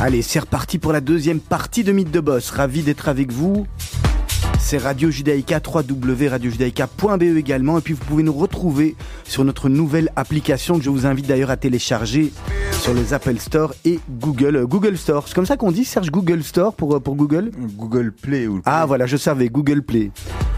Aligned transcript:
Allez, 0.00 0.22
c'est 0.22 0.38
reparti 0.38 0.78
pour 0.78 0.92
la 0.92 1.00
deuxième 1.00 1.40
partie 1.40 1.82
de 1.82 1.92
Mythe 1.92 2.10
de 2.10 2.20
Boss. 2.20 2.50
Ravi 2.50 2.82
d'être 2.82 3.08
avec 3.08 3.32
vous. 3.32 3.66
C'est 4.60 4.78
Radio 4.78 5.10
Judaïka, 5.10 5.60
www.radiojudaïka.be 5.64 7.22
également. 7.36 7.78
Et 7.78 7.80
puis 7.80 7.94
vous 7.94 8.04
pouvez 8.04 8.22
nous 8.22 8.32
retrouver 8.32 8.96
sur 9.24 9.44
notre 9.44 9.68
nouvelle 9.68 10.12
application 10.14 10.78
que 10.78 10.84
je 10.84 10.90
vous 10.90 11.06
invite 11.06 11.26
d'ailleurs 11.26 11.50
à 11.50 11.56
télécharger 11.56 12.32
sur 12.80 12.94
les 12.94 13.12
Apple 13.12 13.38
Store 13.38 13.74
et 13.84 13.98
Google 14.20 14.56
euh, 14.56 14.66
Google 14.66 14.96
Store. 14.96 15.26
C'est 15.26 15.34
comme 15.34 15.46
ça 15.46 15.56
qu'on 15.56 15.72
dit, 15.72 15.84
Serge 15.84 16.10
Google 16.10 16.44
Store 16.44 16.74
pour, 16.74 16.96
euh, 16.96 17.00
pour 17.00 17.16
Google 17.16 17.50
Google 17.76 18.12
Play 18.12 18.46
ou 18.46 18.60
Ah 18.66 18.86
voilà, 18.86 19.06
je 19.06 19.16
savais, 19.16 19.48
Google 19.48 19.82
Play. 19.82 20.10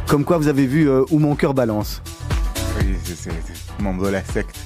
Comme 0.07 0.25
quoi 0.25 0.39
vous 0.39 0.49
avez 0.49 0.67
vu 0.67 0.89
euh, 0.89 1.05
où 1.11 1.19
mon 1.19 1.35
cœur 1.35 1.55
balance. 1.55 2.03
Oui, 2.79 2.95
c'est 3.05 3.31
membre 3.81 4.07
de 4.07 4.11
la 4.11 4.25
secte. 4.25 4.57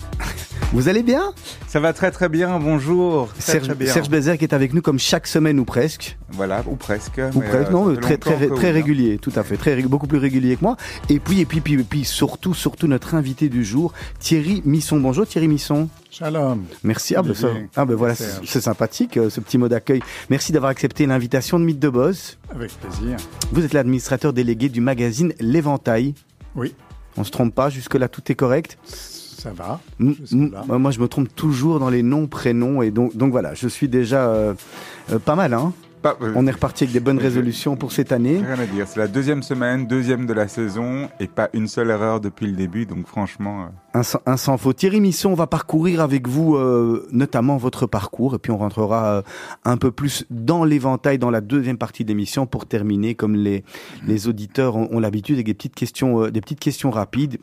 Vous 0.73 0.89
allez 0.89 1.03
bien? 1.03 1.33
Ça 1.69 1.79
va 1.81 1.93
très 1.93 2.11
très 2.11 2.29
bien, 2.29 2.59
bonjour. 2.59 3.29
Très, 3.35 3.53
Serge, 3.53 3.65
très 3.69 3.75
bien. 3.75 3.93
Serge 3.93 4.09
Bézère 4.09 4.37
qui 4.39 4.45
est 4.45 4.53
avec 4.55 4.75
nous 4.75 4.83
comme 4.83 4.99
chaque 4.99 5.27
semaine 5.27 5.59
ou 5.61 5.65
presque. 5.65 6.17
Voilà, 6.31 6.65
ou 6.67 6.75
presque. 6.75 7.21
Ou 7.35 7.39
mais, 7.41 7.49
presque, 7.49 7.69
euh, 7.71 7.73
non, 7.73 7.95
très 7.97 8.17
très 8.17 8.49
très 8.49 8.71
régulier, 8.73 9.19
tout 9.19 9.33
à 9.37 9.45
fait, 9.45 9.57
très 9.57 9.81
beaucoup 9.83 10.07
plus 10.09 10.19
régulier 10.19 10.57
que 10.57 10.63
moi. 10.63 10.77
Et 11.09 11.21
puis 11.21 11.41
et 11.41 11.45
puis 11.45 11.61
puis, 11.61 11.77
puis 11.85 12.05
surtout 12.05 12.55
surtout 12.55 12.89
notre 12.89 13.15
invité 13.15 13.49
du 13.49 13.65
jour, 13.65 13.93
Thierry 14.19 14.63
Misson. 14.65 14.99
Bonjour 14.99 15.27
Thierry 15.27 15.47
Misson. 15.49 15.89
Shalom. 16.11 16.65
Merci. 16.83 17.15
Ah 17.17 17.23
ben, 17.23 17.35
ça- 17.35 17.49
ah 17.77 17.85
ben 17.85 17.95
voilà, 17.95 18.15
c'est 18.15 18.61
sympathique 18.61 19.17
euh, 19.17 19.31
ce 19.31 19.41
petit 19.41 19.59
mot 19.59 19.69
d'accueil. 19.69 20.01
Merci 20.31 20.53
d'avoir 20.53 20.71
accepté 20.71 21.07
l'invitation 21.07 21.59
de 21.61 21.65
Mythe 21.65 21.79
de 21.81 21.89
Boss. 21.89 22.39
Avec 22.55 22.71
plaisir. 22.81 23.17
Vous 23.53 23.65
êtes 23.65 23.73
l'administrateur 23.73 24.33
délégué 24.33 24.69
du 24.69 24.81
magazine 24.81 25.33
L'Éventail. 25.41 26.15
Oui, 26.57 26.75
On 27.17 27.25
se 27.25 27.31
trompe 27.31 27.55
pas, 27.55 27.69
jusque 27.71 27.95
là 27.95 28.09
tout 28.09 28.23
est 28.31 28.35
correct? 28.35 28.79
Ça 29.45 29.51
va. 29.51 29.79
Moi 30.79 30.91
je 30.91 30.99
me 31.01 31.07
trompe 31.07 31.29
toujours 31.35 31.79
dans 31.79 31.91
les 31.91 32.03
noms, 32.03 32.27
prénoms 32.27 32.83
et 32.83 32.91
donc 32.91 33.15
donc 33.17 33.31
voilà, 33.31 33.55
je 33.55 33.69
suis 33.69 33.89
déjà 33.89 34.27
euh, 34.29 34.55
euh, 35.13 35.19
pas 35.19 35.37
mal 35.37 35.55
hein. 35.55 35.73
Pas- 36.03 36.19
euh, 36.21 36.33
On 36.37 36.47
est 36.47 36.51
reparti 36.51 36.85
avec 36.85 36.93
des 36.93 37.01
bonnes 37.01 37.19
résolutions 37.19 37.77
pour 37.77 37.91
cette 37.91 38.13
année. 38.13 38.37
Rien 38.45 38.59
à 38.63 38.67
dire. 38.67 38.87
C'est 38.87 39.01
la 39.01 39.09
deuxième 39.09 39.43
semaine, 39.43 39.87
deuxième 39.87 40.27
de 40.27 40.35
la 40.35 40.49
saison, 40.49 41.09
et 41.19 41.27
pas 41.29 41.49
une 41.55 41.67
seule 41.67 41.89
erreur 41.89 42.21
depuis 42.21 42.47
le 42.47 42.53
début. 42.53 42.85
Donc 42.85 43.07
franchement, 43.07 43.63
euh, 43.63 43.99
Un, 44.01 44.03
sans- 44.03 44.21
un 44.27 44.37
sans 44.37 44.59
faute. 44.59 44.77
Thierry 44.77 45.01
Misson, 45.01 45.31
on 45.31 45.35
va 45.35 45.47
parcourir 45.47 46.03
avec 46.03 46.29
vous 46.29 46.57
euh, 46.57 47.07
notamment 47.11 47.57
votre 47.57 47.87
parcours 47.87 48.35
et 48.35 48.39
puis 48.39 48.53
on 48.53 48.59
rentrera 48.59 49.07
euh, 49.07 49.23
un 49.65 49.79
peu 49.79 49.91
plus 49.93 50.27
dans 50.29 50.65
l'éventail 50.65 51.17
dans 51.19 51.31
la 51.31 51.41
deuxième 51.41 51.79
partie 51.79 52.05
d'émission 52.05 52.45
pour 52.47 52.67
terminer 52.67 53.15
comme 53.15 53.35
les, 53.35 53.65
les 54.07 54.29
auditeurs 54.29 54.77
ont, 54.77 54.89
ont 54.93 55.01
l'habitude 55.01 55.37
avec 55.37 55.47
des 55.47 55.55
petites 55.55 55.75
questions, 55.75 56.25
euh, 56.25 56.31
des 56.31 56.43
petites 56.43 56.61
questions 56.61 56.91
rapides. 56.91 57.39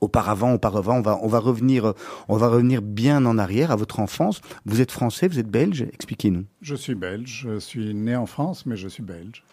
Auparavant, 0.00 0.54
auparavant, 0.54 0.96
on 0.96 1.02
va, 1.02 1.18
on 1.22 1.28
va 1.28 1.38
revenir, 1.38 1.94
on 2.28 2.36
va 2.36 2.48
revenir 2.48 2.82
bien 2.82 3.24
en 3.26 3.38
arrière 3.38 3.70
à 3.70 3.76
votre 3.76 4.00
enfance. 4.00 4.40
Vous 4.64 4.80
êtes 4.80 4.92
français, 4.92 5.28
vous 5.28 5.38
êtes 5.38 5.50
belge. 5.50 5.82
Expliquez-nous. 5.92 6.44
Je 6.60 6.74
suis 6.74 6.94
belge. 6.94 7.46
Je 7.48 7.58
suis 7.58 7.94
né 7.94 8.16
en 8.16 8.26
France, 8.26 8.66
mais 8.66 8.76
je 8.76 8.88
suis 8.88 9.02
belge. 9.02 9.44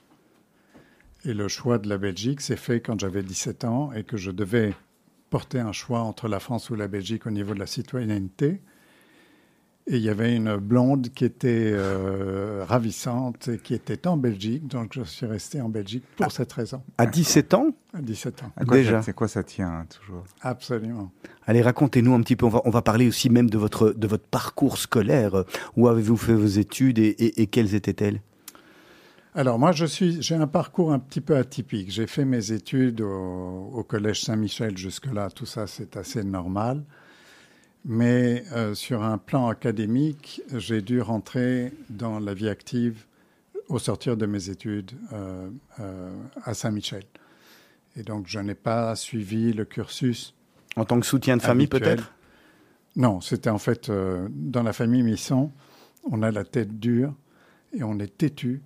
Et 1.25 1.33
le 1.33 1.47
choix 1.47 1.79
de 1.79 1.89
la 1.89 1.97
Belgique 1.97 2.41
s'est 2.41 2.55
fait 2.55 2.81
quand 2.81 2.99
j'avais 2.99 3.23
17 3.23 3.63
ans 3.65 3.91
et 3.93 4.03
que 4.03 4.17
je 4.17 4.29
devais 4.29 4.73
porter 5.31 5.59
un 5.59 5.71
choix 5.71 6.01
entre 6.01 6.27
la 6.27 6.39
France 6.39 6.69
ou 6.69 6.75
la 6.75 6.87
Belgique 6.87 7.25
au 7.25 7.31
niveau 7.31 7.53
de 7.53 7.59
la 7.59 7.65
citoyenneté. 7.65 8.61
Et 9.87 9.97
il 9.97 10.01
y 10.01 10.09
avait 10.09 10.35
une 10.35 10.57
blonde 10.57 11.09
qui 11.09 11.25
était 11.25 11.69
euh, 11.71 12.65
ravissante 12.67 13.49
et 13.49 13.57
qui 13.59 13.75
était 13.75 14.07
en 14.07 14.17
Belgique. 14.17 14.67
Donc 14.67 14.93
je 14.95 15.03
suis 15.03 15.27
resté 15.27 15.61
en 15.61 15.69
Belgique 15.69 16.03
pour 16.17 16.31
cette 16.31 16.51
raison, 16.53 16.81
À 16.97 17.05
17 17.05 17.53
ans, 17.53 17.67
à 17.93 18.01
17 18.01 18.41
ans. 18.43 18.51
à 18.57 18.65
quoi 18.65 18.77
Déjà? 18.77 19.03
c'est 19.03 19.13
quoi 19.13 19.27
ça 19.27 19.43
tient 19.43 19.69
hein, 19.69 19.85
toujours? 19.87 20.23
Absolument. 20.41 21.11
Allez, 21.45 21.61
racontez-nous 21.61 22.15
un 22.15 22.21
petit 22.21 22.35
peu. 22.35 22.47
On 22.47 22.49
va, 22.49 22.61
on 22.65 22.71
va 22.71 22.81
parler 22.81 23.07
aussi 23.07 23.29
même 23.29 23.47
de 23.47 23.59
votre, 23.59 23.91
de 23.91 24.07
votre 24.07 24.25
parcours 24.25 24.79
scolaire. 24.79 25.43
Où 25.77 25.87
avez-vous 25.87 26.17
fait 26.17 26.33
vos 26.33 26.47
études 26.47 26.97
et, 26.97 27.09
et- 27.09 27.43
et 27.43 27.47
quelles 27.47 27.75
étaient-elles? 27.75 28.21
Alors 29.35 29.59
moi, 29.59 29.71
je 29.71 29.85
suis, 29.85 30.19
j'ai 30.21 30.33
un 30.35 30.47
parcours 30.47 30.93
un 30.93 30.99
petit 30.99 31.21
peu 31.21 31.35
atypique. 31.35 31.91
J'ai 31.91 32.07
fait 32.07 32.25
mes 32.25 32.51
études 32.53 33.01
au, 33.01 33.69
au 33.73 33.83
collège 33.83 34.21
Saint-Michel 34.23 34.75
jusque-là. 34.77 35.29
Tout 35.29 35.45
ça, 35.45 35.67
c'est 35.67 35.95
assez 35.97 36.23
normal. 36.23 36.83
Mais 37.87 38.43
euh, 38.51 38.73
sur 38.73 39.03
un 39.03 39.19
plan 39.19 39.47
académique, 39.47 40.41
j'ai 40.55 40.81
dû 40.81 41.01
rentrer 41.01 41.71
dans 41.89 42.19
la 42.19 42.33
vie 42.33 42.49
active 42.49 43.05
au 43.69 43.79
sortir 43.79 44.17
de 44.17 44.25
mes 44.25 44.49
études 44.49 44.91
euh, 45.13 45.49
euh, 45.79 46.11
à 46.43 46.55
Saint-Michel. 46.55 47.03
Et 47.95 48.03
donc, 48.03 48.25
je 48.27 48.39
n'ai 48.39 48.55
pas 48.55 48.95
suivi 48.95 49.53
le 49.53 49.65
cursus. 49.65 50.33
En 50.75 50.85
tant 50.85 50.99
que 50.99 51.05
soutien 51.05 51.37
de 51.37 51.41
famille, 51.41 51.67
peut-être? 51.67 52.11
Non, 52.95 53.21
c'était 53.21 53.49
en 53.49 53.57
fait 53.57 53.89
euh, 53.89 54.27
dans 54.31 54.63
la 54.63 54.73
famille 54.73 55.03
Misson, 55.03 55.51
on 56.09 56.21
a 56.23 56.31
la 56.31 56.43
tête 56.43 56.79
dure 56.79 57.13
et 57.73 57.83
on 57.83 57.99
est 57.99 58.17
têtu. 58.17 58.61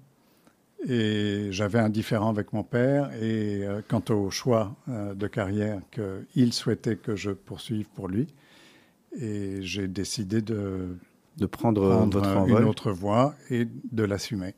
Et 0.88 1.50
j'avais 1.52 1.80
un 1.80 1.90
différend 1.90 2.30
avec 2.30 2.54
mon 2.54 2.64
père 2.64 3.12
et 3.22 3.66
quant 3.90 4.04
au 4.12 4.32
choix 4.32 4.78
de 4.88 5.28
carrière 5.28 5.82
qu'il 5.92 6.54
souhaitait 6.54 6.96
que 6.96 7.18
je 7.18 7.32
poursuive 7.32 7.88
pour 7.94 8.08
lui. 8.08 8.28
Et 9.18 9.58
j'ai 9.62 9.88
décidé 9.88 10.42
de 10.42 10.96
de 11.38 11.46
prendre, 11.46 11.84
euh, 11.84 11.96
prendre 11.96 12.20
votre 12.20 12.38
envol. 12.38 12.62
une 12.64 12.68
autre 12.68 12.92
voie 12.92 13.34
et 13.50 13.66
de 13.92 14.04
l'assumer. 14.04 14.56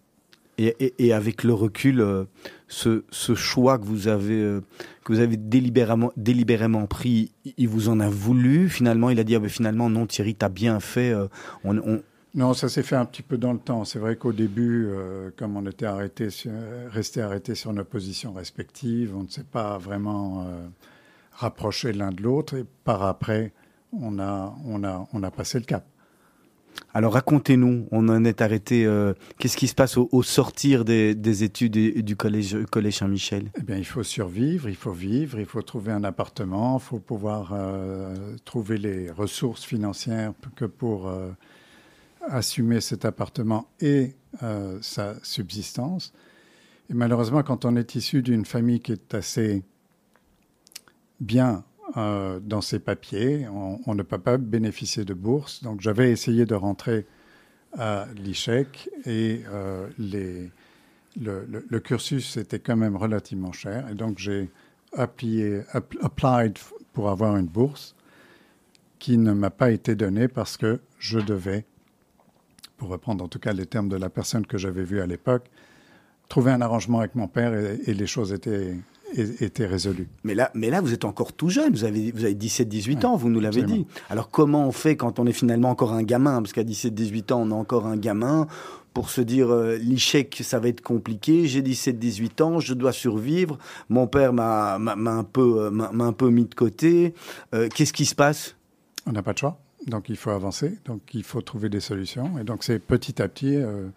Et, 0.58 0.76
et- 0.80 1.06
et 1.08 1.14
avec 1.14 1.44
le 1.44 1.54
recul, 1.54 2.02
euh, 2.02 2.26
ce, 2.68 3.04
ce 3.12 3.34
choix 3.36 3.80
que 3.80 3.86
vous 3.86 4.08
avez, 4.08 4.42
euh, 4.42 4.62
que 5.06 5.14
vous 5.14 5.20
avez 5.20 5.38
délibérément, 5.38 6.12
délibérément 6.18 6.86
pris, 6.88 7.32
il- 7.58 7.68
vous 7.70 7.88
en 7.90 8.00
a 8.00 8.10
voulu 8.10 8.68
Finalement, 8.70 9.10
il 9.10 9.20
a 9.20 9.24
dit 9.24 9.36
ah 9.36 9.40
ben, 9.40 9.50
finalement 9.50 9.90
non, 9.90 10.06
Thierry, 10.08 10.36
t'as 10.36 10.50
bien 10.50 10.80
fait. 10.80 11.12
euh, 11.12 11.28
on, 11.64 11.78
on- 11.78 12.02
Non, 12.36 12.54
ça 12.54 12.68
s'est 12.70 12.84
fait 12.84 12.96
un 12.96 13.06
petit 13.06 13.24
peu 13.24 13.38
dans 13.38 13.54
le 13.54 13.60
temps. 13.60 13.86
C'est 13.86 14.00
vrai 14.00 14.16
qu'au 14.16 14.34
début, 14.34 14.88
comme 15.38 15.58
on 15.58 15.66
était 15.68 15.86
arrêté 15.86 16.30
resté 16.90 17.22
arrêté 17.22 17.56
sur 17.56 17.74
nos 17.74 17.84
positions 17.84 18.32
respectives, 18.34 19.14
on 19.16 19.24
ne 19.24 19.28
s'est 19.30 19.44
pas 19.44 19.78
vraiment 19.78 20.46
rapproché 21.32 21.92
l'un 21.94 22.12
de 22.12 22.22
l'autre. 22.24 22.56
Et 22.56 22.66
par 22.84 23.04
après, 23.04 23.52
on 23.94 24.20
a, 24.20 24.56
on 24.66 24.84
a, 24.84 25.08
on 25.14 25.24
a 25.24 25.32
passé 25.32 25.60
le 25.60 25.66
cap. 25.66 25.86
Alors 26.94 27.14
racontez-nous, 27.14 27.88
on 27.92 28.08
en 28.10 28.24
est 28.24 28.42
arrêté. 28.42 28.86
euh, 28.86 29.14
Qu'est-ce 29.38 29.58
qui 29.58 29.68
se 29.68 29.76
passe 29.76 29.98
au, 29.98 30.24
sortir 30.24 30.86
des, 30.86 31.16
des 31.16 31.44
études 31.44 31.74
du 31.74 32.16
collège, 32.16 32.56
Saint-Michel? 32.92 33.52
Eh 33.58 33.62
bien, 33.62 33.78
il 33.78 33.86
faut 33.86 34.04
survivre, 34.04 34.70
il 34.70 34.76
faut 34.76 34.94
vivre, 34.94 35.38
il 35.40 35.46
faut 35.46 35.62
trouver 35.62 35.92
un 35.92 36.04
appartement, 36.06 36.78
il 36.78 36.82
faut 36.82 37.00
pouvoir 37.00 37.52
euh, 37.54 38.36
trouver 38.46 38.78
les 38.78 39.12
ressources 39.12 39.66
financières 39.66 40.34
que 40.56 40.66
pour 40.66 41.08
euh, 41.08 41.32
assumer 42.28 42.80
cet 42.82 43.04
appartement 43.06 43.68
et 43.80 44.16
sa 44.80 45.16
subsistance. 45.24 46.14
Et 46.90 46.94
malheureusement, 46.94 47.44
quand 47.44 47.66
on 47.66 47.76
est 47.76 47.96
issu 47.96 48.22
d'une 48.22 48.46
famille 48.46 48.80
qui 48.80 48.94
est 48.94 49.14
assez 49.14 49.62
bien 51.20 51.66
euh, 51.98 52.40
dans 52.40 52.62
ses 52.62 52.80
papiers, 52.80 53.48
on, 53.50 53.96
ne 53.96 54.04
peut 54.04 54.18
pas 54.18 54.38
bénéficier 54.38 55.04
de 55.04 55.14
bourse. 55.14 55.64
Donc, 55.64 55.82
j'avais 55.82 56.12
essayé 56.12 56.46
de 56.46 56.56
rentrer 56.56 57.06
à 57.78 58.08
l'ICHEC 58.16 58.90
et 59.06 59.42
euh, 59.50 59.88
le, 61.20 61.80
cursus 61.80 62.38
était 62.38 62.60
quand 62.60 62.78
même 62.78 62.96
relativement 62.96 63.52
cher. 63.52 63.88
Et 63.90 63.96
donc, 63.96 64.20
j'ai 64.20 64.50
applié, 64.96 65.62
pour 66.94 67.10
avoir 67.10 67.38
une 67.38 67.48
bourse 67.48 67.96
qui 69.00 69.18
ne 69.18 69.34
m'a 69.34 69.50
pas 69.50 69.72
été 69.72 69.96
donnée 69.96 70.28
parce 70.28 70.58
que 70.58 70.80
je 71.00 71.20
devais, 71.20 71.66
pour 72.78 72.90
reprendre 72.90 73.24
en 73.24 73.28
tout 73.28 73.40
cas 73.40 73.54
les 73.54 73.66
termes 73.66 73.90
de 73.90 73.96
la 73.96 74.10
personne 74.10 74.46
que 74.46 74.58
j'avais 74.58 74.84
vue 74.84 75.02
à 75.02 75.08
l'époque, 75.08 75.50
trouver 76.30 76.52
un 76.52 76.62
arrangement 76.62 77.00
avec 77.00 77.16
mon 77.16 77.28
père 77.28 77.54
et 77.54 77.94
les 77.94 78.08
choses 78.08 78.32
étaient, 78.32 78.76
é- 79.16 79.44
étaient 79.44 79.66
résolues. 79.66 80.08
mais 80.24 80.36
là, 80.36 80.52
mais 80.54 80.70
là, 80.70 80.82
vous 80.82 80.94
êtes 80.94 81.06
encore 81.06 81.34
tout 81.34 81.50
jeune. 81.50 81.72
Vous 81.74 81.84
avez, 81.84 82.12
vous 82.12 82.24
avez 82.26 82.34
17-18 82.36 82.96
Ouais, 82.98 83.06
ans, 83.06 83.16
vous 83.16 83.30
nous 83.30 83.40
l'avez 83.40 83.64
dit. 83.64 83.86
Alors, 84.10 84.30
comment 84.30 84.68
on 84.68 84.72
fait 84.72 84.96
quand 84.96 85.20
on 85.20 85.26
est 85.28 85.34
finalement 85.34 85.70
encore 85.70 85.94
un 85.94 86.04
gamin? 86.04 86.42
Parce 86.42 86.54
qu'à 86.54 86.64
17-18 86.64 87.34
ans, 87.34 87.42
on 87.42 87.52
est 87.52 87.54
encore 87.54 87.86
un 87.88 87.98
gamin. 87.98 88.48
Pour 88.94 89.10
se 89.10 89.22
dire, 89.22 89.50
euh, 89.52 89.78
l'échec, 89.78 90.38
ça 90.44 90.60
va 90.60 90.68
être 90.68 90.82
compliqué. 90.82 91.48
J'ai 91.48 91.62
17-18 91.62 92.42
ans, 92.44 92.60
je 92.60 92.74
dois 92.74 92.92
survivre. 92.92 93.58
Mon 93.88 94.06
père 94.08 94.34
m'a 94.34 94.76
un, 94.76 95.24
peu, 95.24 95.66
euh, 95.66 95.70
m'a 95.72 96.04
un 96.04 96.12
peu 96.14 96.30
mis 96.30 96.44
de 96.46 96.54
côté. 96.56 97.14
Euh, 97.54 97.70
Qu'est-ce 97.74 97.94
qui 97.94 98.06
se 98.06 98.16
passe? 98.16 98.56
On 99.06 99.14
n'a 99.14 99.24
pas 99.24 99.32
de 99.34 99.38
choix. 99.38 99.58
Donc 99.88 100.10
il 100.10 100.18
faut 100.18 100.30
avancer, 100.30 100.78
donc 100.86 101.02
il 101.14 101.24
faut 101.24 101.42
trouver 101.42 101.70
des 101.70 101.80
solutions. 101.80 102.38
Et 102.38 102.44
donc 102.44 102.64
c'est 102.64 102.78
petit 102.80 103.20
à 103.22 103.28
petit 103.28 103.56
euh, 103.56 103.88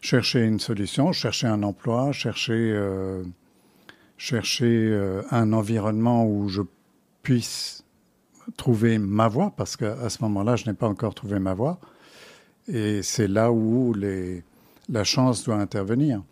chercher 0.00 0.40
une 0.44 0.60
solution, 0.60 1.12
chercher 1.12 1.46
un 1.46 1.62
emploi, 1.62 2.12
chercher, 2.12 2.76
chercher 4.16 4.88
euh, 4.90 5.22
un 5.30 5.52
environnement 5.52 6.26
où 6.26 6.48
je 6.48 6.62
puisse 7.22 7.84
trouver 8.56 8.98
ma 8.98 9.28
voie, 9.28 9.52
parce 9.56 9.76
qu'à 9.76 10.08
ce 10.08 10.22
moment-là, 10.22 10.56
je 10.56 10.66
n'ai 10.66 10.74
pas 10.74 10.86
encore 10.86 11.14
trouvé 11.14 11.38
ma 11.38 11.54
voie. 11.54 11.78
Et 12.68 13.02
c'est 13.02 13.28
là 13.28 13.52
où 13.52 13.94
la 14.88 15.04
chance 15.04 15.44
doit 15.44 15.56
intervenir. 15.56 16.22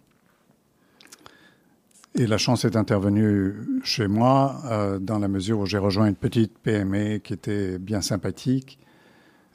Et 2.16 2.28
la 2.28 2.38
chance 2.38 2.64
est 2.64 2.76
intervenue 2.76 3.54
chez 3.82 4.06
moi 4.06 4.62
euh, 4.66 5.00
dans 5.00 5.19
la 5.19 5.26
mesure 5.26 5.58
où 5.58 5.66
j'ai 5.66 5.78
rejoint 5.78 6.06
une 6.06 6.14
petite 6.14 6.56
PME 6.58 7.19
qui 7.19 7.32
était 7.32 7.76
bien 7.78 8.00
sympathique, 8.00 8.78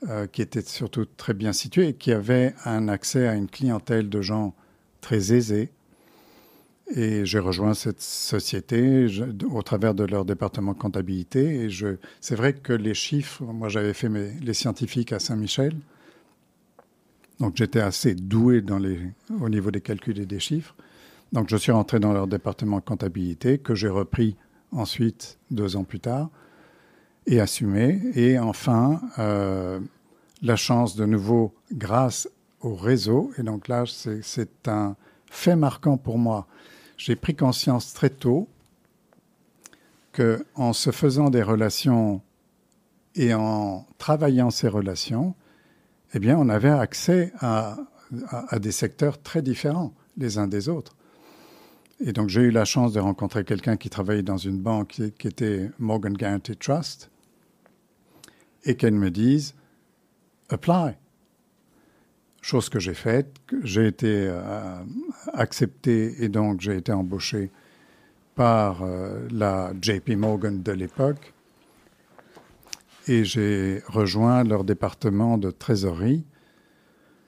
euh, 0.10 0.28
qui 0.28 0.42
était 0.42 0.62
surtout 0.62 1.06
très 1.06 1.34
bien 1.34 1.54
située 1.54 1.94
qui 1.94 2.12
avait 2.12 2.54
un 2.66 2.90
accès 2.90 3.30
à 3.30 3.36
une 3.36 3.48
clientèle 3.48 4.10
de 4.10 4.22
gens 4.22 4.54
très 5.00 5.32
aisés. 5.34 5.72
Et 6.96 7.26
j'ai 7.26 7.40
rejoint 7.40 7.74
cette 7.74 8.02
société 8.02 9.08
au 9.52 9.62
travers 9.62 9.94
de 9.94 10.04
leur 10.04 10.26
département 10.26 10.74
comptabilité. 10.74 11.64
Et 11.64 11.70
je, 11.70 11.98
c'est 12.20 12.36
vrai 12.36 12.54
que 12.54 12.74
les 12.74 12.94
chiffres, 12.94 13.44
moi 13.44 13.70
j'avais 13.70 13.94
fait 13.94 14.10
mes, 14.10 14.32
les 14.42 14.54
scientifiques 14.54 15.14
à 15.14 15.20
Saint-Michel, 15.20 15.76
donc 17.40 17.56
j'étais 17.56 17.80
assez 17.80 18.16
doué 18.16 18.62
dans 18.62 18.80
les, 18.80 19.00
au 19.40 19.50
niveau 19.50 19.72
des 19.72 19.82
calculs 19.82 20.20
et 20.20 20.26
des 20.26 20.40
chiffres. 20.40 20.76
Donc 21.32 21.50
je 21.50 21.56
suis 21.56 21.72
rentré 21.72 22.00
dans 22.00 22.12
leur 22.12 22.28
département 22.28 22.82
comptabilité 22.82 23.60
que 23.60 23.76
j'ai 23.76 23.88
repris 23.88 24.36
ensuite 24.72 25.38
deux 25.52 25.76
ans 25.76 25.84
plus 25.84 26.00
tard 26.00 26.30
et 27.28 27.40
assumé. 27.40 28.02
Et 28.16 28.40
enfin, 28.40 29.02
euh, 29.20 29.80
la 30.42 30.56
chance 30.56 30.96
de 30.96 31.06
nouveau 31.06 31.54
grâce 31.72 32.28
au 32.62 32.76
réseau. 32.76 33.32
Et 33.38 33.44
donc 33.44 33.68
là, 33.68 33.86
c'est 33.86 34.68
un 34.68 34.96
fait 35.28 35.56
marquant 35.56 35.98
pour 35.98 36.18
moi. 36.18 36.48
J'ai 37.00 37.16
pris 37.16 37.34
conscience 37.34 37.94
très 37.94 38.10
tôt 38.10 38.50
que 40.12 40.46
en 40.56 40.74
se 40.74 40.92
faisant 40.92 41.30
des 41.30 41.42
relations 41.42 42.22
et 43.16 43.34
en 43.34 43.88
travaillant 43.98 44.52
ces 44.52 44.68
relations, 44.68 45.34
eh 46.14 46.20
bien, 46.20 46.38
on 46.38 46.50
avait 46.50 46.70
accès 46.70 47.32
à, 47.40 47.78
des 48.60 48.74
secteurs 48.74 49.22
très 49.22 49.42
différents 49.42 49.94
les 50.18 50.40
uns 50.40 50.48
des 50.48 50.68
autres. 50.68 50.98
Et 52.02 52.12
donc, 52.12 52.28
j'ai 52.28 52.42
eu 52.42 52.52
la 52.52 52.66
chance 52.66 52.92
de 52.92 53.00
rencontrer 53.00 53.46
quelqu'un 53.46 53.78
qui 53.78 53.90
travaillait 53.90 54.22
dans 54.22 54.38
une 54.38 54.60
banque 54.60 55.00
qui, 55.18 55.28
était 55.28 55.72
Morgan 55.80 56.14
Guaranty 56.14 56.58
Trust 56.58 57.10
et 58.66 58.76
qu'elle 58.76 58.96
me 58.96 59.10
dise 59.10 59.56
apply. 60.50 60.96
Chose 62.42 62.68
que 62.68 62.80
j'ai 62.80 62.94
faite, 62.94 63.38
j'ai 63.64 63.88
été 63.88 64.28
euh, 64.28 64.84
accepté 65.34 66.24
et 66.24 66.30
donc 66.30 66.62
j'ai 66.62 66.78
été 66.78 66.92
embauché 66.92 67.52
par 68.36 68.84
euh, 68.84 69.28
la 69.32 69.74
JP 69.82 70.12
Morgan 70.12 70.62
de 70.64 70.72
l'époque. 70.72 71.34
Et 73.08 73.26
j'ai 73.26 73.82
rejoint 73.88 74.44
leur 74.44 74.64
département 74.64 75.38
de 75.38 75.52
trésorerie 75.52 76.24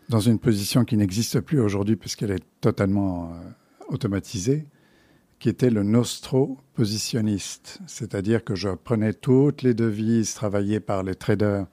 dans 0.09 0.19
une 0.19 0.39
position 0.39 0.85
qui 0.85 0.95
n'existe 0.95 1.39
plus 1.41 1.59
aujourd'hui 1.59 1.95
puisqu'elle 1.95 2.31
est 2.31 2.45
totalement 2.61 3.33
euh, 3.33 3.49
automatisé, 3.89 4.65
qui 5.39 5.49
était 5.49 5.69
le 5.69 5.83
nostro 5.83 6.57
positionniste, 6.75 7.79
c'est-à-dire 7.87 8.43
que 8.43 8.55
je 8.55 8.69
prenais 8.69 9.13
toutes 9.13 9.63
les 9.63 9.73
devises 9.73 10.33
travaillées 10.33 10.79
par 10.79 11.03
les 11.03 11.15
traders 11.15 11.65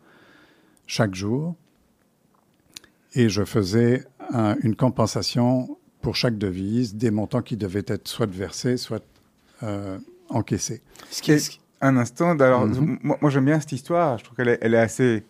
chaque 0.87 1.15
jour 1.15 1.55
et 3.15 3.29
je 3.29 3.45
faisais 3.45 4.05
un, 4.31 4.57
une 4.63 4.75
compensation 4.75 5.78
pour 6.03 6.17
chaque 6.17 6.39
devise 6.39 6.95
des 6.95 7.11
montants 7.11 7.43
qui 7.43 7.57
devaient 7.57 7.85
être 7.87 8.09
soit 8.09 8.31
versés, 8.31 8.77
soit 8.77 9.05
euh, 9.63 9.99
encaissés. 10.29 10.83
Ce 11.11 11.23
qui 11.23 11.33
est... 11.33 11.61
Un 11.81 11.97
instant, 11.97 12.37
alors, 12.41 12.67
mm 12.67 12.73
-hmm. 12.73 12.99
moi, 13.03 13.19
moi 13.21 13.31
j'aime 13.31 13.45
bien 13.45 13.61
cette 13.61 13.71
histoire, 13.71 14.19
je 14.19 14.25
trouve 14.25 14.37
qu'elle 14.37 14.49
est, 14.49 14.59
elle 14.63 14.75
est 14.75 14.79
assez... 14.79 15.25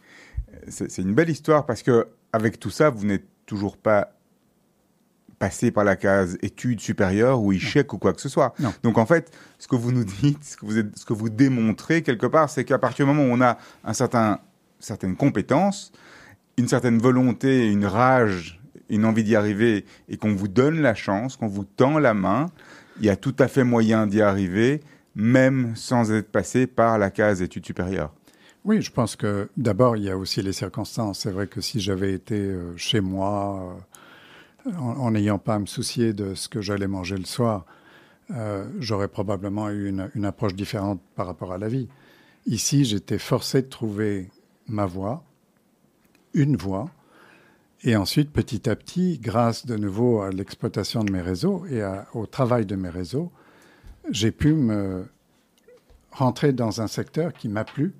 C'est 0.68 1.02
une 1.02 1.14
belle 1.14 1.28
histoire 1.28 1.66
parce 1.66 1.82
que 1.82 2.06
avec 2.32 2.58
tout 2.58 2.70
ça, 2.70 2.88
vous 2.88 3.04
n'êtes 3.04 3.26
toujours 3.44 3.76
pas 3.76 4.12
passer 5.38 5.70
par 5.70 5.84
la 5.84 5.96
case 5.96 6.36
études 6.42 6.80
supérieures 6.80 7.40
ou 7.40 7.52
échec 7.52 7.92
ou 7.92 7.98
quoi 7.98 8.12
que 8.12 8.20
ce 8.20 8.28
soit. 8.28 8.54
Non. 8.58 8.72
Donc 8.82 8.98
en 8.98 9.06
fait, 9.06 9.30
ce 9.58 9.68
que 9.68 9.76
vous 9.76 9.92
nous 9.92 10.04
dites, 10.04 10.44
ce 10.44 10.56
que 10.56 10.66
vous, 10.66 10.78
êtes, 10.78 10.96
ce 10.98 11.04
que 11.04 11.12
vous 11.12 11.28
démontrez 11.28 12.02
quelque 12.02 12.26
part, 12.26 12.50
c'est 12.50 12.64
qu'à 12.64 12.78
partir 12.78 13.06
du 13.06 13.12
moment 13.12 13.28
où 13.30 13.36
on 13.36 13.40
a 13.40 13.56
un 13.84 13.92
certain, 13.92 14.40
certaines 14.80 15.16
compétences, 15.16 15.92
une 16.56 16.68
certaine 16.68 16.98
volonté, 16.98 17.70
une 17.70 17.86
rage, 17.86 18.57
une 18.88 19.04
envie 19.04 19.24
d'y 19.24 19.36
arriver, 19.36 19.84
et 20.08 20.16
qu'on 20.16 20.34
vous 20.34 20.48
donne 20.48 20.80
la 20.80 20.94
chance, 20.94 21.36
qu'on 21.36 21.48
vous 21.48 21.64
tend 21.64 21.98
la 21.98 22.14
main, 22.14 22.46
il 22.98 23.06
y 23.06 23.10
a 23.10 23.16
tout 23.16 23.34
à 23.38 23.48
fait 23.48 23.64
moyen 23.64 24.06
d'y 24.06 24.20
arriver, 24.20 24.80
même 25.14 25.74
sans 25.76 26.12
être 26.12 26.30
passé 26.30 26.66
par 26.66 26.98
la 26.98 27.10
case 27.10 27.42
études 27.42 27.66
supérieures. 27.66 28.12
Oui, 28.64 28.82
je 28.82 28.90
pense 28.90 29.16
que 29.16 29.48
d'abord, 29.56 29.96
il 29.96 30.04
y 30.04 30.10
a 30.10 30.16
aussi 30.16 30.42
les 30.42 30.52
circonstances. 30.52 31.20
C'est 31.20 31.30
vrai 31.30 31.46
que 31.46 31.60
si 31.60 31.80
j'avais 31.80 32.12
été 32.12 32.34
euh, 32.34 32.76
chez 32.76 33.00
moi, 33.00 33.78
euh, 34.66 34.72
en 34.76 35.10
n'ayant 35.12 35.38
pas 35.38 35.54
à 35.54 35.58
me 35.58 35.66
soucier 35.66 36.12
de 36.12 36.34
ce 36.34 36.48
que 36.48 36.60
j'allais 36.60 36.88
manger 36.88 37.16
le 37.16 37.24
soir, 37.24 37.64
euh, 38.30 38.68
j'aurais 38.78 39.08
probablement 39.08 39.70
eu 39.70 39.88
une, 39.88 40.10
une, 40.14 40.26
approche 40.26 40.54
différente 40.54 41.00
par 41.14 41.26
rapport 41.26 41.52
à 41.52 41.58
la 41.58 41.68
vie. 41.68 41.88
Ici, 42.46 42.84
j'étais 42.84 43.18
forcé 43.18 43.62
de 43.62 43.68
trouver 43.68 44.28
ma 44.66 44.84
voie, 44.84 45.24
une 46.34 46.56
voie, 46.56 46.90
et 47.84 47.96
ensuite, 47.96 48.32
petit 48.32 48.68
à 48.68 48.74
petit, 48.74 49.18
grâce 49.18 49.66
de 49.66 49.76
nouveau 49.76 50.20
à 50.20 50.30
l'exploitation 50.30 51.04
de 51.04 51.12
mes 51.12 51.20
réseaux 51.20 51.64
et 51.70 51.82
à, 51.82 52.06
au 52.14 52.26
travail 52.26 52.66
de 52.66 52.74
mes 52.74 52.88
réseaux, 52.88 53.30
j'ai 54.10 54.32
pu 54.32 54.52
me 54.52 55.06
rentrer 56.10 56.52
dans 56.52 56.80
un 56.80 56.88
secteur 56.88 57.32
qui 57.32 57.48
m'a 57.48 57.64
plu, 57.64 57.94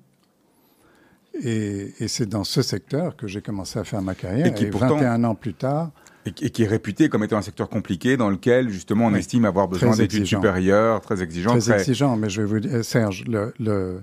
et, 1.41 1.93
et 1.99 2.07
c'est 2.07 2.25
dans 2.25 2.43
ce 2.43 2.61
secteur 2.61 3.15
que 3.15 3.27
j'ai 3.27 3.41
commencé 3.41 3.79
à 3.79 3.83
faire 3.83 4.01
ma 4.01 4.15
carrière. 4.15 4.47
Et 4.47 4.53
qui 4.53 4.65
et 4.65 4.69
pourtant, 4.69 4.97
21 4.97 5.23
ans 5.23 5.35
plus 5.35 5.53
tard. 5.53 5.91
Et, 6.25 6.29
et, 6.41 6.49
qui 6.49 6.63
est 6.63 6.67
réputé 6.67 7.07
comme 7.07 7.23
étant 7.23 7.37
un 7.37 7.41
secteur 7.41 7.69
compliqué 7.69 8.17
dans 8.17 8.29
lequel, 8.29 8.69
justement, 8.69 9.05
on 9.05 9.13
oui, 9.13 9.19
estime 9.19 9.45
avoir 9.45 9.69
besoin 9.69 9.95
d'études 9.95 10.25
supérieures, 10.25 10.99
très 11.01 11.21
exigeant. 11.23 11.51
Très, 11.51 11.61
très, 11.61 11.79
exigeant, 11.79 12.17
mais 12.17 12.29
je 12.29 12.41
vais 12.41 12.47
vous 12.47 12.59
dire, 12.59 12.83
Serge, 12.83 13.23
le, 13.25 13.53
le, 13.59 14.01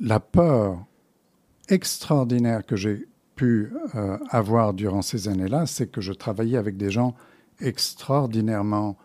l'apport 0.00 0.84
extraordinaire 1.68 2.66
que 2.66 2.74
j'ai 2.74 3.06
pu 3.34 3.72
euh, 3.94 4.18
avoir 4.30 4.74
durant 4.74 5.02
ces 5.02 5.28
années-là, 5.28 5.66
c'est 5.66 5.86
que 5.86 6.00
je 6.00 6.12
travaillais 6.12 6.58
avec 6.58 6.76
des 6.76 6.90
gens 6.90 7.14
extraordinairement 7.60 8.96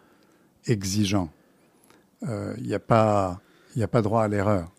exigeants. 0.66 1.30
Il 2.22 2.30
euh, 2.30 2.56
n'y 2.58 2.74
a, 2.74 2.80
pas, 2.80 3.42
a 3.80 3.88
pas 3.88 4.02
droit 4.02 4.24
à 4.24 4.28
l'erreur 4.28 4.72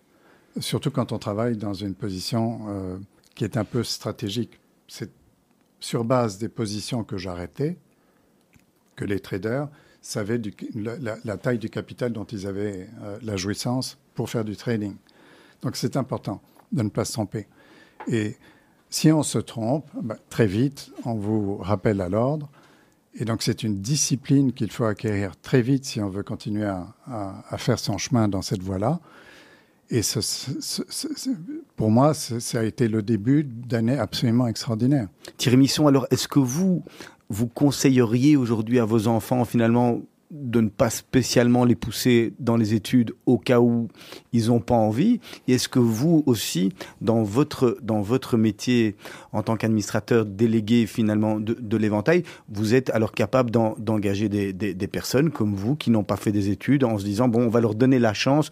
surtout 0.59 0.91
quand 0.91 1.13
on 1.13 1.19
travaille 1.19 1.57
dans 1.57 1.75
une 1.75 1.95
position 1.95 2.61
euh, 2.69 2.99
qui 3.37 3.45
est 3.45 3.57
un 3.57 3.65
peu 3.65 3.85
stratégique. 3.85 4.59
C'est 4.89 5.11
sur 5.79 6.05
base 6.05 6.39
des 6.39 6.49
positions 6.49 7.05
que 7.05 7.17
j'arrêtais 7.17 7.79
que 8.97 9.05
les 9.05 9.21
traders 9.21 9.69
savaient 10.03 10.41
la, 10.75 11.17
la, 11.25 11.37
taille 11.37 11.59
du 11.59 11.71
capital 11.71 12.13
dont 12.13 12.25
ils 12.25 12.47
avaient 12.47 12.89
la 13.23 13.37
jouissance 13.37 13.97
pour 14.15 14.29
faire 14.29 14.45
du 14.45 14.57
trading. 14.57 14.97
Donc 15.63 15.77
c'est 15.77 15.97
important 15.97 16.43
de 16.73 16.83
ne 16.83 16.89
pas 16.89 17.05
se 17.05 17.13
tromper. 17.13 17.47
Et 18.09 18.37
si 18.91 19.13
on 19.13 19.23
se 19.23 19.39
trompe, 19.39 19.87
bah, 20.03 20.17
très 20.29 20.47
vite, 20.47 20.91
on 21.05 21.15
vous 21.15 21.57
rappelle 21.57 22.01
à 22.01 22.09
l'ordre. 22.09 22.49
Et 23.15 23.25
donc 23.25 23.43
c'est 23.43 23.63
une 23.63 23.81
discipline 23.81 24.53
qu'il 24.53 24.71
faut 24.71 24.85
acquérir 24.85 25.33
très 25.41 25.63
vite 25.63 25.85
si 25.85 26.01
on 26.01 26.09
veut 26.09 26.23
continuer 26.23 26.65
à, 26.67 27.59
faire 27.59 27.79
son 27.79 27.99
chemin 27.99 28.29
dans 28.29 28.43
cette 28.43 28.63
voie-là. 28.63 29.01
Et 29.91 30.03
pour 31.75 31.91
moi, 31.91 32.15
ça 32.15 32.61
a 32.61 32.63
été 32.63 32.87
le 32.87 33.03
début 33.03 33.43
d'années 33.43 33.99
absolument 33.99 34.47
extraordinaires. 34.47 35.09
Thierry 35.37 35.57
Misson, 35.57 35.89
alors 35.89 36.07
est-ce 36.13 36.29
que 36.29 36.39
vous, 36.39 36.85
vous 37.29 37.49
conseilleriez 37.49 38.37
aujourd'hui 38.37 38.79
à 38.79 38.85
vos 38.85 39.09
enfants 39.09 39.45
finalement 39.45 40.01
de 40.31 40.61
ne 40.61 40.69
pas 40.69 40.91
spécialement 40.91 41.65
les 41.65 41.75
pousser 41.75 42.35
dans 42.39 42.57
les 42.57 42.75
études 42.75 43.15
au 43.27 43.39
cas 43.39 43.61
où 43.61 43.89
ils 44.33 44.47
n'ont 44.47 44.61
pas 44.61 44.75
envie. 44.75 45.21
Et 45.49 45.55
est-ce 45.55 45.69
que 45.69 45.79
vous 45.79 46.23
aussi, 46.27 46.73
dans 47.01 47.23
votre, 47.23 47.79
dans 47.83 48.01
votre 48.01 48.37
métier 48.37 48.97
en 49.33 49.43
tant 49.43 49.57
qu'administrateur 49.57 50.25
délégué 50.25 50.87
finalement 50.87 51.41
de, 51.41 51.77
l'éventail, 51.77 52.25
vous 52.49 52.75
êtes 52.75 52.91
alors 52.91 53.13
capable 53.13 53.51
d'engager 53.51 54.29
des, 54.29 54.53
des, 54.53 54.89
personnes 54.89 55.31
comme 55.31 55.55
vous 55.55 55.77
qui 55.77 55.91
n'ont 55.91 56.05
pas 56.05 56.17
fait 56.17 56.33
des 56.33 56.51
études 56.51 56.85
en 56.85 56.99
se 56.99 57.05
disant, 57.05 57.29
bon, 57.29 57.43
on 57.43 57.49
va 57.49 57.61
leur 57.61 57.75
donner 57.75 57.99
la 57.99 58.13
chance 58.13 58.51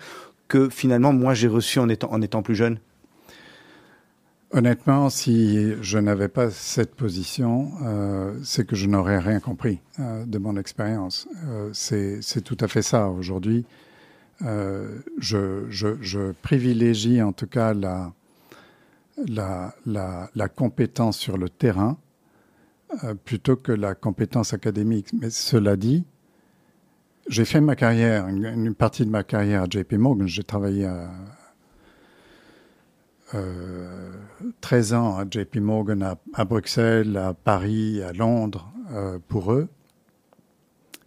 que 0.49 0.69
finalement 0.71 1.13
moi 1.13 1.35
j'ai 1.35 1.49
reçu 1.49 1.79
en 1.79 1.89
étant, 1.89 2.11
en 2.11 2.23
étant 2.23 2.43
plus 2.43 2.55
jeune? 2.55 2.79
Honnêtement, 4.51 5.11
si 5.11 5.75
je 5.83 5.99
n'avais 5.99 6.29
pas 6.29 6.51
cette 6.51 6.95
position, 6.95 7.71
euh, 7.83 8.35
c'est 8.43 8.67
que 8.67 8.77
je 8.77 8.87
n'aurais 8.87 9.19
rien 9.19 9.41
compris 9.41 9.81
euh, 10.01 10.25
de 10.25 10.39
mon 10.39 10.57
expérience. 10.57 11.29
Euh, 11.47 11.69
c'est 11.75 12.41
tout 12.43 12.57
à 12.61 12.67
fait 12.67 12.81
ça. 12.81 13.11
Aujourd'hui, 13.11 13.67
euh, 14.43 15.01
je, 15.19 15.67
je, 15.69 16.01
je, 16.01 16.33
privilégie 16.33 17.21
en 17.21 17.33
tout 17.33 17.47
cas 17.47 17.75
la, 17.75 18.13
la, 19.27 19.75
la, 19.85 20.31
la 20.35 20.49
compétence 20.49 21.19
sur 21.19 21.37
le 21.37 21.51
terrain 21.51 21.99
euh, 23.05 23.15
plutôt 23.15 23.57
que 23.57 23.73
la 23.73 23.95
compétence 23.95 24.55
académique. 24.55 25.09
Mais 25.13 25.29
cela 25.29 25.77
dit, 25.77 26.05
j'ai 27.29 27.45
fait 27.45 27.61
ma 27.61 27.77
carrière, 27.77 28.29
une, 28.29 28.47
une, 28.47 28.75
partie 28.75 29.05
de 29.05 29.11
ma 29.11 29.25
carrière 29.25 29.65
à 29.65 29.67
JP 29.69 29.93
Morgan. 29.95 30.27
J'ai 30.27 30.43
travaillé 30.43 30.87
à, 30.87 31.11
euh, 33.35 34.13
13 34.61 34.95
ans 34.95 35.17
à 35.19 35.25
JP 35.29 35.57
Morgan 35.57 36.03
à, 36.03 36.19
à, 36.35 36.45
Bruxelles, 36.45 37.17
à 37.17 37.35
Paris, 37.35 38.03
à 38.03 38.13
Londres 38.13 38.73
euh, 38.93 39.19
pour 39.29 39.53
eux. 39.53 39.69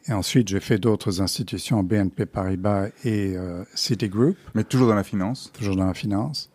Et 0.08 0.13
ensuite, 0.13 0.48
j'ai 0.48 0.60
fait 0.60 0.78
d'autres 0.78 1.22
institutions, 1.22 1.84
BNP 1.84 2.25
Paribas 2.25 2.88
et 3.04 3.36
euh, 3.36 3.63
Citigroup. 3.75 4.36
Mais 4.56 4.63
toujours 4.63 4.88
dans 4.88 4.96
la 4.96 5.04
finance 5.04 5.51
Toujours 5.54 5.75
dans 5.75 5.86
la 5.86 5.94
finance. 5.94 6.50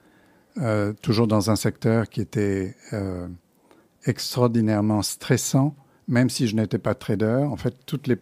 Euh, 0.58 0.92
toujours 1.02 1.26
dans 1.26 1.50
un 1.50 1.56
secteur 1.56 2.08
qui 2.08 2.20
était 2.20 2.74
extraordinairement 4.04 5.02
stressant, 5.02 5.74
même 6.08 6.30
si 6.30 6.46
je 6.46 6.56
n'étais 6.56 6.78
pas 6.78 6.94
trader. 6.94 7.44
En 7.48 7.56
fait, 7.56 7.74
toutes 7.86 8.06
les, 8.06 8.18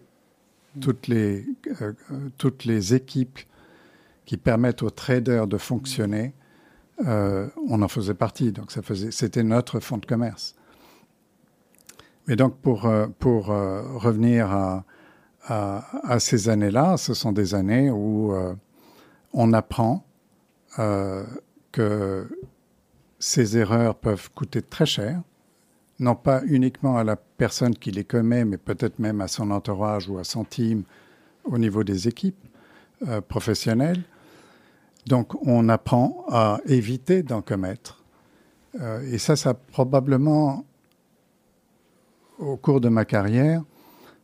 toutes 0.81 1.09
les, 1.09 1.45
toutes 2.39 2.65
les 2.65 2.95
équipes 2.95 3.39
qui 4.25 4.37
permettent 4.39 4.83
aux 4.83 4.91
traders 4.91 5.47
de 5.47 5.59
fonctionner, 5.59 6.33
euh, 7.07 7.49
on 7.69 7.83
en 7.83 7.89
faisait 7.89 8.15
partie. 8.15 8.53
Donc, 8.53 8.73
c'était 9.11 9.43
notre 9.43 9.81
fonds 9.81 9.99
de 9.99 10.07
commerce. 10.07 10.55
Mais 12.27 12.37
donc, 12.37 12.57
pour, 12.59 12.87
euh, 12.87 13.07
pour 13.19 13.47
revenir 13.47 14.85
à, 15.47 16.19
ces 16.19 16.49
années-là, 16.49 16.97
ce 16.97 17.15
sont 17.15 17.33
des 17.33 17.55
années 17.55 17.91
où 17.91 18.33
euh, 18.33 18.55
on 19.33 19.53
apprend 19.53 20.05
euh, 20.79 21.25
que 21.73 22.27
ces 23.19 23.57
erreurs 23.57 23.97
peuvent 23.97 24.31
coûter 24.35 24.63
très 24.63 24.87
cher, 24.87 25.23
non 25.99 26.15
pas 26.15 26.43
uniquement 26.47 26.97
à 26.97 27.05
la 27.05 27.17
personne 27.17 27.75
qui 27.75 27.91
les 27.91 28.05
commet, 28.05 28.45
mais 28.45 28.57
peut-être 28.57 28.99
même 28.99 29.21
à 29.21 29.29
son 29.29 29.51
entourage 29.51 30.09
ou 30.09 30.19
à 30.19 30.25
son 30.25 30.45
team 30.45 30.85
au 31.45 31.59
niveau 31.59 31.85
des 31.85 32.09
équipes 32.09 32.43
euh, 33.09 33.21
professionnelles. 33.21 34.03
Donc 35.07 35.35
on 35.47 35.69
apprend 35.69 36.25
à 36.29 36.61
éviter 36.67 37.23
d'en 37.23 37.43
commettre. 37.43 38.03
Euh, 38.81 39.03
et 39.11 39.19
ça, 39.19 39.37
ça 39.37 39.55
probablement, 39.55 40.65
au 42.39 42.57
cours 42.57 42.81
de 42.81 42.89
ma 42.89 43.05
carrière, 43.05 43.63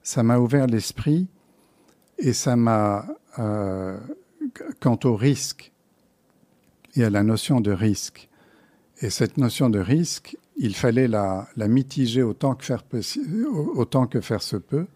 ça 0.02 0.22
m'a 0.22 0.38
ouvert 0.38 0.66
l'esprit 0.66 1.28
et 2.18 2.32
ça 2.32 2.56
m'a, 2.56 3.06
euh, 3.38 3.98
quant 4.80 4.98
au 5.04 5.14
risque 5.14 5.72
et 6.96 7.04
à 7.04 7.10
la 7.10 7.22
notion 7.22 7.60
de 7.60 7.70
risque, 7.70 8.28
et 9.00 9.10
cette 9.10 9.36
notion 9.38 9.70
de 9.70 9.78
risque, 9.78 10.36
il 10.56 10.74
fallait 10.74 11.08
la, 11.08 11.48
mitiger 11.56 12.22
autant 12.22 12.54
que 12.54 12.64
faire 14.20 14.42
se 14.42 14.56
peut. 14.56 14.86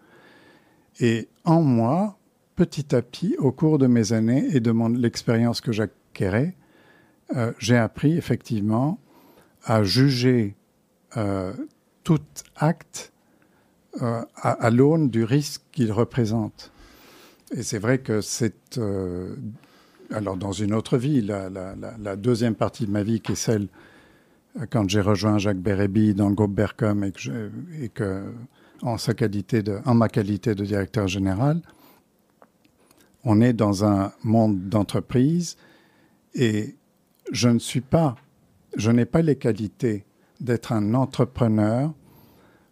Et 1.01 1.29
en 1.45 1.63
moi, 1.63 2.19
petit 2.57 2.95
à 2.95 3.03
petit, 3.03 3.37
au 3.39 3.53
cours 3.53 3.79
de 3.79 3.87
mes 3.87 4.13
années 4.13 4.47
et 4.53 4.61
de 4.61 4.73
l'expérience 4.99 5.61
que 5.61 5.73
j'acquérais, 5.73 6.55
euh, 7.35 7.53
j'ai 7.59 7.77
appris 7.77 8.17
effectivement 8.17 8.99
à 9.65 9.83
juger 9.83 10.57
euh, 11.17 11.53
tout 12.03 12.21
acte 12.57 13.13
euh, 14.03 14.23
à, 14.37 14.71
l'aune 14.71 15.09
du 15.09 15.25
risque 15.25 15.63
qu'il 15.73 15.93
représente. 15.93 16.73
Et 17.53 17.63
c'est 17.63 17.79
vrai 17.79 17.99
que 17.99 18.21
c'est... 18.21 18.81
Alors 20.11 20.37
dans 20.37 20.53
une 20.53 20.75
autre 20.75 20.99
vie, 20.99 21.23
la, 21.23 22.17
deuxième 22.17 22.55
partie 22.55 22.87
de 22.87 22.91
ma 22.91 23.03
vie 23.03 23.21
qui 23.21 23.33
est 23.33 23.37
celle 23.37 23.69
quand 24.71 24.89
j'ai 24.89 25.01
rejoint 25.01 25.39
Jacques 25.39 25.59
Bérébi 25.59 26.15
dans 26.15 26.29
le 26.29 26.35
groupe 26.35 26.61
et 27.81 27.89
que, 27.89 28.23
en 28.83 28.99
ma 29.95 30.09
qualité 30.09 30.55
de 30.55 30.65
directeur 30.65 31.09
général, 31.09 31.63
on 33.25 33.41
est 33.41 33.53
dans 33.53 33.85
un 33.85 34.13
monde 34.23 34.69
d'entreprise 34.69 35.57
et 36.35 36.77
je 37.33 37.49
ne 37.49 37.59
suis 37.59 37.81
pas, 37.81 38.17
je 38.77 38.91
n'ai 38.91 39.07
pas 39.07 39.23
les 39.23 39.37
qualités 39.37 40.05
d'être 40.41 40.73
un 40.73 40.95
entrepreneur 40.95 41.93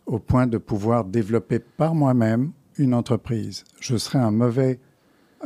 au 0.07 0.19
point 0.19 0.47
de 0.47 0.59
pouvoir 0.59 1.05
développer 1.05 1.59
par 1.59 1.95
moi-même 1.95 2.53
une 2.77 2.95
entreprise. 2.95 3.65
Je 3.81 3.97
serais 3.97 4.19
un 4.19 4.31
mauvais 4.31 4.81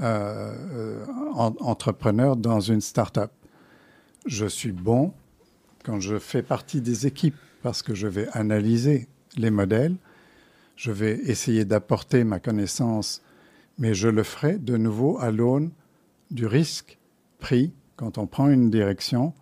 euh, 0.03 1.05
en, 1.35 1.55
entrepreneur 1.61 2.37
dans 2.37 2.61
une 2.61 2.81
start-up. 2.81 3.31
Je 4.27 4.47
suis 4.47 4.73
bon 4.73 5.13
quand 5.85 6.01
je 6.01 6.19
fais 6.19 6.43
partie 6.43 6.81
des 6.81 7.07
équipes 7.07 7.37
parce 7.63 7.83
que 7.83 7.95
je 7.95 8.07
vais 8.07 8.29
analyser 8.33 9.09
les 9.37 9.51
modèles, 9.51 9.97
je 10.75 10.91
vais 10.91 11.15
essayer 11.25 11.65
d'apporter 11.65 12.25
ma 12.25 12.41
connaissance, 12.41 13.23
mais 13.79 13.95
je 13.95 14.09
le 14.09 14.23
ferai 14.23 14.59
de 14.59 14.77
nouveau 14.77 15.19
à 15.19 15.31
l'aune 15.31 15.71
du 16.31 16.47
risque 16.47 16.99
pris 17.39 17.73
quand 17.97 18.19
on 18.19 18.27
prend 18.27 18.49
une 18.49 18.71
direction 18.71 19.35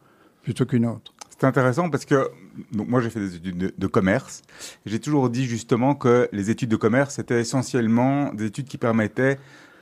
plutôt 0.43 0.67
qu'une 0.67 0.87
autre. 0.87 1.15
C'est 1.31 1.45
intéressant 1.45 1.91
parce 1.91 2.05
que 2.05 2.31
donc 2.73 2.89
moi 2.89 3.01
j'ai 3.01 3.11
fait 3.11 3.21
des 3.21 3.37
études 3.37 3.75
de, 3.77 3.87
commerce. 3.87 4.43
J'ai 4.87 5.01
toujours 5.01 5.31
dit 5.31 5.47
justement 5.47 5.95
que 5.95 6.29
les 6.33 6.51
études 6.51 6.69
de 6.69 6.77
commerce 6.77 7.19
étaient 7.19 7.41
essentiellement 7.41 8.33
des 8.33 8.47
études 8.47 8.69
qui 8.69 8.79
permettaient 8.79 9.39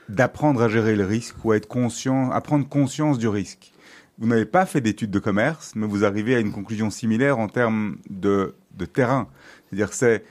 d'apprendre 0.09 0.61
à 0.61 0.69
gérer 0.69 0.95
le 0.95 1.05
risque 1.05 1.35
ou 1.43 1.51
à 1.51 1.57
être 1.57 1.67
conscient, 1.67 2.31
à 2.31 2.41
prendre 2.41 2.67
conscience 2.67 3.19
du 3.19 3.27
risque. 3.27 3.71
Vous 4.17 4.27
n'avez 4.27 4.45
pas 4.45 4.65
fait 4.65 4.81
d'études 4.81 5.11
de 5.11 5.19
commerce, 5.19 5.73
mais 5.75 5.87
vous 5.87 6.05
arrivez 6.05 6.35
à 6.35 6.39
une 6.39 6.51
conclusion 6.51 6.89
similaire 6.89 7.39
en 7.39 7.47
termes 7.47 7.97
de, 8.09 8.55
de 8.77 8.85
terrain. 8.85 9.27
C'est-à-dire 9.69 9.93
c'est 9.93 10.23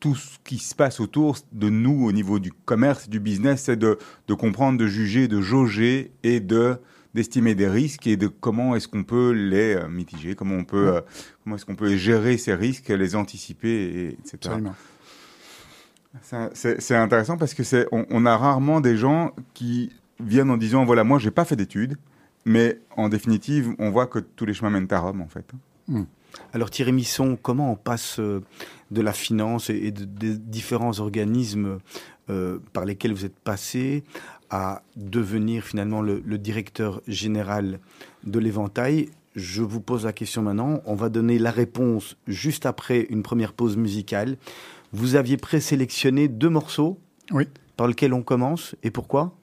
tout 0.00 0.14
ce 0.14 0.38
qui 0.44 0.58
se 0.58 0.74
passe 0.74 0.98
autour 0.98 1.36
de 1.52 1.68
nous 1.68 2.06
au 2.06 2.12
niveau 2.12 2.38
du 2.38 2.50
commerce, 2.52 3.08
du 3.08 3.20
business, 3.20 3.64
c'est 3.64 3.76
de, 3.76 3.98
de 4.26 4.34
comprendre, 4.34 4.78
de 4.78 4.86
juger, 4.86 5.28
de 5.28 5.40
jauger 5.40 6.12
et 6.22 6.40
de 6.40 6.78
d'estimer 7.12 7.56
des 7.56 7.68
risques 7.68 8.06
et 8.06 8.16
de 8.16 8.28
comment 8.28 8.76
est-ce 8.76 8.86
qu'on 8.86 9.02
peut 9.02 9.32
les 9.32 9.74
euh, 9.74 9.88
mitiger, 9.88 10.36
comment 10.36 10.54
on 10.54 10.64
peut, 10.64 10.94
euh, 10.94 11.00
comment 11.42 11.56
est-ce 11.56 11.66
qu'on 11.66 11.74
peut 11.74 11.96
gérer 11.96 12.36
ces 12.36 12.54
risques, 12.54 12.88
les 12.88 13.16
anticiper, 13.16 13.68
et, 13.68 14.08
etc. 14.10 14.38
Absolument. 14.44 14.74
C'est 16.54 16.94
intéressant 16.94 17.36
parce 17.36 17.54
que 17.54 17.64
c'est, 17.64 17.88
on, 17.90 18.06
on, 18.10 18.26
a 18.26 18.36
rarement 18.36 18.80
des 18.80 18.96
gens 18.96 19.32
qui 19.54 19.92
viennent 20.20 20.50
en 20.50 20.56
disant 20.56 20.84
voilà 20.84 21.02
moi 21.02 21.18
j'ai 21.18 21.30
pas 21.30 21.44
fait 21.44 21.56
d'études, 21.56 21.96
mais 22.44 22.80
en 22.96 23.08
définitive 23.08 23.74
on 23.78 23.90
voit 23.90 24.06
que 24.06 24.18
tous 24.18 24.44
les 24.44 24.54
chemins 24.54 24.70
mènent 24.70 24.88
à 24.90 24.98
Rome 25.00 25.20
en 25.20 25.28
fait. 25.28 25.50
Mm. 25.88 26.02
Alors 26.52 26.70
Thierry 26.70 26.92
Misson, 26.92 27.38
comment 27.40 27.72
on 27.72 27.76
passe 27.76 28.18
euh, 28.18 28.40
de 28.90 29.00
la 29.00 29.12
finance 29.12 29.70
et 29.70 29.90
de, 29.90 30.04
des 30.04 30.36
différents 30.38 30.98
organismes 31.00 31.78
euh, 32.28 32.58
par 32.72 32.84
lesquels 32.84 33.12
vous 33.12 33.24
êtes 33.24 33.38
passé 33.38 34.04
à 34.50 34.82
devenir 34.96 35.64
finalement 35.64 36.02
le, 36.02 36.22
le 36.24 36.38
directeur 36.38 37.00
général 37.06 37.78
de 38.24 38.38
l'éventail. 38.38 39.08
Je 39.36 39.62
vous 39.62 39.80
pose 39.80 40.04
la 40.04 40.12
question 40.12 40.42
maintenant. 40.42 40.82
On 40.86 40.96
va 40.96 41.08
donner 41.08 41.38
la 41.38 41.52
réponse 41.52 42.16
juste 42.26 42.66
après 42.66 43.06
une 43.10 43.22
première 43.22 43.52
pause 43.52 43.76
musicale. 43.76 44.36
Vous 44.92 45.14
aviez 45.14 45.36
présélectionné 45.36 46.26
deux 46.26 46.48
morceaux 46.48 46.98
oui. 47.30 47.46
par 47.76 47.86
lesquels 47.86 48.12
on 48.12 48.22
commence. 48.22 48.74
Et 48.82 48.90
pourquoi? 48.90 49.36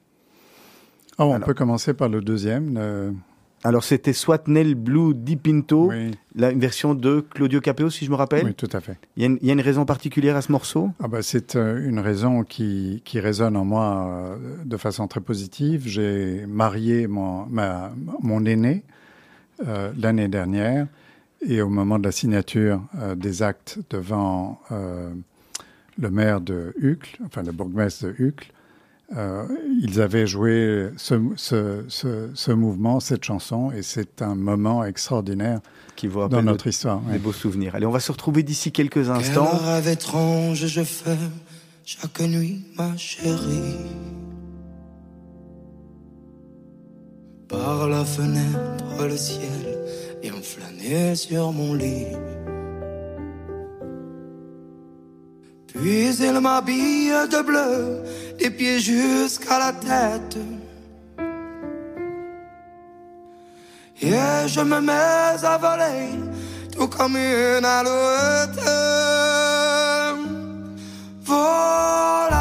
Oh, 1.18 1.24
On 1.24 1.34
Alors, 1.34 1.46
peut 1.46 1.54
commencer 1.54 1.94
par 1.94 2.08
le 2.08 2.20
deuxième. 2.20 2.74
Le... 2.74 3.14
Alors 3.64 3.82
c'était 3.82 4.12
Swatnel 4.12 4.74
Blue 4.76 5.14
Di 5.14 5.36
Pinto, 5.36 5.88
oui. 5.90 6.12
la 6.36 6.52
une 6.52 6.60
version 6.60 6.94
de 6.94 7.20
Claudio 7.20 7.60
Capeo, 7.60 7.90
si 7.90 8.04
je 8.04 8.10
me 8.10 8.14
rappelle. 8.14 8.44
Oui, 8.46 8.54
tout 8.54 8.68
à 8.72 8.80
fait. 8.80 8.96
Il 9.16 9.22
y 9.22 9.26
a 9.26 9.28
une, 9.28 9.38
il 9.42 9.48
y 9.48 9.50
a 9.50 9.52
une 9.52 9.60
raison 9.60 9.84
particulière 9.84 10.36
à 10.36 10.42
ce 10.42 10.52
morceau? 10.52 10.90
Ah 11.02 11.08
bah, 11.08 11.22
C'est 11.22 11.56
euh, 11.56 11.84
une 11.88 11.98
raison 11.98 12.44
qui, 12.44 13.02
qui 13.04 13.18
résonne 13.18 13.56
en 13.56 13.64
moi 13.64 14.08
euh, 14.08 14.36
de 14.64 14.76
façon 14.76 15.08
très 15.08 15.20
positive. 15.20 15.82
J'ai 15.86 16.46
marié 16.46 17.08
mon, 17.08 17.46
ma, 17.46 17.90
mon 18.22 18.44
aîné 18.44 18.84
euh, 19.66 19.90
l'année 19.98 20.28
dernière 20.28 20.86
et 21.44 21.60
au 21.60 21.68
moment 21.68 21.98
de 21.98 22.04
la 22.04 22.12
signature 22.12 22.80
euh, 23.00 23.16
des 23.16 23.42
actes 23.42 23.80
devant 23.90 24.60
euh, 24.70 25.10
le 25.98 26.10
maire 26.10 26.40
de 26.40 26.74
Uccle, 26.80 27.18
enfin 27.26 27.42
le 27.42 27.50
bourgmestre 27.50 28.06
de 28.06 28.14
Uccle, 28.18 28.52
euh, 29.16 29.46
ils 29.80 30.00
avaient 30.00 30.26
joué 30.26 30.90
ce, 30.96 31.14
ce, 31.36 31.84
ce, 31.88 32.28
ce, 32.34 32.52
mouvement, 32.52 33.00
cette 33.00 33.24
chanson, 33.24 33.72
et 33.72 33.82
c'est 33.82 34.20
un 34.20 34.34
moment 34.34 34.84
extraordinaire 34.84 35.60
qui 35.96 36.08
vous 36.08 36.28
dans 36.28 36.42
notre 36.42 36.66
histoire. 36.66 37.00
Des 37.00 37.12
ouais. 37.12 37.18
beaux 37.18 37.32
souvenirs. 37.32 37.74
Allez, 37.74 37.86
on 37.86 37.90
va 37.90 38.00
se 38.00 38.12
retrouver 38.12 38.42
d'ici 38.42 38.70
quelques 38.70 39.08
instants. 39.08 39.48
Quel 39.50 39.66
rêve 39.66 39.88
étrange 39.88 40.66
je 40.66 40.82
fais 40.82 41.16
chaque 41.84 42.20
nuit, 42.20 42.66
ma 42.76 42.94
chérie. 42.98 43.76
Par 47.48 47.88
la 47.88 48.04
fenêtre, 48.04 49.06
le 49.08 49.16
ciel 49.16 49.78
vient 50.22 50.42
flâner 50.42 51.14
sur 51.14 51.50
mon 51.50 51.72
lit. 51.72 52.04
Puis 55.80 56.10
il 56.20 56.40
m'habille 56.40 57.12
de 57.30 57.42
bleu, 57.42 58.02
des 58.38 58.50
pieds 58.50 58.80
jusqu'à 58.80 59.58
la 59.58 59.72
tête. 59.72 60.36
Et 64.02 64.48
je 64.48 64.60
me 64.60 64.80
mets 64.80 65.44
à 65.44 65.56
voler, 65.58 66.18
tout 66.72 66.88
comme 66.88 67.16
une 67.16 67.64
alouette. 67.64 68.60
Volare. 71.22 72.37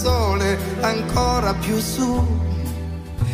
Sole, 0.00 0.58
ancora 0.80 1.52
più 1.54 1.78
su. 1.78 2.38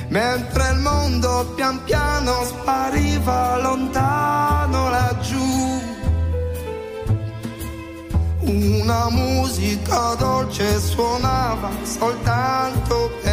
Mentre 0.08 0.70
il 0.72 0.78
mondo 0.78 1.52
pian 1.54 1.82
piano 1.84 2.44
spariva 2.44 3.58
lontano 3.60 4.90
laggiù. 4.90 5.44
Una 8.40 9.10
musica 9.10 10.14
dolce 10.14 10.80
suonava 10.80 11.70
soltanto 11.82 13.10
per 13.22 13.25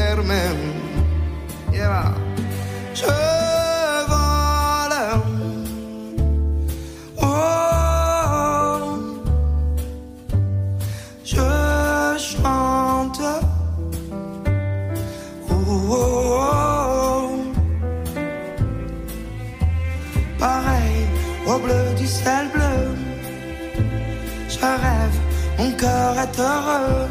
est 25.86 26.40
heureux. 26.40 27.10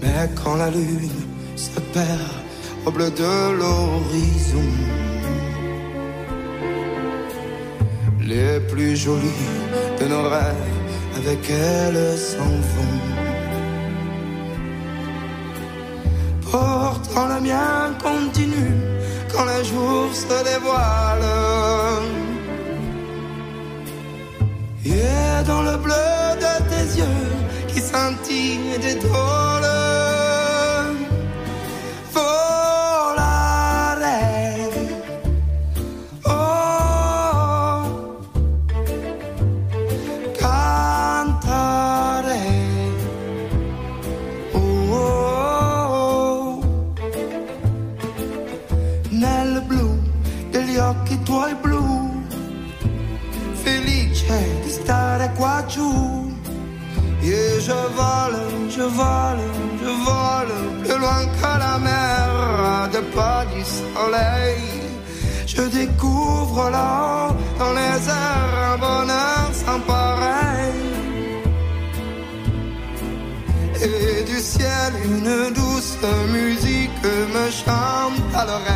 Mais 0.00 0.28
quand 0.34 0.56
la 0.56 0.70
lune 0.70 1.10
se 1.56 1.80
perd 1.94 2.30
au 2.84 2.90
bleu 2.90 3.10
de 3.10 3.52
l'horizon, 3.58 4.70
les 8.20 8.60
plus 8.60 8.96
jolis 8.96 9.44
de 10.00 10.06
nos 10.06 10.28
rêves 10.28 10.76
avec 11.16 11.50
elle 11.50 12.16
s'en 12.16 12.54
vont. 12.72 13.00
Pourtant 16.50 17.26
le 17.34 17.40
mien 17.40 17.92
continue 18.02 18.74
quand 19.32 19.44
les 19.44 19.64
jours 19.64 20.12
se 20.12 20.26
dévoilent. 20.50 22.25
Dans 25.44 25.62
le 25.62 25.76
bleu 25.76 25.94
de 26.40 26.54
tes 26.70 26.98
yeux 26.98 27.66
qui 27.68 27.80
scintillent 27.80 28.78
d'étoiles. 28.80 29.46
Volare. 29.56 29.75
Je 58.76 58.82
vole, 58.82 59.44
je 59.82 59.90
vole, 60.06 60.54
plus 60.82 60.98
loin 60.98 61.22
que 61.38 61.52
la 61.64 61.78
mer, 61.78 62.88
de 62.94 63.00
pas 63.16 63.44
du 63.54 63.62
soleil. 63.64 64.64
Je 65.46 65.62
découvre 65.62 66.70
là, 66.70 67.28
dans 67.58 67.72
les 67.80 67.98
airs, 68.20 68.54
un 68.72 68.78
bonheur 68.86 69.46
sans 69.52 69.80
pareil. 69.80 70.82
Et 73.82 74.24
du 74.24 74.38
ciel, 74.52 74.92
une 75.04 75.54
douce 75.54 75.96
musique 76.32 77.04
me 77.34 77.46
chante 77.50 78.34
à 78.34 78.44
l'oreille. 78.44 78.75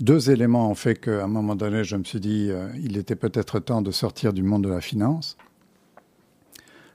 deux 0.00 0.30
éléments 0.30 0.70
ont 0.70 0.74
fait 0.74 0.94
qu'à 0.94 1.24
un 1.24 1.28
moment 1.28 1.56
donné, 1.56 1.84
je 1.84 1.96
me 1.96 2.04
suis 2.04 2.20
dit, 2.20 2.48
euh, 2.50 2.68
il 2.76 2.96
était 2.96 3.16
peut-être 3.16 3.58
temps 3.58 3.82
de 3.82 3.90
sortir 3.90 4.32
du 4.32 4.42
monde 4.42 4.64
de 4.64 4.68
la 4.68 4.80
finance. 4.80 5.36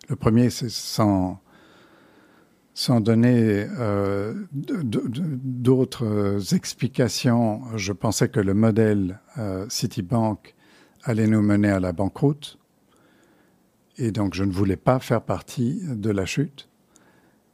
Le 0.07 0.15
premier, 0.15 0.49
c'est 0.49 0.69
sans, 0.69 1.39
donner 3.01 3.67
euh, 3.77 4.33
d'autres 4.53 6.55
explications. 6.55 7.61
Je 7.75 7.93
pensais 7.93 8.29
que 8.29 8.39
le 8.39 8.53
modèle 8.53 9.19
euh, 9.37 9.65
Citibank 9.69 10.55
allait 11.03 11.27
nous 11.27 11.41
mener 11.41 11.69
à 11.69 11.79
la 11.79 11.91
banqueroute. 11.91 12.57
Et 13.97 14.11
donc, 14.11 14.33
je 14.33 14.45
ne 14.45 14.51
voulais 14.51 14.77
pas 14.77 14.99
faire 14.99 15.21
partie 15.21 15.81
de 15.85 16.09
la 16.09 16.25
chute. 16.25 16.69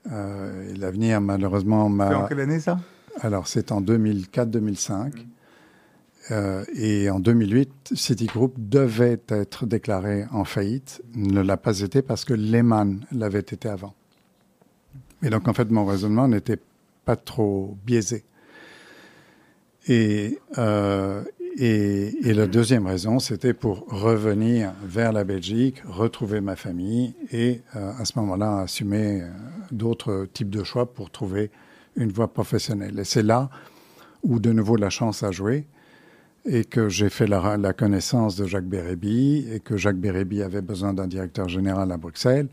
L'avenir, 0.05 1.19
malheureusement, 1.19 1.89
m'a. 1.89 2.15
En 2.15 2.27
quelle 2.27 2.41
année 2.41 2.59
ça? 2.59 2.77
Alors, 3.21 3.47
c'est 3.47 3.71
en 3.71 3.81
2004-2005. 3.81 5.13
Euh, 6.31 6.65
et 6.75 7.09
en 7.09 7.19
2008, 7.19 7.91
Citigroup 7.93 8.53
devait 8.57 9.21
être 9.27 9.65
déclaré 9.65 10.25
en 10.31 10.43
faillite, 10.43 11.01
ne 11.13 11.41
l'a 11.41 11.57
pas 11.57 11.81
été 11.81 12.01
parce 12.01 12.25
que 12.25 12.33
Lehman 12.33 13.05
l'avait 13.11 13.39
été 13.39 13.69
avant. 13.69 13.93
Et 15.21 15.29
donc, 15.29 15.47
en 15.47 15.53
fait, 15.53 15.69
mon 15.69 15.85
raisonnement 15.85 16.27
n'était 16.27 16.59
pas 17.05 17.15
trop 17.15 17.77
biaisé. 17.85 18.25
Et, 19.87 20.39
euh, 20.57 21.23
et, 21.57 22.27
et, 22.27 22.33
la 22.33 22.47
deuxième 22.47 22.87
raison, 22.87 23.19
c'était 23.19 23.53
pour 23.53 23.85
revenir 23.87 24.73
vers 24.83 25.13
la 25.13 25.23
Belgique, 25.23 25.83
retrouver 25.85 26.41
ma 26.41 26.55
famille 26.55 27.13
et 27.31 27.61
euh, 27.75 27.91
à 27.99 28.03
ce 28.03 28.17
moment-là 28.17 28.61
assumer 28.61 29.21
d'autres 29.71 30.27
types 30.33 30.49
de 30.49 30.63
choix 30.63 30.91
pour 30.91 31.11
trouver 31.11 31.51
une 31.95 32.11
voie 32.11 32.31
professionnelle. 32.31 32.99
Et 32.99 33.03
c'est 33.03 33.23
là 33.23 33.49
où 34.23 34.39
de 34.39 34.51
nouveau 34.51 34.75
la 34.75 34.89
chance 34.89 35.23
a 35.23 35.31
joué 35.31 35.67
et 36.45 36.63
que 36.63 36.89
j'ai 36.89 37.09
fait 37.09 37.27
la, 37.27 37.73
connaissance 37.73 38.35
de 38.35 38.45
Jacques 38.45 38.67
Bérébi 38.67 39.47
et 39.51 39.59
que 39.59 39.77
Jacques 39.77 39.97
Bérébi 39.97 40.43
avait 40.43 40.61
besoin 40.61 40.93
d'un 40.93 41.07
directeur 41.07 41.49
général 41.49 41.91
à 41.91 41.97
Bruxelles 41.97 42.49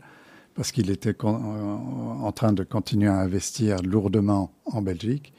parce 0.55 0.71
qu'il 0.71 0.89
était 0.91 1.15
en 1.23 2.31
train 2.31 2.53
de 2.53 2.63
continuer 2.63 3.09
à 3.09 3.17
investir 3.17 3.81
lourdement 3.81 4.51
en 4.65 4.81
Belgique. 4.81 5.33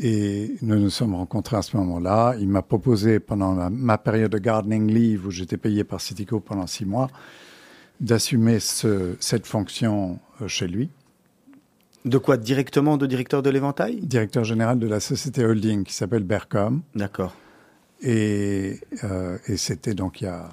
Et 0.00 0.54
nous 0.62 0.78
nous 0.78 0.90
sommes 0.90 1.14
rencontrés 1.14 1.56
à 1.56 1.62
ce 1.62 1.76
moment-là. 1.76 2.36
Il 2.38 2.48
m'a 2.48 2.62
proposé, 2.62 3.18
pendant 3.18 3.68
ma 3.70 3.98
période 3.98 4.30
de 4.30 4.38
gardening 4.38 4.88
leave, 4.88 5.26
où 5.26 5.30
j'étais 5.30 5.56
payé 5.56 5.82
par 5.82 6.00
Citico 6.00 6.38
pendant 6.40 6.68
six 6.68 6.84
mois, 6.84 7.08
d'assumer 8.00 8.60
ce, 8.60 9.16
cette 9.18 9.46
fonction 9.46 10.20
euh, 10.40 10.46
chez 10.46 10.68
lui. 10.68 10.88
De 12.04 12.18
quoi 12.18 12.36
Directement 12.36 12.96
de 12.96 13.06
directeur 13.06 13.42
de 13.42 13.50
l'éventail? 13.50 14.00
Directeur 14.00 14.44
général 14.44 14.78
de 14.78 14.86
la 14.86 15.00
société 15.00 15.44
holding 15.44 15.84
qui 15.84 15.94
s'appelle 15.94 16.22
Bercom. 16.22 16.82
D'accord. 16.94 17.34
Et, 18.00 18.78
euh, 19.04 19.38
et 19.46 19.56
c'était 19.56 19.94
donc 19.94 20.20
il 20.20 20.24
y, 20.24 20.28
a, 20.28 20.48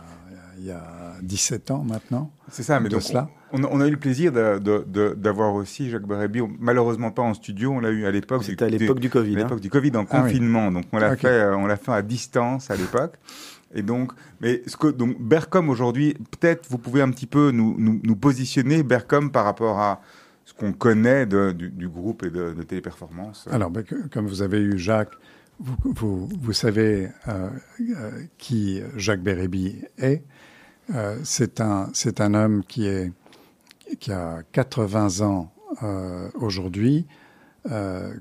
il 0.58 0.66
y 0.66 0.72
a 0.72 1.14
17 1.22 1.72
ans 1.72 1.84
maintenant. 1.88 2.32
C'est 2.50 2.64
ça, 2.64 2.80
mais 2.80 2.90
donc 2.90 3.04
cela. 3.04 3.30
On, 3.52 3.64
on, 3.64 3.80
a 3.80 3.88
eu 3.88 3.92
le 3.92 3.98
plaisir 3.98 4.32
d'avoir 4.32 5.54
aussi 5.54 5.90
Jacques 5.90 6.08
Bérébi, 6.08 6.42
malheureusement 6.60 7.12
pas 7.12 7.22
en 7.22 7.34
studio, 7.34 7.72
on 7.72 7.80
l'a 7.80 7.92
eu 7.92 8.06
à 8.06 8.12
l'époque. 8.12 8.44
C'était 8.44 8.66
à 8.66 8.70
l'époque 8.70 9.00
du 9.00 9.10
Covid. 9.10 9.36
À 9.36 9.38
l'époque 9.38 9.60
hein. 9.60 9.62
du 9.62 9.70
Covid, 9.70 9.96
en 9.96 10.06
confinement. 10.06 10.66
Ah, 10.66 10.68
oui. 10.70 10.74
Donc 10.74 10.86
on 10.92 10.98
l'a 10.98 11.12
okay. 11.12 11.22
fait, 11.22 11.28
euh, 11.28 11.56
on 11.56 11.68
l'a 11.68 11.78
fait 11.78 11.92
à 11.92 12.02
distance 12.02 12.72
à 12.72 12.76
l'époque. 12.76 13.14
Et 13.74 13.82
donc, 13.82 14.12
mais 14.42 14.64
ce 14.68 14.76
que 14.78 14.88
donc 14.88 15.22
Bercom 15.22 15.70
aujourd'hui, 15.70 16.16
peut-être 16.40 16.68
vous 16.70 16.78
pouvez 16.78 17.02
un 17.02 17.12
petit 17.12 17.28
peu 17.28 17.52
nous, 17.52 17.76
nous, 17.78 18.00
nous 18.04 18.16
positionner 18.16 18.84
Bercom 18.84 19.32
par 19.32 19.46
rapport 19.46 19.80
à 19.80 20.02
ce 20.46 20.54
qu'on 20.54 20.74
connaît 20.74 21.26
du, 21.26 21.90
groupe 21.90 22.24
et 22.24 22.30
de, 22.30 22.54
téléperformance 22.64 23.48
Alors, 23.52 23.72
ben, 23.72 23.84
comme 24.12 24.28
vous 24.28 24.44
avez 24.44 24.60
eu 24.60 24.78
Jacques, 24.78 25.16
vous, 25.60 26.54
savez 26.54 27.10
euh, 27.28 27.50
euh, 27.80 28.12
qui 28.38 28.82
Jacques 28.96 29.22
Bérébi 29.22 29.84
est. 29.98 30.24
Euh, 30.94 31.18
c'est 31.24 31.62
un, 31.62 31.90
un 32.20 32.34
homme 32.34 32.64
qui, 32.68 32.86
est, 32.86 33.12
qui 34.00 34.12
a 34.12 34.44
80 34.52 35.22
ans 35.26 35.52
aujourd'hui. 36.36 37.06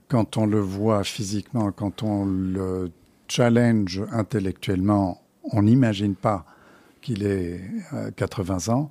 Quand 0.09 0.39
on 0.39 0.47
le 0.47 0.59
voit 0.59 1.05
physiquement, 1.05 1.71
quand 1.71 2.03
on 2.03 2.25
le 2.25 2.91
challenge 3.29 4.03
intellectuellement, 4.11 5.23
on 5.45 5.63
n'imagine 5.63 6.15
pas 6.15 6.47
qu'il 7.03 7.25
ait 7.25 7.61
80 8.17 8.73
ans 8.73 8.91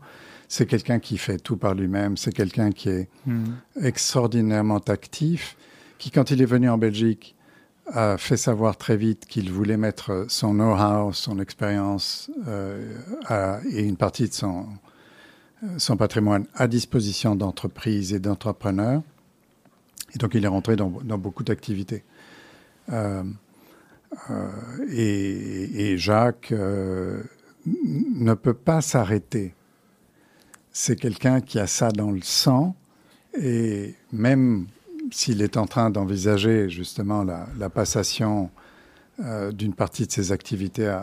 c'est 0.53 0.67
quelqu'un 0.67 0.99
qui 0.99 1.17
fait 1.17 1.39
tout 1.39 1.57
par 1.57 1.73
lui-même, 1.73 2.15
c'est 2.15 2.31
quelqu'un 2.31 2.69
qui 2.69 2.89
est 2.89 3.09
mmh. 3.25 3.43
extraordinairement 3.81 4.77
actif, 4.87 5.57
qui, 5.97 6.11
quand 6.11 6.29
il 6.29 6.43
est 6.43 6.45
venu 6.45 6.69
en 6.69 6.77
Belgique, 6.77 7.35
a 7.87 8.19
fait 8.19 8.37
savoir 8.37 8.77
très 8.77 8.95
vite 8.95 9.25
qu'il 9.25 9.51
voulait 9.51 9.77
mettre 9.77 10.27
son 10.27 10.53
know-how, 10.53 11.11
son 11.11 11.39
expérience 11.39 12.29
euh, 12.47 13.59
et 13.71 13.81
une 13.81 13.97
partie 13.97 14.29
de 14.29 14.33
son, 14.33 14.67
son 15.79 15.97
patrimoine 15.97 16.45
à 16.53 16.67
disposition 16.67 17.35
d'entreprises 17.35 18.13
et 18.13 18.19
d'entrepreneurs. 18.19 19.01
Et 20.13 20.19
donc, 20.19 20.35
il 20.35 20.45
est 20.45 20.49
rentré 20.49 20.75
dans, 20.75 20.91
dans 21.03 21.17
beaucoup 21.17 21.43
d'activités. 21.43 22.03
Euh, 22.91 23.23
euh, 24.29 24.49
et, 24.91 25.93
et, 25.93 25.97
Jacques 25.97 26.51
euh, 26.51 27.23
ne 27.65 28.35
peut 28.35 28.53
pas 28.53 28.81
s'arrêter 28.81 29.55
c'est 30.73 30.95
quelqu'un 30.95 31.39
qui 31.39 31.59
a 31.59 31.67
ça 31.67 31.91
dans 31.91 32.11
le 32.11 32.21
sang 32.21 32.75
et 33.39 33.95
même 34.11 34.67
s'il 35.11 35.41
est 35.41 35.57
en 35.57 35.67
train 35.67 35.89
d'envisager 35.89 36.69
justement 36.69 37.23
la, 37.23 37.47
la 37.57 37.69
passation 37.69 38.49
euh, 39.19 39.51
d'une 39.51 39.75
partie 39.75 40.07
de 40.07 40.11
ses 40.11 40.31
activités 40.31 40.87
à, 40.87 40.97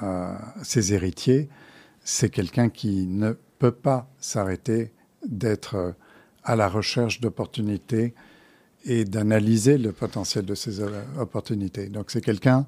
à, 0.00 0.60
à 0.60 0.64
ses 0.64 0.92
héritiers, 0.92 1.48
c'est 2.02 2.30
quelqu'un 2.30 2.68
qui 2.68 3.06
ne 3.06 3.32
peut 3.58 3.70
pas 3.70 4.10
s'arrêter 4.18 4.92
d'être 5.26 5.94
à 6.42 6.56
la 6.56 6.68
recherche 6.68 7.20
d'opportunités 7.20 8.14
et 8.84 9.04
d'analyser 9.04 9.78
le 9.78 9.92
potentiel 9.92 10.44
de 10.44 10.54
ces 10.54 10.80
opportunités. 11.18 11.88
Donc 11.88 12.10
c'est 12.10 12.20
quelqu'un 12.20 12.66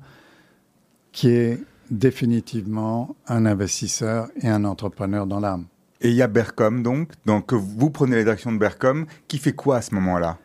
qui 1.13 1.29
est 1.29 1.59
définitivement 1.91 3.17
un 3.27 3.47
investisseur 3.47 4.29
et 4.41 4.49
un 4.49 4.65
entrepreneur 4.65 5.27
dans 5.27 5.41
l'âme. 5.41 5.67
Et 6.01 6.09
il 6.09 6.15
y 6.15 6.23
a 6.23 6.29
Bercom, 6.29 6.83
donc. 6.83 7.13
Donc, 7.27 7.53
vous 7.53 7.91
prenez 7.91 8.17
la 8.17 8.25
direction 8.25 8.53
de 8.53 8.59
Bercom. 8.59 9.07
Qui 9.29 9.39
fait 9.39 9.53
quoi 9.53 9.77
à 9.77 9.83
ce 9.83 9.95
moment-là? 9.95 10.39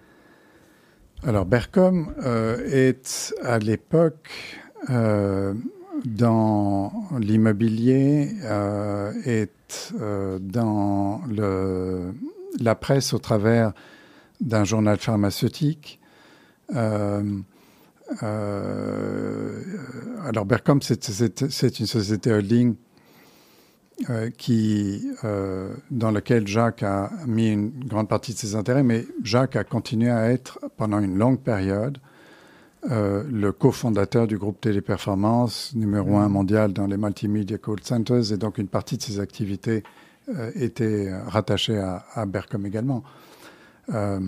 Alors, 1.24 1.46
Bercom 1.46 2.14
euh, 2.24 2.60
est 2.70 3.34
à 3.42 3.58
l'époque 3.58 4.30
euh, 4.90 5.54
dans 6.04 6.92
l'immobilier, 7.20 8.30
euh, 8.44 9.14
est 9.26 9.94
dans 10.40 11.22
le, 11.28 12.14
la 12.60 12.76
presse 12.76 13.14
au 13.14 13.18
travers 13.18 13.74
d'un 14.42 14.66
journal 14.66 14.98
pharmaceutique. 14.98 16.00
Alors, 16.70 17.26
Bercom, 20.46 20.82
c'est 20.82 21.80
une 21.80 21.86
société 21.88 22.32
holding 22.32 22.76
euh, 24.10 24.30
qui, 24.30 25.10
euh, 25.24 25.74
dans 25.90 26.12
lequel 26.12 26.46
Jacques 26.46 26.84
a 26.84 27.12
mis 27.28 27.54
une 27.54 27.72
grande 27.86 28.10
partie 28.10 28.34
de 28.34 28.38
ses 28.38 28.56
intérêts, 28.56 28.84
mais 28.84 29.06
Jacques 29.24 29.56
a 29.56 29.64
continué 29.64 30.10
à 30.10 30.32
être, 30.32 30.60
pendant 30.76 31.00
une 31.00 31.18
longue 31.18 31.40
période, 31.40 32.00
euh, 32.92 33.24
le 33.32 33.54
cofondateur 33.54 34.28
du 34.28 34.38
groupe 34.38 34.60
Téléperformance, 34.60 35.72
numéro 35.76 36.18
un 36.18 36.28
mondial 36.28 36.74
dans 36.74 36.88
les 36.88 36.98
multimedia 36.98 37.58
call 37.58 37.78
centers, 37.84 38.34
et 38.34 38.38
donc 38.38 38.58
une 38.58 38.68
partie 38.68 38.98
de 38.98 39.02
ses 39.02 39.22
activités 39.22 39.84
était 40.56 41.14
rattachée 41.28 41.78
à, 41.78 42.04
à 42.16 42.26
Bercom 42.26 42.66
également. 42.66 43.02
Euh, 43.94 44.20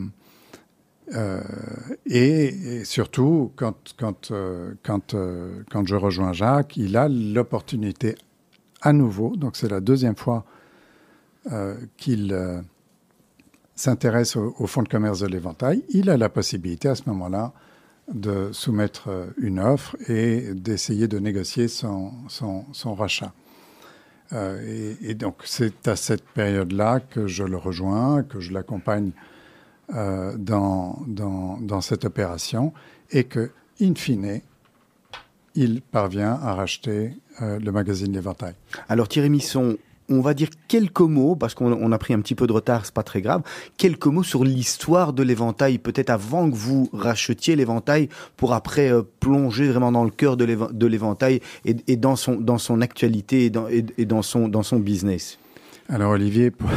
et, 2.05 2.45
et, 2.45 2.85
surtout, 2.85 3.51
quand, 3.57 3.75
quand, 3.99 4.31
quand, 4.83 5.15
quand 5.69 5.87
je 5.87 5.95
rejoins 5.95 6.31
Jacques, 6.31 6.77
il 6.77 6.95
a 6.95 7.09
l'opportunité 7.09 8.15
à 8.81 8.93
nouveau, 8.93 9.35
donc 9.35 9.55
c'est 9.55 9.69
la 9.69 9.79
deuxième 9.79 10.15
fois 10.15 10.45
euh, 11.51 11.75
qu'il 11.97 12.33
euh, 12.33 12.61
s'intéresse 13.75 14.35
au, 14.35 14.67
fonds 14.67 14.83
de 14.83 14.89
commerce 14.89 15.21
de 15.21 15.27
l'éventail, 15.27 15.83
il 15.89 16.09
a 16.09 16.17
la 16.17 16.29
possibilité 16.29 16.89
à 16.89 16.95
ce 16.95 17.03
moment-là 17.07 17.53
de 18.13 18.51
soumettre 18.51 19.09
euh, 19.09 19.27
une 19.37 19.59
offre 19.59 19.95
et 20.09 20.53
d'essayer 20.53 21.07
de 21.07 21.19
négocier 21.19 21.67
son, 21.67 22.11
rachat. 22.85 23.33
Et, 24.33 25.13
donc 25.13 25.35
c'est 25.45 25.87
à 25.87 25.95
cette 25.95 26.25
période-là 26.25 26.99
que 26.99 27.27
je 27.27 27.43
le 27.43 27.55
rejoins, 27.55 28.23
que 28.23 28.41
je 28.41 28.51
l'accompagne 28.51 29.11
dans, 29.89 30.99
cette 31.79 32.03
opération 32.03 32.73
et 33.11 33.23
que, 33.23 33.51
in 33.79 33.95
fine, 33.95 34.41
il 35.57 35.81
parvient 35.81 36.39
à 36.41 36.53
racheter 36.53 37.13
euh, 37.41 37.59
le 37.59 37.71
magazine 37.71 38.13
L'Éventail. 38.13 38.53
Alors 38.87 39.07
Thierry 39.07 39.29
Misson, 39.29 39.77
on 40.07 40.21
va 40.21 40.35
dire 40.35 40.49
quelques 40.67 41.01
mots, 41.01 41.35
parce 41.35 41.55
qu'on 41.55 41.91
a 41.91 41.97
pris 41.97 42.13
un 42.13 42.21
petit 42.21 42.35
peu 42.35 42.45
de 42.45 42.53
retard, 42.53 42.85
c'est 42.85 42.93
pas 42.93 43.03
très 43.03 43.21
grave, 43.21 43.41
quelques 43.75 44.05
mots 44.05 44.23
sur 44.23 44.43
l'histoire 44.43 45.13
de 45.13 45.23
l'éventail, 45.23 45.79
peut-être 45.79 46.11
avant 46.11 46.49
que 46.49 46.55
vous 46.55 46.89
rachetiez 46.93 47.55
l'éventail, 47.55 48.07
pour 48.37 48.53
après 48.53 48.91
euh, 48.91 49.01
plonger 49.19 49.67
vraiment 49.69 49.91
dans 49.91 50.03
le 50.03 50.11
cœur 50.11 50.37
de 50.37 50.85
l'éventail 50.85 51.41
et, 51.65 51.75
et, 51.87 51.97
dans, 51.97 52.15
son, 52.15 52.35
dans 52.35 52.59
son 52.59 52.79
actualité 52.81 53.45
et 53.45 53.49
dans, 53.49 53.67
et, 53.67 53.83
et 53.97 54.05
dans, 54.05 54.21
son, 54.21 54.47
dans 54.47 54.63
son 54.63 54.77
business. 54.77 55.39
Alors 55.89 56.11
Olivier, 56.11 56.51
pour, 56.51 56.69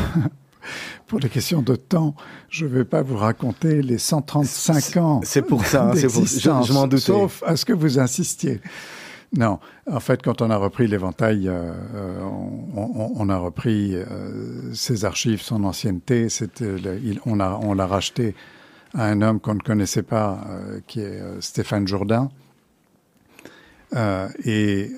pour 1.06 1.18
les 1.20 1.28
questions 1.28 1.62
de 1.62 1.76
temps, 1.76 2.14
je 2.48 2.66
ne 2.66 2.70
vais 2.70 2.84
pas 2.84 3.02
vous 3.02 3.16
raconter 3.16 3.82
les 3.82 3.98
135 3.98 4.96
ans. 4.96 5.20
C'est 5.24 5.42
pour 5.42 5.64
ça, 5.64 5.92
c'est 5.94 6.08
pour, 6.08 6.26
je, 6.26 6.38
je 6.38 6.72
m'en 6.72 6.86
doutais. 6.86 7.02
Sauf 7.02 7.42
à 7.46 7.56
ce 7.56 7.64
que 7.64 7.72
vous 7.72 7.98
insistiez. 7.98 8.60
Non, 9.36 9.60
en 9.88 10.00
fait, 10.00 10.22
quand 10.22 10.42
on 10.42 10.50
a 10.50 10.56
repris 10.56 10.88
l'éventail, 10.88 11.48
euh, 11.48 11.72
on, 12.74 13.12
on, 13.14 13.28
a 13.28 13.36
repris 13.38 13.94
euh, 13.94 14.74
ses 14.74 15.04
archives, 15.04 15.40
son 15.40 15.62
ancienneté. 15.62 16.26
On 17.26 17.36
l'a 17.36 17.86
racheté 17.86 18.34
à 18.94 19.04
un 19.04 19.22
homme 19.22 19.40
qu'on 19.40 19.54
ne 19.54 19.60
connaissait 19.60 20.02
pas, 20.02 20.40
euh, 20.48 20.80
qui 20.86 21.00
est 21.00 21.20
euh, 21.20 21.40
Stéphane 21.40 21.86
Jourdain. 21.86 22.30
Euh, 23.94 24.28
et 24.44 24.92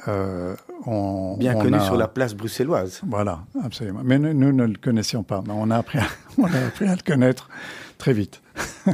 on, 0.86 1.36
bien 1.38 1.56
on 1.56 1.62
connu 1.62 1.76
a, 1.76 1.80
sur 1.80 1.96
la 1.96 2.08
place 2.08 2.34
bruxelloise. 2.34 3.00
Voilà, 3.06 3.40
absolument. 3.64 4.00
Mais 4.04 4.18
nous, 4.18 4.34
nous 4.34 4.52
ne 4.52 4.66
le 4.66 4.76
connaissions 4.76 5.22
pas. 5.22 5.42
Mais 5.46 5.54
on 5.54 5.70
a 5.70 5.76
appris, 5.76 5.98
à, 5.98 6.06
on 6.38 6.44
a 6.44 6.66
appris 6.66 6.86
à 6.86 6.94
le 6.94 7.02
connaître 7.02 7.48
très 7.98 8.12
vite. 8.12 8.42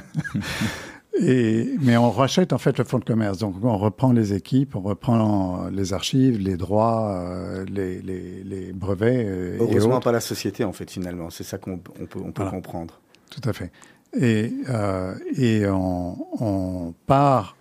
Et, 1.20 1.74
mais 1.80 1.96
on 1.96 2.10
rachète 2.10 2.52
en 2.52 2.58
fait 2.58 2.78
le 2.78 2.84
fonds 2.84 2.98
de 2.98 3.04
commerce. 3.04 3.38
Donc 3.38 3.56
on 3.62 3.76
reprend 3.76 4.12
les 4.12 4.34
équipes, 4.34 4.76
on 4.76 4.80
reprend 4.80 5.68
les 5.68 5.92
archives, 5.92 6.38
les 6.38 6.56
droits, 6.56 7.10
euh, 7.10 7.64
les, 7.68 8.00
les, 8.00 8.44
les, 8.44 8.72
brevets. 8.72 9.26
Euh, 9.26 9.56
Heureusement 9.60 9.98
et 9.98 10.02
pas 10.02 10.12
la 10.12 10.20
société 10.20 10.64
en 10.64 10.72
fait 10.72 10.90
finalement. 10.90 11.30
C'est 11.30 11.44
ça 11.44 11.58
qu'on 11.58 11.80
on 12.00 12.06
peut, 12.06 12.20
on 12.24 12.30
peut 12.30 12.42
voilà. 12.42 12.50
comprendre. 12.50 13.00
Tout 13.30 13.48
à 13.48 13.52
fait. 13.52 13.72
Et, 14.18 14.52
euh, 14.68 15.14
et 15.36 15.66
on, 15.66 16.16
on, 16.40 16.94
part 17.06 17.56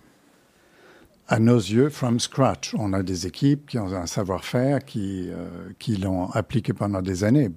à 1.28 1.38
nos 1.38 1.58
yeux 1.58 1.90
from 1.90 2.18
scratch. 2.18 2.74
On 2.78 2.92
a 2.94 3.02
des 3.02 3.26
équipes 3.26 3.66
qui 3.66 3.78
ont 3.78 3.92
un 3.92 4.06
savoir-faire, 4.06 4.84
qui, 4.84 5.28
euh, 5.28 5.70
qui 5.78 5.96
l'ont 5.96 6.30
appliqué 6.30 6.72
pendant 6.72 7.02
des 7.02 7.22
années. 7.22 7.50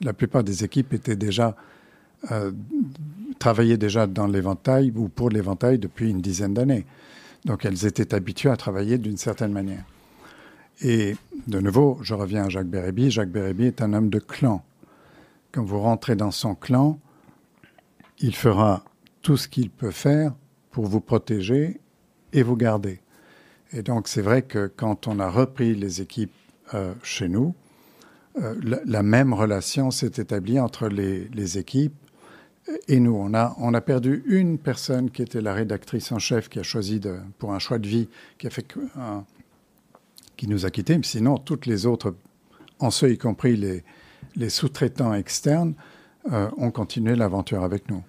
La 0.00 0.14
plupart 0.14 0.42
des 0.42 0.64
équipes 0.64 0.94
étaient 0.94 1.16
déjà 1.16 1.54
euh, 2.32 2.50
travaillaient 3.38 3.76
déjà 3.76 4.08
dans 4.08 4.26
l'éventail 4.26 4.92
ou 4.96 5.08
pour 5.08 5.30
l'éventail 5.30 5.78
depuis 5.78 6.10
une 6.10 6.20
dizaine 6.20 6.54
d'années. 6.54 6.84
Donc 7.44 7.64
elles 7.64 7.86
étaient 7.86 8.12
habituées 8.14 8.50
à 8.50 8.56
travailler 8.56 8.98
d'une 8.98 9.16
certaine 9.16 9.52
manière. 9.52 9.84
Et 10.80 11.16
de 11.46 11.60
nouveau, 11.60 11.98
je 12.02 12.14
reviens 12.14 12.46
à 12.46 12.48
Jacques 12.48 12.66
Bérébi. 12.66 13.10
Jacques 13.10 13.30
Bérébi 13.30 13.66
est 13.66 13.82
un 13.82 13.92
homme 13.92 14.10
de 14.10 14.18
clan. 14.18 14.64
Quand 15.52 15.62
vous 15.62 15.80
rentrez 15.80 16.16
dans 16.16 16.30
son 16.30 16.54
clan, 16.54 16.98
il 18.18 18.34
fera 18.34 18.84
tout 19.22 19.36
ce 19.36 19.46
qu'il 19.46 19.70
peut 19.70 19.92
faire 19.92 20.32
pour 20.70 20.86
vous 20.86 21.00
protéger 21.00 21.80
et 22.32 22.42
vous 22.42 22.56
garder. 22.56 23.00
Et 23.72 23.82
donc 23.82 24.08
c'est 24.08 24.22
vrai 24.22 24.42
que 24.42 24.70
quand 24.74 25.06
on 25.06 25.18
a 25.18 25.30
repris 25.30 25.74
les 25.74 26.00
équipes 26.00 26.32
euh, 26.74 26.94
chez 27.02 27.28
nous, 27.28 27.54
euh, 28.40 28.54
la, 28.84 29.02
même 29.02 29.32
relation 29.32 29.90
s'est 29.90 30.12
établie 30.16 30.60
entre 30.60 30.88
les, 30.88 31.58
équipes 31.58 31.94
et 32.86 33.00
nous, 33.00 33.14
on 33.14 33.34
a, 33.34 33.56
on 33.58 33.74
a 33.74 33.80
perdu 33.80 34.22
une 34.26 34.58
personne 34.58 35.10
qui 35.10 35.22
était 35.22 35.40
la 35.40 35.54
rédactrice 35.54 36.12
en 36.12 36.18
chef, 36.18 36.48
qui 36.48 36.58
a 36.58 36.62
choisi 36.62 37.00
de, 37.00 37.18
pour 37.38 37.52
un 37.52 37.58
choix 37.58 37.78
de 37.78 37.88
vie, 37.88 38.08
qui 38.36 38.46
a 38.46 38.50
fait 38.50 38.66
qui 40.36 40.46
nous 40.46 40.66
a 40.66 40.70
quittés. 40.70 40.96
Mais 40.96 41.04
sinon, 41.04 41.38
toutes 41.38 41.66
les 41.66 41.86
autres, 41.86 42.14
en 42.78 42.90
ce 42.90 43.06
y 43.06 43.16
compris 43.16 43.56
les, 43.56 43.82
les 44.36 44.50
sous-traitants 44.50 45.14
externes, 45.14 45.74
euh, 46.32 46.50
ont 46.58 46.70
continué 46.70 47.16
l'aventure 47.16 47.64
avec 47.64 47.90
nous. 47.90 48.02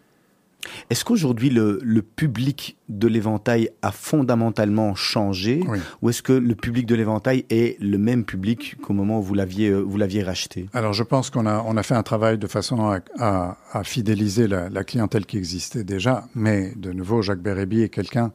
Est-ce 0.89 1.06
qu'aujourd'hui 1.06 1.50
le, 1.50 1.80
le, 1.84 2.02
public 2.02 2.78
de 2.89 3.08
l'éventail 3.08 3.69
a 3.82 3.91
fondamentalement 3.91 4.93
changé 4.93 5.62
oui. 5.67 5.80
ou 6.02 6.10
est-ce 6.10 6.22
que 6.22 6.34
le 6.34 6.56
public 6.56 6.86
de 6.86 6.95
l'éventail 6.95 7.45
est 7.50 7.80
le 7.82 7.98
même 7.98 8.26
public 8.26 8.76
qu'au 8.82 8.93
moment 8.93 9.19
où 9.19 9.24
vous 9.24 9.34
l'aviez 9.34 9.72
vous 9.72 9.98
l'aviez 9.98 10.24
racheté? 10.24 10.67
Alors 10.74 10.93
je 10.93 11.04
pense 11.04 11.30
qu'on 11.30 11.45
a 11.45 11.63
on 11.65 11.78
a 11.78 11.84
fait 11.84 11.95
un 11.95 12.04
travail 12.04 12.38
de 12.38 12.48
façon 12.48 12.89
à, 12.89 13.00
à, 13.19 13.58
à 13.72 13.84
fidéliser 13.84 14.48
la, 14.48 14.69
la, 14.69 14.84
clientèle 14.84 15.26
qui 15.26 15.38
existait 15.38 15.84
déjà, 15.84 16.26
mais 16.36 16.74
de 16.76 16.91
nouveau 16.91 17.22
Jacques 17.22 17.41
Bérébi 17.41 17.82
est 17.82 17.89
quelqu'un 17.89 18.32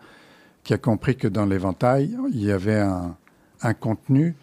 qui 0.62 0.72
a 0.72 0.78
compris 0.78 1.16
que 1.16 1.28
dans 1.28 1.46
l'éventail 1.46 2.16
il 2.32 2.42
y 2.42 2.52
avait 2.52 2.80
un, 2.80 3.16
un, 3.60 3.74
contenu 3.74 4.34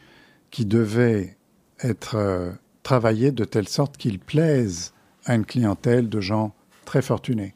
qui 0.52 0.65
devait 0.65 1.38
être 1.82 2.15
euh, 2.15 2.52
travaillé 2.84 3.32
de 3.32 3.44
telle 3.44 3.67
sorte 3.67 3.98
qu'il 3.98 4.20
plaise 4.20 4.94
à 5.26 5.36
une 5.36 5.46
clientèle 5.46 6.10
de 6.10 6.20
gens 6.20 6.54
très 6.86 7.02
fortunés 7.02 7.56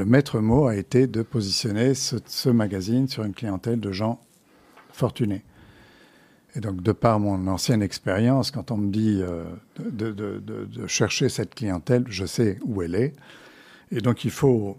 le 0.00 0.06
maître 0.06 0.40
mot 0.40 0.66
a 0.66 0.76
été 0.76 1.06
de 1.06 1.20
positionner 1.20 1.92
ce, 1.92 2.48
magazine 2.48 3.06
sur 3.06 3.22
une 3.22 3.34
clientèle 3.34 3.80
de 3.80 3.92
gens 3.92 4.18
fortunés. 4.94 5.44
Et 6.56 6.60
donc, 6.60 6.82
de 6.82 6.92
par 6.92 7.20
mon 7.20 7.46
ancienne 7.48 7.82
expérience, 7.82 8.50
quand 8.50 8.70
on 8.70 8.78
me 8.78 8.90
dit 8.90 9.20
euh, 9.20 9.44
de, 9.78 10.86
chercher 10.86 11.28
cette 11.28 11.54
clientèle, 11.54 12.04
je 12.08 12.24
sais 12.24 12.58
où 12.62 12.80
elle 12.80 12.94
est. 12.94 13.12
Et 13.92 14.00
donc, 14.00 14.24
il 14.24 14.30
faut 14.30 14.78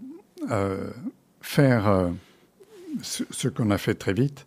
euh, 0.50 0.90
faire 1.40 1.86
euh, 1.86 2.10
ce 3.00 3.46
qu'on 3.46 3.70
a 3.70 3.78
fait 3.78 3.94
très 3.94 4.14
vite, 4.14 4.44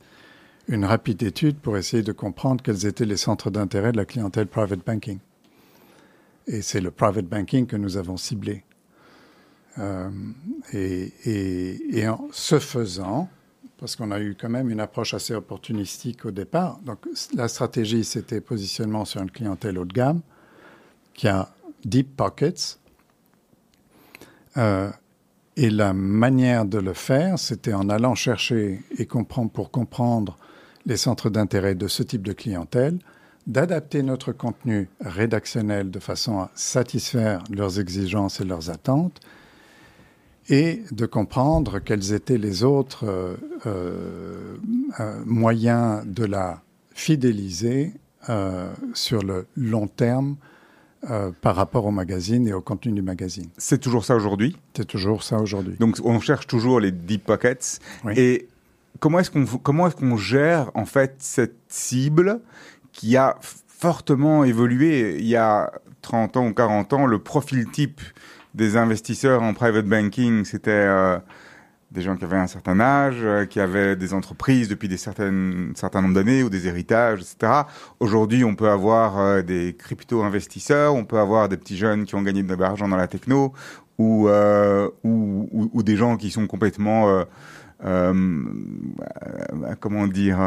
une 0.67 0.83
rapide 0.83 1.23
étude 1.23 1.57
pour 1.57 1.77
essayer 1.77 2.03
de 2.03 2.11
comprendre 2.11 2.61
quels 2.61 2.85
étaient 2.85 3.05
les 3.05 3.15
centres 3.15 3.49
d'intérêt 3.49 3.93
de 3.93 3.97
la 3.97 4.05
clientèle 4.05 4.47
private 4.47 4.85
banking. 4.85 5.19
Et 6.47 6.61
c'est 6.61 6.81
le 6.81 6.91
private 6.91 7.27
banking 7.27 7.65
que 7.65 7.77
nous 7.77 7.95
avons 7.95 8.17
ciblé. 8.17 8.65
Euh, 9.77 10.09
et, 10.73 12.07
en 12.07 12.27
ce 12.31 12.59
faisant, 12.59 13.29
parce 13.77 13.95
qu'on 13.95 14.11
a 14.11 14.19
eu 14.19 14.35
quand 14.39 14.49
même 14.49 14.69
une 14.69 14.79
approche 14.79 15.13
assez 15.13 15.33
opportunistique 15.33 16.25
au 16.25 16.31
départ, 16.31 16.79
donc 16.85 16.99
la 17.33 17.47
stratégie 17.47 18.05
c'était 18.05 18.39
positionnement 18.39 19.03
sur 19.03 19.21
une 19.21 19.31
clientèle 19.31 19.77
haut 19.77 19.85
de 19.85 19.93
gamme 19.93 20.21
qui 21.13 21.27
a 21.27 21.49
deep 21.83 22.15
pockets. 22.15 22.79
Euh, 24.57 24.89
et 25.57 25.69
la 25.69 25.93
manière 25.93 26.65
de 26.65 26.77
le 26.77 26.93
faire, 26.93 27.39
c'était 27.39 27.73
en 27.73 27.89
allant 27.89 28.15
chercher 28.15 28.81
et 28.97 29.05
comprendre 29.05 29.51
pour 29.51 29.71
comprendre 29.71 30.38
les 30.85 30.97
centres 30.97 31.29
d'intérêt 31.29 31.75
de 31.75 31.88
ce 31.88 32.03
type 32.03 32.25
de 32.25 32.33
clientèle, 32.33 32.99
d'adapter 33.47 34.03
notre 34.03 34.31
contenu 34.31 34.89
rédactionnel 34.99 35.91
de 35.91 35.99
façon 35.99 36.39
à 36.39 36.51
satisfaire 36.55 37.43
leurs 37.49 37.79
exigences 37.79 38.41
et 38.41 38.43
leurs 38.43 38.69
attentes, 38.69 39.21
et 40.49 40.84
de 40.91 41.05
comprendre 41.05 41.79
quels 41.79 42.13
étaient 42.13 42.38
les 42.38 42.63
autres 42.63 43.05
euh, 43.05 43.36
euh, 44.99 45.23
moyens 45.25 46.05
de 46.05 46.25
la 46.25 46.62
fidéliser 46.91 47.93
euh, 48.29 48.71
sur 48.93 49.21
le 49.21 49.47
long 49.55 49.88
terme 49.88 50.38
euh, 51.10 51.31
par 51.41 51.55
rapport 51.55 51.86
au 51.86 51.91
magazine 51.91 52.47
et 52.47 52.53
au 52.53 52.62
contenu 52.62 52.93
du 52.93 53.01
magazine. 53.03 53.49
C'est 53.58 53.79
toujours 53.79 54.05
ça 54.05 54.15
aujourd'hui? 54.15 54.58
C'est 54.75 54.86
toujours 54.86 55.21
ça 55.23 55.38
aujourd'hui. 55.38 55.75
Donc 55.79 55.97
on 56.03 56.19
cherche 56.19 56.47
toujours 56.47 56.79
les 56.79 56.91
deep 56.91 57.25
pockets. 57.25 57.79
Oui. 58.03 58.13
Et 58.15 58.47
comment 58.99 59.19
est-ce 59.19 59.29
qu'on 59.29 59.45
comment 59.45 59.88
est-ce 59.88 59.95
qu'on 59.95 60.17
gère 60.17 60.71
en 60.73 60.86
fait 60.86 61.15
cette 61.19 61.58
cible 61.67 62.39
qui 62.91 63.17
a 63.17 63.38
fortement 63.67 64.43
évolué 64.43 65.17
il 65.19 65.27
y 65.27 65.36
a 65.36 65.71
30 66.01 66.38
ans 66.38 66.47
ou 66.47 66.53
40 66.53 66.93
ans 66.93 67.05
le 67.05 67.19
profil 67.19 67.69
type 67.69 68.01
des 68.55 68.77
investisseurs 68.77 69.43
en 69.43 69.53
private 69.53 69.85
banking, 69.85 70.45
c'était 70.45 70.71
euh, 70.71 71.19
des 71.91 72.01
gens 72.01 72.15
qui 72.15 72.23
avaient 72.23 72.37
un 72.37 72.47
certain 72.47 72.79
âge, 72.79 73.17
euh, 73.21 73.45
qui 73.45 73.59
avaient 73.59 73.95
des 73.95 74.13
entreprises 74.13 74.69
depuis 74.69 74.87
des 74.87 74.97
certaines, 74.97 75.73
certain 75.75 76.01
nombre 76.01 76.15
d'années 76.15 76.41
ou 76.41 76.49
des 76.49 76.67
héritages, 76.67 77.19
etc. 77.21 77.63
Aujourd'hui, 77.99 78.43
on 78.43 78.55
peut 78.55 78.69
avoir 78.69 79.19
euh, 79.19 79.41
des 79.41 79.75
crypto-investisseurs, 79.77 80.95
on 80.95 81.03
peut 81.03 81.19
avoir 81.19 81.49
des 81.49 81.57
petits 81.57 81.77
jeunes 81.77 82.05
qui 82.05 82.15
ont 82.15 82.21
gagné 82.21 82.43
de 82.43 82.55
l'argent 82.55 82.87
dans 82.87 82.95
la 82.97 83.07
techno, 83.07 83.53
ou, 83.97 84.29
euh, 84.29 84.89
ou, 85.03 85.49
ou, 85.51 85.69
ou, 85.73 85.83
des 85.83 85.97
gens 85.97 86.15
qui 86.17 86.31
sont 86.31 86.47
complètement... 86.47 87.09
Euh, 87.09 88.43
comment 89.79 90.07
dire, 90.07 90.39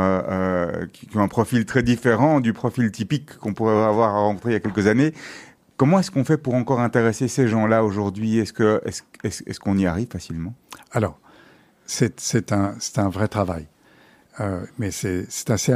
qui, 0.93 1.07
qui, 1.07 1.17
ont 1.17 1.21
un 1.21 1.29
profil 1.29 1.67
très 1.67 1.83
différent 1.83 2.41
du 2.41 2.53
profil 2.53 2.91
typique 2.91 3.37
qu'on 3.37 3.53
pourrait 3.53 3.77
avoir 3.77 4.15
rencontré 4.15 4.51
il 4.51 4.53
y 4.55 4.57
a 4.57 4.61
quelques 4.61 4.87
années. 4.89 5.13
Comment 5.79 6.01
est-ce 6.01 6.11
qu'on 6.11 6.25
fait 6.25 6.37
pour 6.37 6.55
encore 6.55 6.81
intéresser 6.81 7.29
ces 7.29 7.49
gens-là 7.49 7.85
aujourd'hui? 7.85 8.39
Est-ce 8.39 9.61
qu'on 9.61 9.79
y 9.79 9.87
arrive 9.87 10.09
facilement? 10.09 10.53
Alors, 10.91 11.19
c'est, 11.87 12.53
un, 12.53 13.09
vrai 13.09 13.29
travail. 13.29 13.67
Euh, 14.41 14.67
mais 14.79 14.91
c'est, 14.91 15.27
assez 15.49 15.75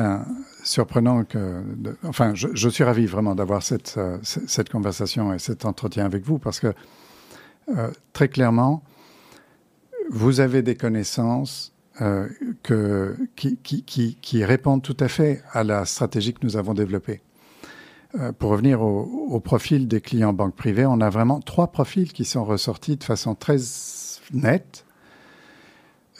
surprenant 0.64 1.24
que... 1.24 1.62
Enfin, 2.02 2.34
je, 2.34 2.68
suis 2.68 2.84
ravi 2.84 3.06
vraiment 3.06 3.34
d'avoir 3.34 3.62
cette, 3.62 3.94
euh, 3.96 4.18
cette 4.22 4.68
conversation 4.68 5.32
et 5.32 5.38
cet 5.38 5.64
entretien 5.64 6.04
avec 6.04 6.24
vous 6.24 6.38
parce 6.38 6.60
que 6.60 6.74
Euh, 7.68 7.90
très 8.12 8.28
clairement, 8.28 8.82
vous 10.10 10.40
avez 10.40 10.62
des 10.62 10.76
connaissances 10.76 11.72
qui, 12.64 14.44
répondent 14.44 14.82
tout 14.82 14.96
à 14.98 15.08
fait 15.08 15.42
à 15.52 15.62
la 15.62 15.84
stratégie 15.84 16.34
que 16.34 16.40
nous 16.42 16.56
avons 16.56 16.74
développée. 16.74 17.20
Euh, 18.18 18.32
pour 18.32 18.50
revenir 18.50 18.82
au, 18.82 19.40
profil 19.40 19.88
des 19.88 20.00
clients 20.00 20.34
banques 20.34 20.54
privées, 20.54 20.84
on 20.84 21.00
a 21.00 21.08
vraiment 21.08 21.40
trois 21.40 21.68
profils 21.68 22.12
qui 22.12 22.24
sont 22.24 22.44
ressortis 22.44 22.96
de 22.96 23.04
façon 23.04 23.34
très 23.34 23.56
nette 24.32 24.84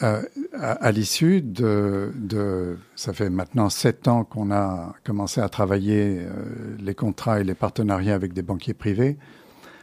euh, 0.02 0.22
à, 0.54 0.90
l'issue 0.90 1.42
de, 1.42 2.12
de, 2.16 2.78
ça 2.96 3.12
fait 3.12 3.28
maintenant 3.28 3.68
sept 3.68 4.08
ans 4.08 4.24
qu'on 4.24 4.50
a 4.50 4.94
commencé 5.04 5.40
à 5.40 5.48
travailler 5.48 6.20
euh, 6.20 6.76
les 6.80 6.94
contrats 6.94 7.40
et 7.40 7.44
les 7.44 7.54
partenariats 7.54 8.14
avec 8.14 8.32
des 8.32 8.42
banquiers 8.42 8.74
privés. 8.74 9.18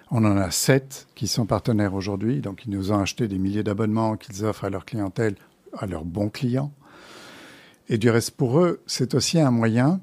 On 0.09 0.25
en 0.25 0.35
a 0.35 0.49
sept 0.49 1.07
qui 1.13 1.27
sont 1.27 1.45
partenaires 1.45 1.93
aujourd'hui, 1.93 2.41
donc 2.41 2.65
ils 2.65 2.71
nous 2.71 2.91
ont 2.91 2.99
acheté 2.99 3.27
des 3.27 3.37
milliers 3.37 3.63
d'abonnements 3.63 4.17
qu'ils 4.17 4.43
offrent 4.43 4.65
à 4.65 4.71
leur 4.71 4.83
clientèle, 4.83 5.35
à 5.77 5.85
leurs 5.85 6.05
bons 6.05 6.29
clients. 6.29 6.73
Et 7.87 7.99
du 7.99 8.09
reste, 8.09 8.31
pour 8.31 8.59
eux, 8.59 8.81
c'est 8.87 9.13
aussi 9.13 9.39
un 9.39 9.51
moyen 9.51 10.01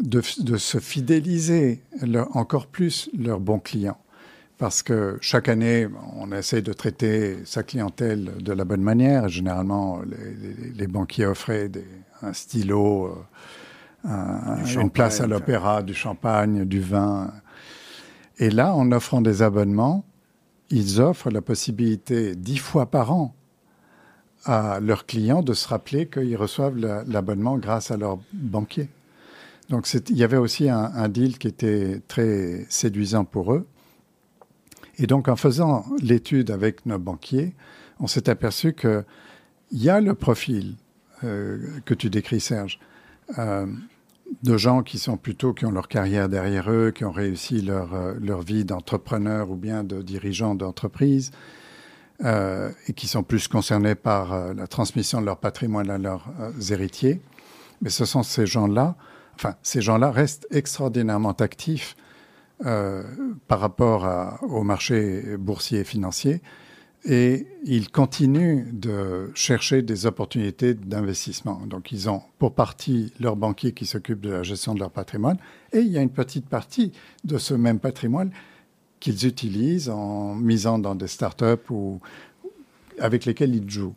de, 0.00 0.22
de 0.40 0.56
se 0.56 0.78
fidéliser 0.78 1.82
leur, 2.02 2.36
encore 2.36 2.66
plus 2.66 3.10
leurs 3.18 3.40
bons 3.40 3.58
clients. 3.58 3.98
Parce 4.58 4.82
que 4.82 5.18
chaque 5.20 5.48
année, 5.48 5.86
on 6.16 6.32
essaie 6.32 6.62
de 6.62 6.72
traiter 6.72 7.38
sa 7.44 7.62
clientèle 7.62 8.32
de 8.40 8.52
la 8.52 8.64
bonne 8.64 8.82
manière. 8.82 9.28
Généralement, 9.28 10.00
les, 10.02 10.34
les, 10.34 10.72
les 10.72 10.86
banquiers 10.88 11.26
offraient 11.26 11.68
des, 11.68 11.86
un 12.22 12.32
stylo, 12.32 13.06
euh, 14.04 14.08
un, 14.08 14.64
une 14.64 14.90
place 14.90 15.20
à 15.20 15.28
l'opéra, 15.28 15.82
du 15.82 15.94
champagne, 15.94 16.64
du 16.64 16.80
vin. 16.80 17.32
Et 18.38 18.50
là, 18.50 18.74
en 18.74 18.90
offrant 18.90 19.20
des 19.20 19.42
abonnements, 19.42 20.04
ils 20.70 21.00
offrent 21.00 21.30
la 21.30 21.40
possibilité 21.40 22.34
dix 22.34 22.58
fois 22.58 22.86
par 22.86 23.12
an 23.12 23.34
à 24.44 24.80
leurs 24.80 25.06
clients 25.06 25.42
de 25.42 25.52
se 25.52 25.68
rappeler 25.68 26.08
qu'ils 26.08 26.36
reçoivent 26.36 26.76
l'abonnement 26.76 27.58
grâce 27.58 27.90
à 27.90 27.96
leur 27.96 28.18
banquier. 28.32 28.88
Donc 29.68 29.92
il 29.92 30.16
y 30.16 30.24
avait 30.24 30.36
aussi 30.36 30.68
un, 30.70 31.08
deal 31.08 31.38
qui 31.38 31.48
était 31.48 32.00
très 32.08 32.66
séduisant 32.68 33.24
pour 33.24 33.52
eux. 33.52 33.66
Et 34.96 35.06
donc 35.06 35.28
en 35.28 35.36
faisant 35.36 35.84
l'étude 36.00 36.50
avec 36.50 36.86
nos 36.86 36.98
banquiers, 36.98 37.54
on 38.00 38.06
s'est 38.06 38.28
aperçu 38.28 38.72
qu'il 38.72 39.04
y 39.72 39.88
a 39.88 40.00
le 40.00 40.14
profil 40.14 40.76
euh, 41.24 41.58
que 41.84 41.94
tu 41.94 42.10
décris, 42.10 42.40
Serge, 42.40 42.80
euh, 43.38 43.66
de 44.42 44.56
gens 44.56 44.82
qui 44.82 44.98
sont 44.98 45.16
plutôt, 45.16 45.52
qui 45.52 45.66
ont 45.66 45.70
leur 45.70 45.88
carrière 45.88 46.28
derrière 46.28 46.70
eux, 46.70 46.90
qui 46.90 47.04
ont 47.04 47.12
réussi 47.12 47.60
leur, 47.60 47.94
euh, 47.94 48.14
leur 48.20 48.40
vie 48.40 48.64
d'entrepreneur 48.64 49.50
ou 49.50 49.56
bien 49.56 49.84
de 49.84 50.00
dirigeant 50.02 50.54
d'entreprise, 50.54 51.30
et 52.20 52.92
qui 52.96 53.06
sont 53.06 53.22
plus 53.22 53.46
concernés 53.46 53.94
par 53.94 54.52
la 54.52 54.66
transmission 54.66 55.20
de 55.20 55.26
leur 55.26 55.36
patrimoine 55.36 55.88
à 55.88 55.98
leurs 55.98 56.28
héritiers. 56.68 57.20
Mais 57.80 57.90
ce 57.90 58.04
sont 58.04 58.24
ces 58.24 58.44
gens-là, 58.44 58.96
enfin, 59.38 59.54
ces 59.62 59.80
gens-là 59.80 60.10
restent 60.10 60.46
extraordinairement 60.50 61.32
actifs 61.32 61.96
euh, 62.66 63.04
par 63.46 63.60
rapport 63.60 64.38
au 64.42 64.64
marché 64.64 65.36
boursier 65.38 65.80
et 65.80 65.84
financier, 65.84 66.42
et 67.04 67.46
ils 67.64 67.90
continuent 67.90 68.72
de 68.72 69.30
chercher 69.34 69.82
des 69.82 70.06
opportunités 70.06 70.74
d'investissement. 70.74 71.62
Donc, 71.66 71.92
ils 71.92 72.10
ont 72.10 72.22
pour 72.38 72.54
partie 72.54 73.12
leur 73.20 73.36
banquier 73.36 73.72
qui 73.72 73.86
s'occupe 73.86 74.20
de 74.20 74.30
la 74.30 74.42
gestion 74.42 74.74
de 74.74 74.80
leur 74.80 74.90
patrimoine, 74.90 75.38
et 75.72 75.78
il 75.78 75.88
y 75.88 75.98
a 75.98 76.02
une 76.02 76.10
petite 76.10 76.48
partie 76.48 76.92
de 77.24 77.38
ce 77.38 77.54
même 77.54 77.78
patrimoine 77.78 78.32
qu'ils 78.98 79.26
utilisent 79.26 79.88
en 79.88 80.34
misant 80.34 80.80
dans 80.80 80.96
des 80.96 81.06
startups 81.06 81.70
ou 81.70 82.00
avec 82.98 83.24
lesquels 83.24 83.54
ils 83.54 83.70
jouent. 83.70 83.94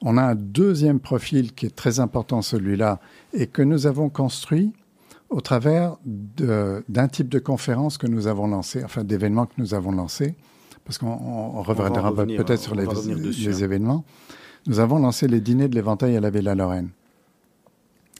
On 0.00 0.16
a 0.16 0.22
un 0.22 0.34
deuxième 0.34 1.00
profil 1.00 1.54
qui 1.54 1.66
est 1.66 1.74
très 1.74 2.00
important, 2.00 2.42
celui-là, 2.42 3.00
et 3.32 3.46
que 3.46 3.62
nous 3.62 3.86
avons 3.86 4.08
construit 4.08 4.72
au 5.28 5.40
travers 5.40 5.96
d'un 6.04 7.08
type 7.08 7.28
de 7.28 7.38
conférence 7.38 7.98
que 7.98 8.06
nous 8.06 8.26
avons 8.26 8.46
lancé, 8.46 8.82
enfin 8.84 9.04
d'événements 9.04 9.46
que 9.46 9.54
nous 9.58 9.74
avons 9.74 9.92
lancés, 9.92 10.36
parce 10.84 10.98
qu'on 10.98 11.62
reviendra 11.62 12.14
peut-être 12.14 12.60
sur 12.60 12.74
les, 12.74 12.86
les 12.86 13.64
événements. 13.64 14.04
Nous 14.66 14.80
avons 14.80 14.98
lancé 14.98 15.28
les 15.28 15.40
dîners 15.40 15.68
de 15.68 15.74
l'éventail 15.74 16.16
à 16.16 16.20
la 16.20 16.30
Villa 16.30 16.54
Lorraine. 16.54 16.90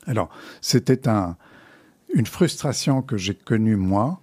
Alors, 0.06 0.28
c'était 0.60 1.08
un, 1.08 1.36
une 2.12 2.26
frustration 2.26 3.02
que 3.02 3.16
j'ai 3.16 3.34
connue 3.34 3.76
moi, 3.76 4.20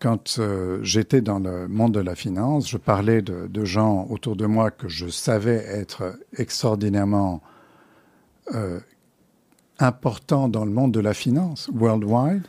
quand 0.00 0.38
euh, 0.38 0.78
j'étais 0.82 1.20
dans 1.20 1.38
le 1.38 1.68
monde 1.68 1.92
de 1.92 2.00
la 2.00 2.14
finance, 2.14 2.68
je 2.68 2.76
parlais 2.76 3.22
de, 3.22 3.64
gens 3.64 4.06
autour 4.10 4.36
de 4.36 4.46
moi 4.46 4.70
que 4.70 4.88
je 4.88 5.08
savais 5.08 5.56
être 5.56 6.18
extraordinairement 6.36 7.42
euh, 8.54 8.80
importants 9.78 10.48
dans 10.48 10.64
le 10.64 10.70
monde 10.70 10.92
de 10.92 11.00
la 11.00 11.14
finance, 11.14 11.70
worldwide, 11.74 12.42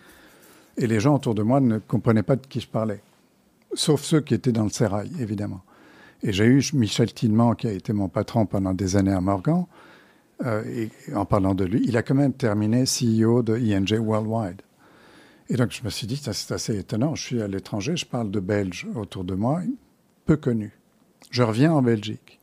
et 0.77 0.87
les 0.87 0.99
gens 0.99 1.15
autour 1.15 1.35
de 1.35 1.43
moi 1.43 1.59
ne 1.59 1.77
comprenaient 1.77 2.23
pas 2.23 2.35
de 2.35 2.45
qui 2.47 2.59
je 2.59 2.67
parlais, 2.67 3.01
sauf 3.73 4.01
ceux 4.01 4.21
qui 4.21 4.33
étaient 4.33 4.51
dans 4.51 4.63
le 4.63 4.69
sérail, 4.69 5.11
évidemment. 5.19 5.61
Et 6.23 6.31
j'ai 6.31 6.45
eu 6.45 6.63
Michel 6.73 7.13
Tilman, 7.13 7.55
qui 7.55 7.67
a 7.67 7.71
été 7.71 7.93
mon 7.93 8.07
patron 8.07 8.45
pendant 8.45 8.73
des 8.73 8.95
années 8.95 9.11
à 9.11 9.21
Morgan, 9.21 9.65
euh, 10.45 10.63
et 10.65 11.13
en 11.13 11.25
parlant 11.25 11.53
de 11.53 11.65
lui, 11.65 11.83
il 11.85 11.97
a 11.97 12.03
quand 12.03 12.15
même 12.15 12.33
terminé 12.33 12.85
CEO 12.85 13.43
de 13.43 13.57
ING 13.57 13.99
Worldwide. 13.99 14.61
Et 15.49 15.55
donc, 15.55 15.71
je 15.71 15.83
me 15.83 15.89
suis 15.89 16.07
dit, 16.07 16.15
c'est 16.15 16.51
assez 16.53 16.77
étonnant. 16.77 17.15
Je 17.15 17.23
suis 17.23 17.41
à 17.41 17.47
l'étranger, 17.47 17.97
je 17.97 18.05
parle 18.05 18.31
de 18.31 18.39
Belges 18.39 18.87
autour 18.95 19.23
de 19.23 19.35
moi, 19.35 19.61
peu 20.25 20.37
connus. 20.37 20.77
Je 21.31 21.43
reviens 21.43 21.73
en 21.73 21.81
Belgique. 21.81 22.39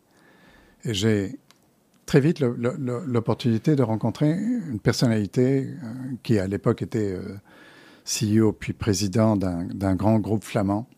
Et 0.85 0.95
j'ai 0.95 1.39
très 2.07 2.21
vite 2.21 2.41
l'opportunité 2.41 3.77
de 3.77 3.83
rencontrer 3.83 4.31
une 4.31 4.81
personnalité 4.81 5.69
euh, 5.69 5.93
qui, 6.23 6.39
à 6.39 6.47
l'époque, 6.47 6.83
était 6.83 7.13
euh, 7.13 7.39
CEO 8.05 8.53
puis 8.53 8.73
président 8.73 9.37
d'un 9.37 9.95
grand 9.95 10.19
groupe 10.19 10.45
flamand. 10.45 10.89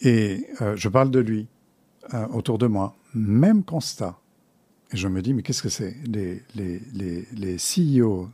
Et 0.00 0.46
euh, 0.60 0.76
je 0.76 0.88
parle 0.88 1.10
de 1.10 1.20
lui 1.20 1.48
autour 2.32 2.56
de 2.56 2.66
moi. 2.66 2.96
Même 3.12 3.64
constat. 3.64 4.18
Et 4.92 4.96
je 4.96 5.08
me 5.08 5.20
dis, 5.20 5.34
mais 5.34 5.42
qu'est-ce 5.42 5.62
que 5.62 5.68
c'est? 5.68 5.94
Les, 6.06 6.42
les, 6.54 6.80
les, 6.94 7.26
les 7.32 7.58
CEOs 7.58 8.30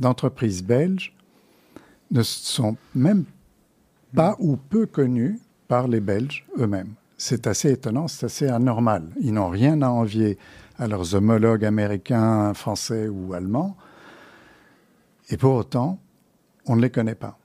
d'entreprises 0.00 0.64
belges 0.64 1.14
ne 2.10 2.22
sont 2.22 2.76
même 2.94 3.24
pas 4.14 4.34
ou 4.40 4.56
peu 4.56 4.86
connus 4.86 5.38
par 5.68 5.86
les 5.86 6.00
Belges 6.00 6.44
eux-mêmes. 6.58 6.94
C'est 7.16 7.46
assez 7.46 7.70
étonnant, 7.70 8.08
c'est 8.08 8.26
assez 8.26 8.48
anormal. 8.48 9.08
Ils 9.20 9.32
n'ont 9.32 9.50
rien 9.50 9.82
à 9.82 9.88
envier 9.88 10.38
à 10.78 10.88
leurs 10.88 11.14
homologues 11.14 11.64
américains, 11.64 12.52
français 12.54 13.08
ou 13.08 13.34
allemands. 13.34 13.76
Et 15.28 15.36
pour 15.36 15.54
autant, 15.54 16.00
on 16.66 16.74
ne 16.74 16.82
les 16.82 16.90
connaît 16.90 17.14
pas. 17.14 17.38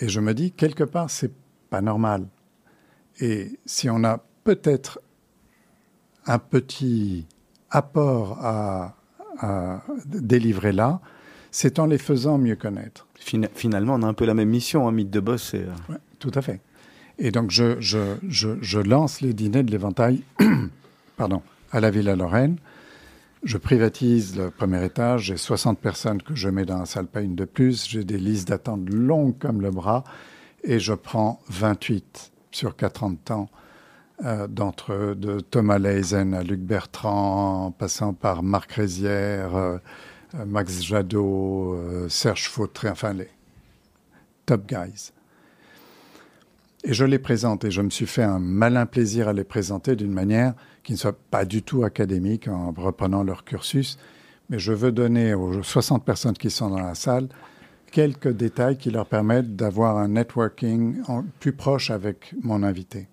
Et 0.00 0.08
je 0.08 0.20
me 0.20 0.34
dis, 0.34 0.50
quelque 0.50 0.84
part, 0.84 1.10
c'est 1.10 1.32
pas 1.70 1.80
normal. 1.80 2.26
Et 3.20 3.58
si 3.66 3.90
on 3.90 4.02
a 4.02 4.18
peut-être 4.42 5.00
un 6.26 6.38
petit 6.38 7.26
apport 7.70 8.38
à 8.40 8.94
délivrer 10.06 10.72
là, 10.72 11.00
c'est 11.50 11.78
en 11.78 11.86
les 11.86 11.98
faisant 11.98 12.38
mieux 12.38 12.56
connaître. 12.56 13.06
Finalement, 13.54 13.94
on 13.94 14.02
a 14.02 14.06
un 14.06 14.14
peu 14.14 14.24
la 14.24 14.34
même 14.34 14.48
mission, 14.48 14.88
un 14.88 14.92
mythe 14.92 15.10
de 15.10 15.20
boss. 15.20 15.54
Et... 15.54 15.64
Ouais, 15.88 15.96
tout 16.18 16.32
à 16.34 16.42
fait. 16.42 16.60
Et 17.18 17.30
donc, 17.30 17.50
je, 17.50 17.80
je, 17.80 18.16
je, 18.26 18.50
je 18.60 18.78
lance 18.78 19.20
les 19.20 19.32
dîners 19.32 19.62
de 19.62 19.70
l'éventail 19.70 20.22
pardon, 21.18 21.42
à 21.72 21.80
la 21.80 21.90
Villa 21.90 22.16
Lorraine. 22.16 22.56
Je 23.42 23.58
privatise 23.58 24.36
le 24.36 24.50
premier 24.50 24.84
étage. 24.84 25.24
J'ai 25.24 25.36
60 25.36 25.78
personnes 25.78 26.22
que 26.22 26.34
je 26.34 26.48
mets 26.48 26.64
dans 26.64 26.78
la 26.78 26.86
salle, 26.86 27.06
pas 27.06 27.20
une 27.20 27.34
de 27.34 27.44
plus. 27.44 27.86
J'ai 27.88 28.04
des 28.04 28.18
listes 28.18 28.48
d'attente 28.48 28.88
longues 28.88 29.38
comme 29.38 29.60
le 29.60 29.70
bras. 29.70 30.04
Et 30.64 30.78
je 30.78 30.94
prends 30.94 31.40
28 31.50 32.32
sur 32.50 32.74
4 32.76 33.04
ans 33.04 33.10
de 33.10 33.16
temps 33.16 33.50
euh, 34.24 34.48
d'entre 34.48 34.92
eux, 34.92 35.14
de 35.14 35.38
Thomas 35.38 35.78
Leisen 35.78 36.34
à 36.34 36.42
Luc 36.42 36.60
Bertrand, 36.60 37.66
en 37.66 37.70
passant 37.70 38.12
par 38.12 38.42
Marc 38.42 38.72
Rézière, 38.72 39.54
euh, 39.54 39.78
Max 40.46 40.82
Jadot, 40.82 41.74
euh, 41.74 42.08
Serge 42.08 42.48
Fautré, 42.48 42.88
enfin 42.88 43.12
les 43.12 43.28
top 44.46 44.66
guys. 44.66 45.12
Et 46.84 46.92
je 46.92 47.04
les 47.04 47.18
présente 47.18 47.64
et 47.64 47.70
je 47.70 47.82
me 47.82 47.90
suis 47.90 48.06
fait 48.06 48.22
un 48.22 48.38
malin 48.38 48.86
plaisir 48.86 49.28
à 49.28 49.32
les 49.32 49.44
présenter 49.44 49.96
d'une 49.96 50.12
manière 50.12 50.54
qui 50.84 50.92
ne 50.92 50.98
soit 50.98 51.18
pas 51.30 51.44
du 51.44 51.62
tout 51.62 51.82
académique 51.82 52.48
en 52.48 52.72
reprenant 52.72 53.24
leur 53.24 53.44
cursus, 53.44 53.98
mais 54.48 54.58
je 54.58 54.72
veux 54.72 54.92
donner 54.92 55.34
aux 55.34 55.62
60 55.62 56.04
personnes 56.04 56.34
qui 56.34 56.50
sont 56.50 56.70
dans 56.70 56.80
la 56.80 56.94
salle 56.94 57.28
quelques 57.90 58.32
détails 58.32 58.78
qui 58.78 58.90
leur 58.90 59.06
permettent 59.06 59.56
d'avoir 59.56 59.98
un 59.98 60.08
networking 60.08 61.02
plus 61.40 61.52
proche 61.52 61.90
avec 61.90 62.34
mon 62.42 62.62
invité. 62.62 63.08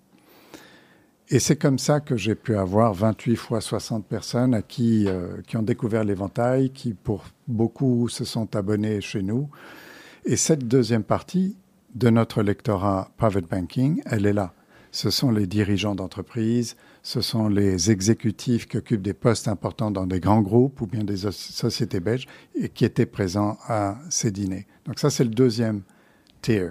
Et 1.28 1.40
c'est 1.40 1.56
comme 1.56 1.78
ça 1.78 1.98
que 1.98 2.16
j'ai 2.16 2.36
pu 2.36 2.56
avoir 2.56 2.94
28 2.94 3.34
fois 3.34 3.60
60 3.60 4.06
personnes 4.06 4.62
qui, 4.68 5.08
euh, 5.08 5.42
qui 5.46 5.56
ont 5.56 5.62
découvert 5.62 6.04
l'éventail, 6.04 6.70
qui 6.70 6.94
pour 6.94 7.24
beaucoup 7.48 8.08
se 8.08 8.24
sont 8.24 8.54
abonnés 8.54 9.00
chez 9.00 9.22
nous. 9.22 9.48
Et 10.24 10.36
cette 10.36 10.68
deuxième 10.68 11.02
partie 11.02 11.56
de 11.96 12.10
notre 12.10 12.42
lectorat 12.42 13.10
private 13.16 13.48
banking, 13.48 14.02
elle 14.06 14.26
est 14.26 14.32
là. 14.32 14.52
Ce 14.92 15.10
sont 15.10 15.32
les 15.32 15.48
dirigeants 15.48 15.96
d'entreprise, 15.96 16.76
ce 17.02 17.20
sont 17.20 17.48
les 17.48 17.90
exécutifs 17.90 18.68
qui 18.68 18.76
occupent 18.76 19.02
des 19.02 19.12
postes 19.12 19.48
importants 19.48 19.90
dans 19.90 20.06
des 20.06 20.20
grands 20.20 20.42
groupes 20.42 20.80
ou 20.80 20.86
bien 20.86 21.02
des 21.02 21.16
sociétés 21.32 22.00
belges 22.00 22.26
et 22.54 22.68
qui 22.68 22.84
étaient 22.84 23.04
présents 23.04 23.58
à 23.66 23.98
ces 24.10 24.30
dîners. 24.30 24.66
Donc 24.84 25.00
ça, 25.00 25.10
c'est 25.10 25.24
le 25.24 25.30
deuxième 25.30 25.82
tier. 26.40 26.68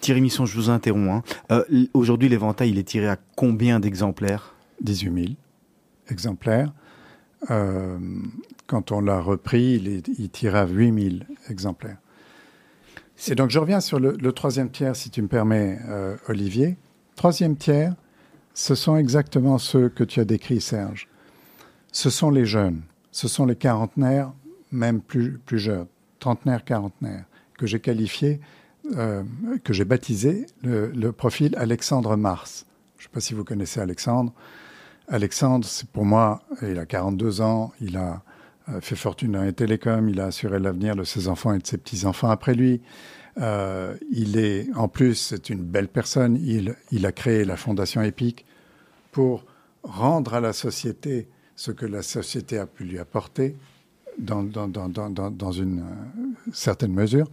Thierry 0.00 0.20
Misson, 0.20 0.46
je 0.46 0.54
vous 0.56 0.70
interromps. 0.70 1.24
Hein. 1.50 1.62
Euh, 1.70 1.86
aujourd'hui, 1.94 2.28
l'éventail, 2.28 2.70
il 2.70 2.78
est 2.78 2.84
tiré 2.88 3.08
à 3.08 3.18
combien 3.36 3.80
d'exemplaires? 3.80 4.54
18 4.82 5.14
000 5.14 5.26
exemplaires. 6.10 6.72
Euh, 7.50 7.98
quand 8.66 8.92
on 8.92 9.00
l'a 9.00 9.20
repris, 9.20 9.74
il, 9.74 9.88
est, 9.88 10.32
tirait 10.32 10.58
à 10.58 10.66
8 10.66 11.10
000 11.10 11.16
exemplaires. 11.48 11.98
Et 13.28 13.34
donc, 13.34 13.50
je 13.50 13.58
reviens 13.58 13.80
sur 13.80 13.98
le, 13.98 14.16
le 14.20 14.32
troisième 14.32 14.70
tiers, 14.70 14.94
si 14.94 15.10
tu 15.10 15.22
me 15.22 15.28
permets, 15.28 15.78
euh, 15.88 16.16
Olivier. 16.28 16.76
Troisième 17.14 17.56
tiers, 17.56 17.94
ce 18.54 18.74
sont 18.74 18.96
exactement 18.96 19.58
ceux 19.58 19.88
que 19.88 20.04
tu 20.04 20.20
as 20.20 20.24
décrits, 20.24 20.60
Serge. 20.60 21.08
Ce 21.92 22.10
sont 22.10 22.30
les 22.30 22.44
jeunes, 22.44 22.82
ce 23.10 23.28
sont 23.28 23.46
les 23.46 23.56
quarantenaires, 23.56 24.32
même 24.70 25.00
plus, 25.00 25.38
plus 25.38 25.58
jeunes, 25.58 25.86
trentenaires, 26.18 26.64
quarantenaires, 26.64 27.24
que 27.56 27.66
j'ai 27.66 27.80
qualifiés, 27.80 28.40
euh, 28.96 29.22
que 29.64 29.72
j'ai 29.72 29.84
baptisé 29.84 30.46
le, 30.62 31.10
profil 31.10 31.54
Alexandre 31.56 32.16
Mars. 32.16 32.66
Je 32.98 33.02
ne 33.02 33.08
sais 33.08 33.12
pas 33.12 33.20
si 33.20 33.34
vous 33.34 33.44
connaissez 33.44 33.80
Alexandre. 33.80 34.32
Alexandre, 35.08 35.66
pour 35.92 36.04
moi, 36.04 36.42
il 36.62 36.78
a 36.78 36.86
42 36.86 37.40
ans, 37.40 37.72
il 37.80 37.96
a 37.96 38.22
euh, 38.68 38.80
fait 38.80 38.96
fortune 38.96 39.32
dans 39.32 39.42
les 39.42 39.52
télécoms, 39.52 40.08
il 40.08 40.20
a 40.20 40.26
assuré 40.26 40.58
l'avenir 40.58 40.96
de 40.96 41.04
ses 41.04 41.28
enfants 41.28 41.52
et 41.52 41.58
de 41.58 41.66
ses 41.66 41.78
petits-enfants 41.78 42.30
après 42.30 42.54
lui. 42.54 42.80
Euh, 43.38 43.94
il 44.10 44.38
est, 44.38 44.68
en 44.74 44.88
plus, 44.88 45.14
c'est 45.14 45.50
une 45.50 45.62
belle 45.62 45.88
personne. 45.88 46.36
Il, 46.36 47.06
a 47.06 47.12
créé 47.12 47.44
la 47.44 47.56
Fondation 47.56 48.02
Épique 48.02 48.44
pour 49.12 49.44
rendre 49.82 50.34
à 50.34 50.40
la 50.40 50.52
société 50.52 51.28
ce 51.54 51.70
que 51.70 51.86
la 51.86 52.02
société 52.02 52.58
a 52.58 52.66
pu 52.66 52.84
lui 52.84 52.98
apporter 52.98 53.56
dans, 54.18 54.42
une 55.52 55.84
certaine 56.52 56.92
mesure. 56.92 57.28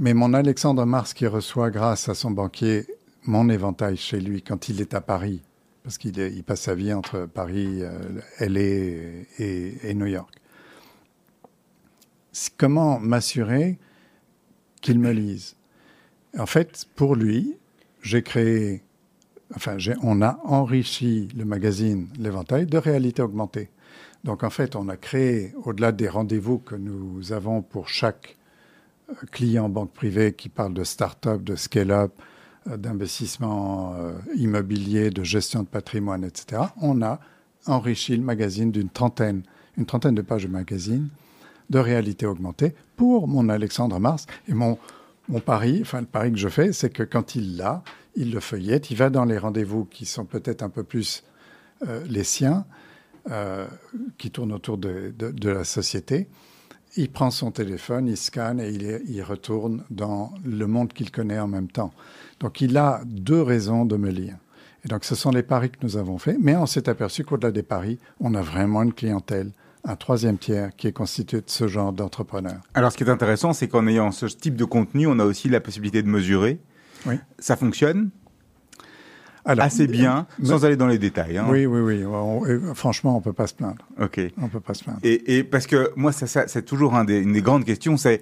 Mais 0.00 0.14
mon 0.14 0.32
Alexandre 0.32 0.84
Mars 0.84 1.12
qui 1.12 1.26
reçoit, 1.26 1.70
grâce 1.70 2.08
à 2.08 2.14
son 2.14 2.30
banquier, 2.30 2.86
mon 3.24 3.48
éventail 3.48 3.96
chez 3.96 4.20
lui 4.20 4.42
quand 4.42 4.68
il 4.68 4.80
est 4.80 4.94
à 4.94 5.00
Paris, 5.00 5.42
parce 5.82 5.98
qu'il 5.98 6.16
il 6.16 6.44
passe 6.44 6.60
sa 6.60 6.76
vie 6.76 6.92
entre 6.92 7.26
Paris, 7.26 7.80
euh, 7.82 8.20
LA 8.38 8.60
et, 8.60 9.74
et, 9.82 9.94
New 9.94 10.06
York. 10.06 10.32
Comment 12.56 13.00
m'assurer 13.00 13.76
qu'il 14.82 15.00
me 15.00 15.10
lise? 15.10 15.56
En 16.38 16.46
fait, 16.46 16.86
pour 16.94 17.16
lui, 17.16 17.56
j'ai 18.00 18.22
créé, 18.22 18.84
enfin, 19.56 19.78
on 20.04 20.22
a 20.22 20.38
enrichi 20.44 21.28
le 21.36 21.44
magazine 21.44 22.06
L'Éventail 22.20 22.66
de 22.66 22.78
réalité 22.78 23.20
augmentée. 23.20 23.68
Donc, 24.22 24.44
en 24.44 24.50
fait, 24.50 24.76
on 24.76 24.88
a 24.88 24.96
créé, 24.96 25.54
au-delà 25.64 25.90
des 25.90 26.08
rendez-vous 26.08 26.58
que 26.58 26.76
nous 26.76 27.32
avons 27.32 27.62
pour 27.62 27.88
chaque 27.88 28.38
euh, 29.10 29.14
client 29.30 29.68
banque 29.68 29.92
privée 29.92 30.32
qui 30.34 30.48
parle 30.48 30.74
de 30.74 30.84
start-up, 30.84 31.42
de 31.42 31.56
scale-up, 31.56 32.12
euh, 32.68 32.76
d'investissement 32.76 33.94
euh, 33.94 34.12
immobilier, 34.34 35.10
de 35.10 35.22
gestion 35.22 35.62
de 35.62 35.68
patrimoine, 35.68 36.24
etc., 36.24 36.62
on 36.80 37.02
a 37.02 37.20
enrichi 37.66 38.16
le 38.16 38.22
magazine 38.22 38.70
d'une 38.70 38.88
trentaine, 38.88 39.42
une 39.76 39.86
trentaine 39.86 40.14
de 40.14 40.22
pages 40.22 40.44
de 40.44 40.48
magazine 40.48 41.08
de 41.70 41.78
réalité 41.78 42.24
augmentée 42.24 42.74
pour 42.96 43.28
mon 43.28 43.48
Alexandre 43.48 43.98
Mars. 44.00 44.26
Et 44.48 44.54
mon, 44.54 44.78
mon 45.28 45.40
pari, 45.40 45.80
enfin 45.82 46.00
le 46.00 46.06
pari 46.06 46.32
que 46.32 46.38
je 46.38 46.48
fais, 46.48 46.72
c'est 46.72 46.90
que 46.90 47.02
quand 47.02 47.34
il 47.34 47.58
l'a, 47.58 47.82
il 48.16 48.32
le 48.32 48.40
feuillette, 48.40 48.90
il 48.90 48.96
va 48.96 49.10
dans 49.10 49.26
les 49.26 49.36
rendez-vous 49.36 49.84
qui 49.84 50.06
sont 50.06 50.24
peut-être 50.24 50.62
un 50.62 50.70
peu 50.70 50.82
plus 50.82 51.24
euh, 51.86 52.02
les 52.08 52.24
siens, 52.24 52.64
qui 54.16 54.30
tournent 54.30 54.54
autour 54.54 54.78
de, 54.78 55.12
la 55.42 55.64
société. 55.64 56.28
Il 56.96 57.10
prend 57.10 57.30
son 57.30 57.50
téléphone, 57.50 58.08
il 58.08 58.16
scanne 58.16 58.60
et 58.60 58.70
il, 58.70 59.02
il 59.08 59.22
retourne 59.22 59.84
dans 59.90 60.32
le 60.44 60.66
monde 60.66 60.92
qu'il 60.92 61.10
connaît 61.10 61.38
en 61.38 61.46
même 61.48 61.68
temps. 61.68 61.92
Donc 62.40 62.60
il 62.60 62.76
a 62.76 63.00
deux 63.04 63.42
raisons 63.42 63.84
de 63.84 63.96
me 63.96 64.10
lire. 64.10 64.36
Et 64.84 64.88
donc 64.88 65.04
ce 65.04 65.14
sont 65.14 65.30
les 65.30 65.42
paris 65.42 65.70
que 65.70 65.78
nous 65.82 65.96
avons 65.96 66.18
faits, 66.18 66.38
mais 66.40 66.56
on 66.56 66.66
s'est 66.66 66.88
aperçu 66.88 67.24
qu'au-delà 67.24 67.50
des 67.50 67.62
paris, 67.62 67.98
on 68.20 68.34
a 68.34 68.42
vraiment 68.42 68.82
une 68.82 68.92
clientèle, 68.92 69.50
un 69.84 69.96
troisième 69.96 70.38
tiers 70.38 70.74
qui 70.76 70.86
est 70.86 70.92
constitué 70.92 71.38
de 71.38 71.48
ce 71.48 71.68
genre 71.68 71.92
d'entrepreneurs. 71.92 72.60
Alors 72.74 72.92
ce 72.92 72.96
qui 72.96 73.04
est 73.04 73.10
intéressant, 73.10 73.52
c'est 73.52 73.68
qu'en 73.68 73.86
ayant 73.86 74.12
ce 74.12 74.26
type 74.26 74.56
de 74.56 74.64
contenu, 74.64 75.06
on 75.06 75.18
a 75.18 75.24
aussi 75.24 75.48
la 75.48 75.60
possibilité 75.60 76.02
de 76.02 76.08
mesurer. 76.08 76.60
Oui. 77.06 77.14
Ça 77.38 77.56
fonctionne? 77.56 78.10
Alors, 79.48 79.64
assez 79.64 79.86
bien, 79.86 80.26
mais, 80.38 80.46
sans 80.46 80.64
aller 80.64 80.76
dans 80.76 80.86
les 80.86 80.98
détails. 80.98 81.38
Hein. 81.38 81.46
Oui, 81.48 81.66
oui, 81.66 81.80
oui. 81.80 82.04
On, 82.06 82.74
franchement, 82.74 83.16
on 83.16 83.20
peut 83.20 83.32
pas 83.32 83.46
se 83.46 83.54
plaindre. 83.54 83.84
Ok. 84.00 84.20
On 84.40 84.48
peut 84.48 84.60
pas 84.60 84.74
se 84.74 84.84
plaindre. 84.84 85.00
Et, 85.02 85.38
et 85.38 85.44
parce 85.44 85.66
que 85.66 85.90
moi, 85.96 86.12
ça, 86.12 86.26
ça 86.26 86.44
c'est 86.46 86.62
toujours 86.64 86.94
un 86.94 87.04
des, 87.04 87.18
une 87.18 87.32
des 87.32 87.42
grandes 87.42 87.64
questions, 87.64 87.96
c'est 87.96 88.20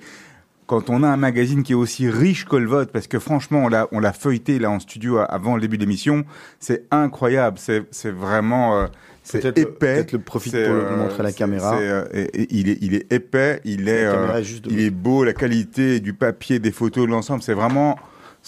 quand 0.67 0.91
on 0.91 1.03
a 1.05 1.09
un 1.09 1.17
magazine 1.17 1.63
qui 1.63 1.73
est 1.73 1.77
aussi 1.77 2.09
riche 2.11 2.45
que 2.45 2.57
le 2.57 2.67
vote, 2.67 2.91
parce 2.91 3.07
que 3.07 3.19
franchement, 3.21 3.65
on 3.65 3.69
l'a, 3.69 3.87
on 3.93 4.01
l'a 4.01 4.13
feuilleté 4.13 4.59
là 4.59 4.69
en 4.71 4.81
studio 4.81 5.19
avant 5.19 5.55
le 5.55 5.61
début 5.61 5.77
de 5.77 5.83
l'émission, 5.83 6.25
c'est 6.59 6.85
incroyable, 6.91 7.57
c'est, 7.61 7.85
c'est 7.93 8.11
vraiment, 8.11 8.77
euh, 8.81 8.87
c'est 9.23 9.41
peut-être 9.43 9.59
épais. 9.59 9.95
Peut-être 9.95 10.13
le 10.13 10.19
profite 10.19 10.53
pour 10.55 10.61
le 10.63 10.69
euh, 10.87 10.97
montrer 10.97 11.21
à 11.21 11.23
la 11.23 11.33
caméra. 11.33 11.77
c'est, 11.79 11.85
euh, 11.89 12.05
et- 12.13 12.43
et 12.43 12.47
il 12.51 12.69
est, 12.69 12.79
il 12.81 12.95
est 12.95 13.13
épais, 13.13 13.61
il 13.65 13.89
est, 13.89 14.07
La 14.07 14.13
caméra 14.13 14.35
euh, 14.35 14.39
est 14.41 14.45
juste 14.45 14.65
de 14.65 14.71
il 14.73 14.81
est 14.81 14.91
beau, 14.91 15.23
la 15.23 15.35
qualité 15.35 16.01
du 16.01 16.15
papier, 16.15 16.59
des 16.59 16.73
photos, 16.73 17.07
de 17.07 17.11
l'ensemble, 17.13 17.43
c'est 17.45 17.55
vraiment, 17.55 17.97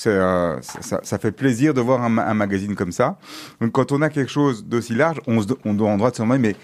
euh, 0.07 0.57
ça, 0.63 1.19
fait 1.19 1.33
plaisir 1.33 1.75
de 1.75 1.81
voir 1.81 2.03
un, 2.03 2.09
ma- 2.09 2.27
un 2.27 2.35
magazine 2.35 2.75
comme 2.75 2.93
ça. 2.93 3.19
Donc 3.61 3.73
quand 3.73 3.93
on 3.93 4.03
a 4.03 4.09
quelque 4.09 4.31
chose 4.31 4.65
d'aussi 4.65 4.95
large, 4.95 5.21
on, 5.27 5.43
doit 5.75 5.91
en 5.91 5.97
droit 5.97 6.11
de 6.11 6.17
se 6.17 6.23
demander, 6.23 6.41
mais 6.41 6.57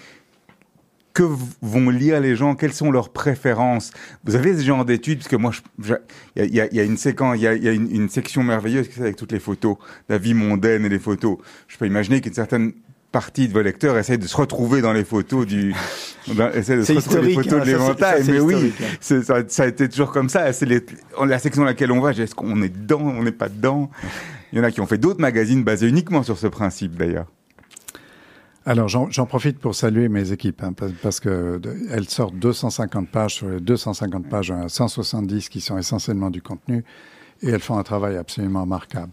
que 1.14 1.22
vont 1.62 1.90
lire 1.90 2.20
les 2.20 2.34
gens? 2.34 2.56
Quelles 2.56 2.72
sont 2.72 2.90
leurs 2.90 3.10
préférences? 3.10 3.92
Vous 4.24 4.34
avez 4.34 4.56
ce 4.56 4.62
genre 4.62 4.84
d'études? 4.84 5.18
Parce 5.18 5.28
que 5.28 5.36
moi, 5.36 5.52
il 6.34 6.54
y 6.54 6.60
a, 6.60 6.82
une 6.82 6.96
séquence, 6.96 7.36
il 7.38 7.42
y 7.42 7.46
a, 7.46 7.72
une, 7.72 7.88
une 7.90 8.08
section 8.08 8.42
merveilleuse 8.42 8.88
avec 8.98 9.14
toutes 9.14 9.30
les 9.30 9.38
photos, 9.38 9.76
la 10.08 10.18
vie 10.18 10.34
mondaine 10.34 10.84
et 10.84 10.88
les 10.88 10.98
photos. 10.98 11.38
Je 11.68 11.78
peux 11.78 11.86
imaginer 11.86 12.20
qu'une 12.20 12.34
certaine 12.34 12.72
partie 13.14 13.46
de 13.46 13.52
vos 13.52 13.62
lecteurs 13.62 13.96
essaie 13.96 14.18
de 14.18 14.26
se 14.26 14.36
retrouver 14.36 14.82
dans 14.82 14.92
les 14.92 15.04
photos 15.04 15.46
du, 15.46 15.72
dans, 16.34 16.50
essaie 16.50 16.78
de 16.78 16.82
se 16.82 16.92
retrouver 16.94 17.20
dans 17.20 17.26
les 17.28 17.34
photos 17.34 17.52
hein, 17.52 17.60
de 17.60 17.64
l'éventail. 17.64 18.24
Mais 18.26 18.40
oui, 18.40 18.74
hein. 18.80 18.84
ça, 19.00 19.42
ça 19.46 19.62
a 19.62 19.66
été 19.68 19.88
toujours 19.88 20.10
comme 20.10 20.28
ça. 20.28 20.52
C'est 20.52 20.66
la 20.66 21.38
section 21.38 21.62
dans 21.62 21.66
laquelle 21.66 21.92
on 21.92 22.00
va. 22.00 22.10
Est-ce 22.10 22.34
qu'on 22.34 22.60
est 22.60 22.76
dedans? 22.76 23.00
On 23.00 23.22
n'est 23.22 23.30
pas 23.30 23.48
dedans? 23.48 23.88
Il 24.52 24.58
y 24.58 24.60
en 24.60 24.64
a 24.64 24.72
qui 24.72 24.80
ont 24.80 24.86
fait 24.86 24.98
d'autres 24.98 25.20
magazines 25.20 25.62
basés 25.62 25.88
uniquement 25.88 26.24
sur 26.24 26.36
ce 26.36 26.48
principe, 26.48 26.96
d'ailleurs. 26.96 27.26
Alors, 28.66 28.88
j'en 28.88 29.26
profite 29.26 29.58
pour 29.60 29.76
saluer 29.76 30.08
mes 30.08 30.32
équipes, 30.32 30.62
hein, 30.64 30.72
parce, 30.72 30.92
parce 31.02 31.20
que 31.20 31.58
de- 31.58 31.76
elles 31.90 32.08
sortent 32.08 32.36
250 32.36 33.08
pages 33.10 33.34
sur 33.34 33.48
les 33.48 33.60
250 33.60 34.28
pages, 34.28 34.48
il 34.48 34.52
y 34.52 34.54
en 34.54 34.64
a 34.64 34.68
170 34.68 35.50
qui 35.50 35.60
sont 35.60 35.78
essentiellement 35.78 36.30
du 36.30 36.42
contenu, 36.42 36.82
et 37.42 37.50
elles 37.50 37.60
font 37.60 37.78
un 37.78 37.82
travail 37.82 38.16
absolument 38.16 38.62
remarquable. 38.62 39.12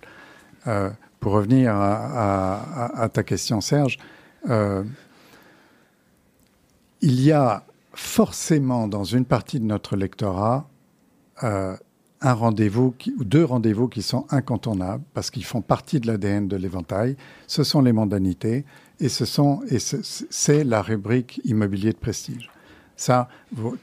Euh, 0.67 0.89
pour 1.21 1.33
revenir 1.33 1.73
à, 1.75 3.07
ta 3.13 3.23
question, 3.23 3.61
Serge, 3.61 3.97
euh, 4.49 4.83
il 7.01 7.21
y 7.21 7.31
a 7.31 7.63
forcément 7.93 8.87
dans 8.87 9.03
une 9.03 9.25
partie 9.25 9.59
de 9.59 9.65
notre 9.65 9.95
lectorat 9.95 10.67
euh, 11.43 11.77
un 12.21 12.33
rendez-vous 12.33 12.93
ou 13.19 13.23
deux 13.23 13.43
rendez-vous 13.45 13.87
qui 13.87 14.01
sont 14.01 14.25
incontournables 14.31 15.03
parce 15.13 15.29
qu'ils 15.31 15.45
font 15.45 15.61
partie 15.61 15.99
de 15.99 16.07
l'ADN 16.07 16.47
de 16.47 16.55
l'éventail. 16.55 17.15
Ce 17.47 17.63
sont 17.63 17.81
les 17.81 17.93
mondanités 17.93 18.65
et 18.99 19.09
ce 19.09 19.25
sont 19.25 19.61
et 19.69 19.79
ce- 19.79 20.25
c'est 20.29 20.63
la 20.63 20.81
rubrique 20.81 21.39
immobilier 21.43 21.93
de 21.93 21.97
prestige. 21.97 22.49
Ça, 22.95 23.27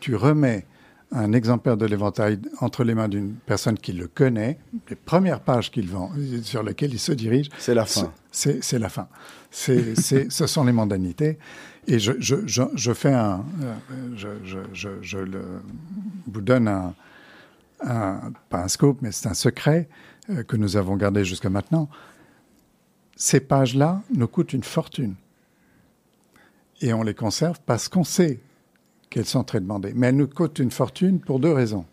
tu 0.00 0.14
remets 0.16 0.66
un 1.10 1.32
exemplaire 1.32 1.76
de 1.78 1.86
l'éventail 1.86 2.38
entre 2.60 2.84
les 2.84 2.94
mains 2.94 3.08
d'une 3.08 3.32
personne 3.34 3.78
qui 3.78 3.92
le 3.92 4.08
connaît, 4.08 4.58
les 4.90 4.96
premières 4.96 5.40
pages 5.40 5.70
qu'il 5.70 5.88
vend, 5.88 6.10
sur 6.42 6.62
lesquelles 6.62 6.92
il 6.92 6.98
se 6.98 7.12
dirige, 7.12 7.48
C'est 7.58 7.74
la 7.74 7.86
fin. 7.86 8.12
c'est 8.30 8.78
la 8.78 8.88
fin. 8.88 9.08
C'est, 9.50 9.94
ce 10.30 10.46
sont 10.46 10.64
les 10.64 10.72
mondanités. 10.72 11.38
Et 11.86 11.98
je, 11.98 12.12
je, 12.18 12.46
je, 12.46 12.62
je 12.74 12.92
fais 12.92 13.14
un. 13.14 13.42
euh, 13.62 13.74
Je, 14.14 14.28
je, 14.44 14.58
je, 14.74 14.88
je 15.00 15.16
le, 15.18 15.40
vous 16.26 16.42
donne 16.42 16.68
un, 16.68 16.94
un. 17.82 18.30
Pas 18.50 18.62
un 18.64 18.68
scoop, 18.68 18.98
mais 19.00 19.10
c'est 19.10 19.26
un 19.28 19.32
secret 19.34 19.88
euh, 20.28 20.42
que 20.42 20.58
nous 20.58 20.76
avons 20.76 20.96
gardé 20.96 21.24
jusqu'à 21.24 21.48
maintenant. 21.48 21.88
Ces 23.16 23.40
pages-là 23.40 24.02
nous 24.14 24.28
coûtent 24.28 24.52
une 24.52 24.62
fortune. 24.64 25.14
Et 26.82 26.92
on 26.92 27.02
les 27.02 27.14
conserve 27.14 27.58
parce 27.64 27.88
qu'on 27.88 28.04
sait 28.04 28.40
qu'elles 29.10 29.24
sont 29.26 29.44
très 29.44 29.60
demandées. 29.60 29.92
Mais 29.94 30.08
elles 30.08 30.16
nous 30.16 30.28
coûtent 30.28 30.58
une 30.58 30.70
fortune 30.70 31.20
pour 31.20 31.40
deux 31.40 31.52
raisons. 31.52 31.84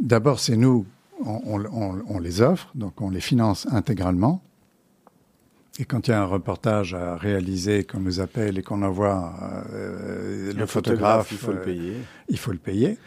D'abord, 0.00 0.40
c'est 0.40 0.56
nous, 0.56 0.86
on, 1.24 1.40
on- 1.44 1.64
on- 1.66 2.02
on 2.08 2.18
les 2.18 2.40
offre, 2.40 2.70
donc 2.74 3.00
on 3.00 3.10
les 3.10 3.20
finance 3.20 3.66
intégralement. 3.70 4.42
Et 5.78 5.84
quand 5.84 6.06
il 6.06 6.10
y 6.10 6.14
a 6.14 6.20
un 6.20 6.26
reportage 6.26 6.92
à 6.94 7.16
réaliser, 7.16 7.84
qu'on 7.84 8.00
nous 8.00 8.20
appelle 8.20 8.58
et 8.58 8.62
qu'on 8.62 8.82
envoie 8.82 9.32
euh, 9.72 10.52
le, 10.52 10.66
photographe, 10.66 11.28
il 11.32 11.38
faut 11.38 11.52
le 11.52 11.58
euh, 11.60 11.64
payer. 11.64 11.96
il 12.28 12.38
faut 12.38 12.52
le 12.52 12.58
payer. 12.58 12.98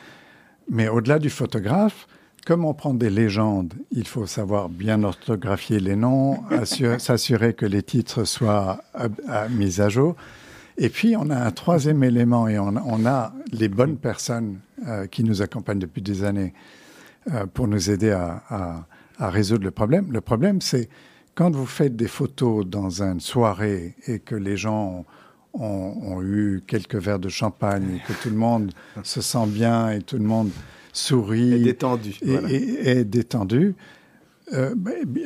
Mais 0.70 0.88
au-delà 0.88 1.20
du 1.20 1.30
photographe, 1.30 2.08
comme 2.46 2.66
on 2.66 2.74
prend 2.74 2.94
des 2.96 3.12
légendes, 3.12 3.74
il 3.92 4.08
faut 4.08 4.26
savoir 4.26 4.70
bien 4.70 5.04
orthographier 5.04 5.80
les 5.80 5.96
noms, 5.96 6.44
s'assurer 7.00 7.54
que 7.54 7.66
les 7.68 7.84
titres 7.84 8.24
soient 8.24 8.82
mis 9.52 9.80
à 9.80 9.90
jour. 9.90 10.16
Et 10.78 10.90
puis, 10.90 11.16
on 11.16 11.30
a 11.30 11.38
un 11.38 11.52
troisième 11.52 12.04
élément 12.04 12.48
et 12.48 12.60
on, 12.60 12.76
on 12.86 13.06
a 13.06 13.34
les 13.52 13.70
bonnes 13.70 13.98
personnes 13.98 14.60
euh, 14.88 15.08
qui 15.08 15.24
nous 15.24 15.42
accompagnent 15.42 15.80
depuis 15.80 16.02
des 16.02 16.24
années 16.24 16.54
euh, 17.32 17.46
pour 17.46 17.68
nous 17.68 17.90
aider 17.90 18.12
à, 18.12 18.44
à, 18.50 18.86
à, 19.18 19.30
résoudre 19.30 19.64
le 19.64 19.72
problème. 19.72 20.12
Le 20.12 20.22
problème, 20.22 20.60
c'est 20.60 20.90
quand 21.34 21.50
vous 21.50 21.66
faites 21.66 21.96
des 21.96 22.08
photos 22.08 22.66
dans 22.66 23.02
une 23.02 23.22
soirée 23.22 23.96
et 24.08 24.20
que 24.20 24.36
les 24.36 24.58
gens 24.58 25.06
ont, 25.54 25.64
ont, 25.64 26.22
eu 26.22 26.62
quelques 26.68 26.96
verres 26.96 27.20
de 27.20 27.30
champagne 27.30 27.96
et 27.96 28.00
que 28.06 28.22
tout 28.22 28.30
le 28.30 28.36
monde 28.36 28.72
se 29.04 29.22
sent 29.22 29.48
bien 29.48 29.92
et 29.92 30.02
tout 30.02 30.18
le 30.18 30.26
monde 30.26 30.52
sourit. 30.92 31.54
Et 31.54 31.60
détendu. 31.60 32.16
Et, 32.22 32.32
voilà. 32.32 32.50
et, 32.52 33.00
et 33.00 33.04
détendu. 33.06 33.76
Euh, 34.54 34.76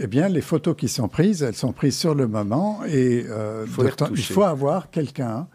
eh 0.01 0.07
bien, 0.07 0.29
les 0.29 0.41
photos 0.41 0.75
qui 0.77 0.87
sont 0.87 1.09
prises, 1.09 1.43
elles 1.43 1.55
sont 1.55 1.73
prises 1.73 1.97
sur 1.97 2.15
le 2.15 2.27
moment 2.27 2.79
et 2.87 3.25
euh, 3.27 3.65
faut 3.67 3.83
il 4.15 4.23
faut 4.23 4.43
avoir 4.43 4.89
quelqu'un, 4.89 5.47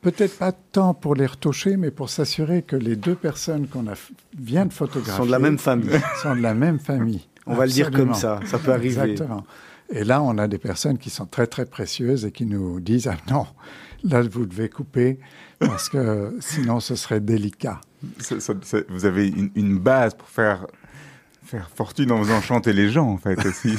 peut-être 0.00 0.36
pas 0.36 0.50
tant 0.50 0.92
pour 0.92 1.14
les 1.14 1.26
retoucher, 1.26 1.76
mais 1.76 1.92
pour 1.92 2.10
s'assurer 2.10 2.62
que 2.62 2.74
les 2.74 2.96
deux 2.96 3.14
personnes 3.14 3.68
qu'on 3.68 3.86
a 3.86 3.94
vient 4.36 4.66
de 4.66 4.72
photographier 4.72 5.16
sont 5.16 5.26
de 5.26 5.30
la 5.30 5.38
même 5.38 5.58
famille. 5.58 5.90
Sont 6.22 6.34
de 6.34 6.40
la 6.40 6.54
même 6.54 6.80
famille. 6.80 7.28
On 7.46 7.54
va 7.54 7.66
le 7.66 7.72
dire 7.72 7.90
comme 7.92 8.14
ça, 8.14 8.40
ça 8.46 8.58
peut 8.58 8.72
arriver. 8.72 9.00
Exactement. 9.00 9.44
Et 9.90 10.04
là, 10.04 10.22
on 10.22 10.36
a 10.38 10.48
des 10.48 10.58
personnes 10.58 10.98
qui 10.98 11.10
sont 11.10 11.26
très 11.26 11.46
très 11.46 11.66
précieuses 11.66 12.24
et 12.24 12.32
qui 12.32 12.46
nous 12.46 12.80
disent 12.80 13.06
ah 13.06 13.16
non, 13.30 13.46
là 14.02 14.22
vous 14.22 14.46
devez 14.46 14.68
couper 14.68 15.20
parce 15.60 15.88
que 15.88 16.36
sinon 16.40 16.80
ce 16.80 16.96
serait 16.96 17.20
délicat. 17.20 17.80
Ça, 18.18 18.40
ça, 18.40 18.54
ça, 18.62 18.78
vous 18.88 19.04
avez 19.04 19.28
une, 19.28 19.50
une 19.54 19.78
base 19.78 20.14
pour 20.14 20.28
faire 20.28 20.66
faire 21.52 21.68
fortune 21.74 22.10
en 22.12 22.18
faisant 22.22 22.40
chanter 22.40 22.72
les 22.72 22.90
gens, 22.90 23.06
en 23.06 23.18
fait, 23.18 23.38
aussi. 23.44 23.74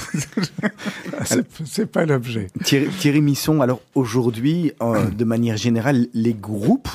c'est 1.65 1.87
pas 1.87 2.05
l'objet. 2.05 2.47
Thierry, 2.63 2.87
Thierry, 2.99 3.21
Misson, 3.21 3.61
alors 3.61 3.81
aujourd'hui, 3.95 4.73
euh, 4.83 5.05
de 5.09 5.23
manière 5.23 5.57
générale, 5.57 6.05
les 6.13 6.35
groupes, 6.35 6.89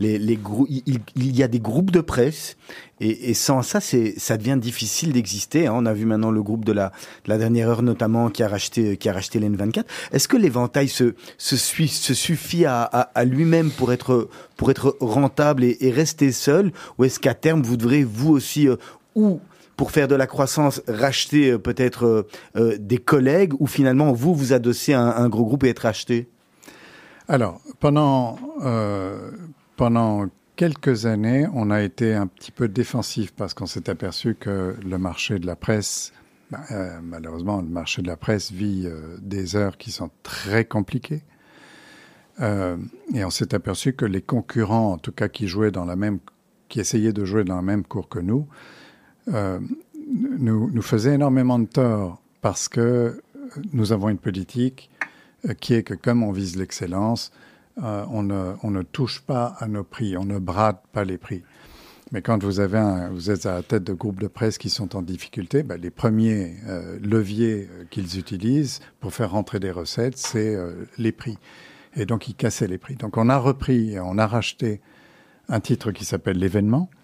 les, 0.00 0.18
les 0.18 0.36
grou 0.36 0.66
il, 0.70 1.00
il, 1.16 1.36
y 1.36 1.42
a 1.42 1.48
des 1.48 1.60
groupes 1.60 1.90
de 1.90 2.00
presse, 2.00 2.56
et, 2.98 3.28
et 3.28 3.34
sans 3.34 3.60
ça, 3.60 3.80
ça 3.80 4.36
devient 4.38 4.56
difficile 4.58 5.12
d'exister. 5.12 5.66
Hein. 5.66 5.74
On 5.74 5.84
a 5.84 5.92
vu 5.92 6.06
maintenant 6.06 6.30
le 6.30 6.42
groupe 6.42 6.64
de 6.64 6.72
la, 6.72 6.92
de 7.26 7.28
la 7.28 7.36
dernière 7.36 7.68
heure, 7.68 7.82
notamment, 7.82 8.30
qui 8.30 8.42
a 8.42 8.48
racheté, 8.48 8.96
qui 8.96 9.10
a 9.10 9.12
racheté 9.12 9.38
l'N24. 9.38 9.84
Est-ce 10.12 10.28
que 10.28 10.38
l'éventail 10.38 10.88
se, 10.88 11.14
se, 11.36 11.56
suit, 11.58 11.88
se 11.88 12.14
suffit 12.14 12.64
à, 12.64 12.84
à, 12.84 13.00
à 13.00 13.24
lui-même 13.26 13.70
pour 13.70 13.92
être, 13.92 14.30
pour 14.56 14.70
être 14.70 14.96
rentable 15.00 15.62
et, 15.62 15.76
et 15.80 15.90
rester 15.90 16.32
seul, 16.32 16.72
ou 16.96 17.04
est-ce 17.04 17.20
qu'à 17.20 17.34
terme, 17.34 17.60
vous 17.60 17.76
devrez, 17.76 18.02
vous 18.02 18.30
aussi, 18.30 18.66
euh, 18.66 18.76
ou 19.14 19.40
pour 19.82 19.90
faire 19.90 20.06
de 20.06 20.14
la 20.14 20.28
croissance, 20.28 20.80
racheter 20.86 21.50
euh, 21.50 21.58
peut-être 21.58 22.06
euh, 22.06 22.28
euh, 22.54 22.76
des 22.78 22.98
collègues 22.98 23.52
ou 23.58 23.66
finalement 23.66 24.12
vous 24.12 24.32
vous 24.32 24.52
adossez 24.52 24.92
à 24.92 25.00
un, 25.00 25.28
gros 25.28 25.44
groupe 25.44 25.64
et 25.64 25.70
être 25.70 25.80
racheté 25.80 26.28
Alors, 27.26 27.60
pendant, 27.80 28.38
pendant 29.74 30.28
quelques 30.54 31.06
années, 31.06 31.48
on 31.52 31.72
a 31.72 31.82
été 31.82 32.14
un 32.14 32.28
petit 32.28 32.52
peu 32.52 32.68
défensif 32.68 33.32
parce 33.32 33.54
qu'on 33.54 33.66
s'est 33.66 33.90
aperçu 33.90 34.36
que 34.36 34.76
le 34.80 34.98
marché 34.98 35.40
de 35.40 35.46
la 35.48 35.56
presse, 35.56 36.12
bah, 36.52 36.60
malheureusement, 37.02 37.60
le 37.60 37.66
marché 37.66 38.02
de 38.02 38.06
la 38.06 38.16
presse 38.16 38.52
vit 38.52 38.88
des 39.20 39.56
heures 39.56 39.78
qui 39.78 39.90
sont 39.90 40.10
très 40.22 40.64
compliquées. 40.64 41.24
Et 42.40 43.24
on 43.24 43.30
s'est 43.30 43.52
aperçu 43.52 43.94
que 43.94 44.04
les 44.04 44.22
concurrents, 44.22 44.92
en 44.92 44.98
tout 44.98 45.10
cas 45.10 45.26
qui 45.26 45.48
jouaient 45.48 45.72
dans 45.72 45.86
la 45.86 45.96
même, 45.96 46.20
qui 46.68 46.78
essayaient 46.78 47.12
de 47.12 47.24
jouer 47.24 47.42
dans 47.42 47.56
la 47.56 47.62
même 47.62 47.82
cour 47.82 48.08
que 48.08 48.20
nous, 48.20 48.46
euh, 49.28 49.58
nous, 50.38 50.70
nous 50.70 50.82
faisait 50.82 51.14
énormément 51.14 51.58
de 51.58 51.66
tort 51.66 52.20
parce 52.40 52.68
que 52.68 53.22
nous 53.72 53.92
avons 53.92 54.08
une 54.08 54.18
politique 54.18 54.90
euh, 55.48 55.54
qui 55.54 55.74
est 55.74 55.82
que 55.82 55.94
comme 55.94 56.22
on 56.22 56.32
vise 56.32 56.56
l'excellence, 56.56 57.32
euh, 57.82 58.04
on, 58.10 58.22
ne, 58.22 58.54
on 58.62 58.70
ne 58.70 58.82
touche 58.82 59.20
pas 59.20 59.56
à 59.58 59.66
nos 59.68 59.84
prix, 59.84 60.16
on 60.16 60.24
ne 60.24 60.38
brade 60.38 60.76
pas 60.92 61.04
les 61.04 61.18
prix. 61.18 61.42
Mais 62.12 62.20
quand 62.20 62.42
vous, 62.44 62.60
avez 62.60 63.08
vous 63.10 63.30
êtes 63.30 63.46
à 63.46 63.54
la 63.54 63.62
tête 63.62 63.84
de 63.84 63.94
groupes 63.94 64.20
de 64.20 64.26
presse 64.26 64.58
qui 64.58 64.68
sont 64.68 64.94
en 64.96 65.00
difficulté, 65.00 65.62
ben 65.62 65.80
les 65.80 65.88
premiers 65.90 66.56
euh, 66.68 66.98
leviers 67.02 67.68
qu'ils 67.90 68.18
utilisent 68.18 68.80
pour 69.00 69.14
faire 69.14 69.30
rentrer 69.30 69.60
des 69.60 69.70
recettes, 69.70 70.18
c'est 70.18 70.54
euh, 70.54 70.84
les 70.98 71.12
prix. 71.12 71.38
Et 71.96 72.04
donc, 72.04 72.28
ils 72.28 72.34
cassaient 72.34 72.68
les 72.68 72.76
prix. 72.76 72.96
Donc, 72.96 73.16
on 73.16 73.30
a 73.30 73.38
repris, 73.38 73.98
on 73.98 74.18
a 74.18 74.26
racheté 74.26 74.82
un 75.48 75.60
titre 75.60 75.90
qui 75.90 76.04
s'appelle 76.04 76.38
L'événement, 76.38 76.90
euh, 76.90 77.01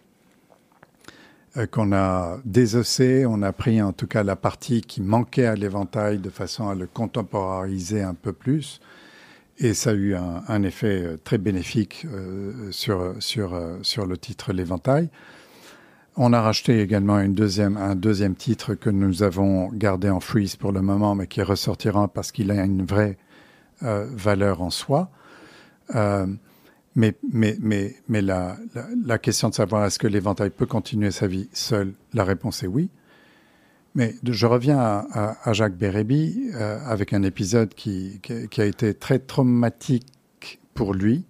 qu'on 1.70 1.92
a 1.92 2.38
désossé. 2.44 3.24
On 3.26 3.42
a 3.42 3.52
pris 3.52 3.80
en 3.82 3.92
tout 3.92 4.06
cas 4.06 4.22
la 4.22 4.36
partie 4.36 4.80
qui 4.80 5.02
manquait 5.02 5.46
à 5.46 5.54
l'éventail 5.54 6.18
de 6.18 6.30
façon 6.30 6.68
à 6.68 6.74
le 6.74 6.86
contemporariser 6.86 8.02
un 8.02 8.14
peu 8.14 8.32
plus. 8.32 8.80
Et 9.58 9.74
ça 9.74 9.90
a 9.90 9.94
eu 9.94 10.14
un, 10.14 10.62
effet 10.62 11.02
euh, 11.02 11.16
très 11.16 11.36
bénéfique 11.36 12.06
euh, 12.06 12.70
sur, 12.70 13.14
sur, 13.18 13.54
euh, 13.54 13.78
sur 13.82 14.06
le 14.06 14.16
titre 14.16 14.52
L'éventail. 14.52 15.10
On 16.20 16.32
a 16.32 16.40
racheté 16.40 16.80
également 16.80 17.20
une 17.20 17.34
deuxième, 17.34 17.76
un 17.76 17.94
deuxième 17.94 18.34
titre 18.34 18.74
que 18.74 18.90
nous 18.90 19.22
avons 19.22 19.68
gardé 19.68 20.10
en 20.10 20.18
freeze 20.18 20.56
pour 20.56 20.72
le 20.72 20.82
moment, 20.82 21.14
mais 21.14 21.28
qui 21.28 21.42
ressortira 21.42 22.08
parce 22.08 22.32
qu'il 22.32 22.50
a 22.50 22.64
une 22.64 22.84
vraie 22.84 23.16
euh, 23.84 24.04
valeur 24.10 24.60
en 24.60 24.70
soi. 24.70 25.10
Euh, 25.94 26.26
mais, 26.98 27.14
mais, 27.32 27.56
mais, 27.60 27.94
mais 28.08 28.20
la, 28.20 28.56
la, 29.06 29.18
question 29.18 29.48
de 29.48 29.54
savoir 29.54 29.86
est-ce 29.86 30.00
que 30.00 30.08
l'éventail 30.08 30.50
peut 30.50 30.66
continuer 30.66 31.12
sa 31.12 31.28
vie 31.28 31.48
seul, 31.52 31.92
la 32.12 32.24
réponse 32.24 32.64
est 32.64 32.66
oui. 32.66 32.90
Mais 33.94 34.16
je 34.24 34.46
reviens 34.46 34.80
à, 34.80 35.36
à, 35.44 35.52
Jacques 35.52 35.76
Bérébi 35.76 36.50
euh, 36.54 36.80
avec 36.84 37.12
un 37.12 37.22
épisode 37.22 37.72
qui, 37.72 38.20
qui, 38.20 38.60
a 38.60 38.64
été 38.64 38.94
très 38.94 39.20
traumatique 39.20 40.58
pour 40.74 40.92
lui. 40.92 41.24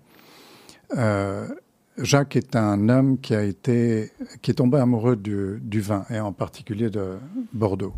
Euh, 0.97 1.47
Jacques 1.99 2.37
est 2.37 2.57
un 2.57 2.89
homme 2.89 3.19
qui 3.19 3.35
a 3.35 3.43
été 3.43 4.11
qui 4.41 4.53
est 4.53 4.55
tombé 4.55 4.79
amoureux 4.79 5.17
du, 5.17 5.61
du 5.61 5.83
vin 5.83 6.07
et 6.09 6.19
en 6.19 6.33
particulier 6.33 6.89
de 6.89 7.19
Bordeaux. 7.53 7.95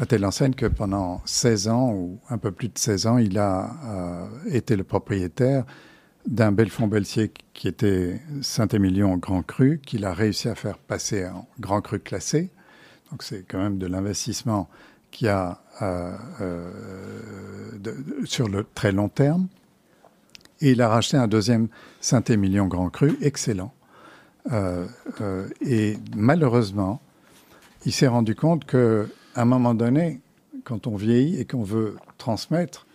À 0.00 0.06
telle 0.06 0.24
enseigne 0.24 0.54
que 0.54 0.66
pendant 0.66 1.22
16 1.24 1.68
ans 1.68 1.92
ou 1.92 2.18
un 2.30 2.38
peu 2.38 2.50
plus 2.50 2.68
de 2.68 2.78
16 2.78 3.06
ans, 3.06 3.18
il 3.18 3.38
a 3.38 3.70
euh, 3.84 4.26
été 4.50 4.74
le 4.74 4.82
propriétaire 4.82 5.64
d'un 6.26 6.52
Belfond 6.52 6.88
Belsier 6.88 7.32
qui 7.54 7.68
était 7.68 8.20
Saint-Émilion 8.42 9.16
Grand 9.16 9.42
Cru, 9.42 9.80
qu'il 9.84 10.04
a 10.04 10.12
réussi 10.12 10.48
à 10.48 10.54
faire 10.54 10.78
passer 10.78 11.26
en 11.26 11.46
Grand 11.60 11.80
Cru 11.80 12.00
classé. 12.00 12.50
Donc 13.10 13.22
c'est 13.22 13.44
quand 13.46 13.58
même 13.58 13.78
de 13.78 13.86
l'investissement 13.86 14.68
qui 15.10 15.28
a 15.28 15.62
euh, 15.82 16.12
euh, 16.40 16.70
sur 18.24 18.48
le 18.48 18.66
très 18.74 18.92
long 18.92 19.08
terme. 19.08 19.48
Et 20.60 20.72
il 20.72 20.82
a 20.82 20.88
racheté 20.88 21.16
un 21.16 21.28
deuxième 21.28 21.68
Saint-Émilion 22.00 22.66
Grand 22.66 22.90
Cru, 22.90 23.16
excellent. 23.20 23.72
Euh, 24.52 24.86
et 25.60 25.96
malheureusement, 26.16 27.00
il 27.84 27.92
s'est 27.92 28.06
rendu 28.06 28.34
compte 28.34 28.64
que 28.64 29.08
à 29.34 29.42
un 29.42 29.44
moment 29.44 29.74
donné, 29.74 30.20
quand 30.64 30.86
on 30.86 30.96
vieillit 30.96 31.38
et 31.38 31.44
qu'on 31.44 31.62
veut 31.62 31.96
transmettre, 32.18 32.86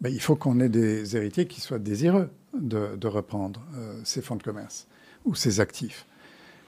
ben, 0.00 0.12
il 0.12 0.20
faut 0.20 0.36
qu'on 0.36 0.60
ait 0.60 0.68
des 0.68 1.16
héritiers 1.16 1.46
qui 1.46 1.60
soient 1.60 1.78
désireux 1.78 2.30
de, 2.60 3.06
reprendre 3.06 3.60
euh, 3.76 4.00
ces 4.04 4.22
fonds 4.22 4.36
de 4.36 4.42
commerce 4.42 4.86
ou 5.24 5.34
ces 5.34 5.60
actifs. 5.60 6.06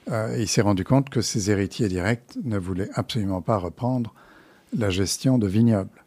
Euh, 0.09 0.37
il 0.39 0.49
s'est 0.49 0.63
rendu 0.63 0.85
compte 0.85 1.11
que 1.11 1.21
ses 1.21 1.51
héritiers 1.51 1.89
directs 1.89 2.37
ne 2.45 2.59
voulaient 2.59 2.91
absolument 2.95 3.43
pas 3.43 3.59
reprendre 3.59 4.15
la 4.77 4.91
gestion 4.91 5.39
de 5.39 5.47
vignobles, 5.47 6.05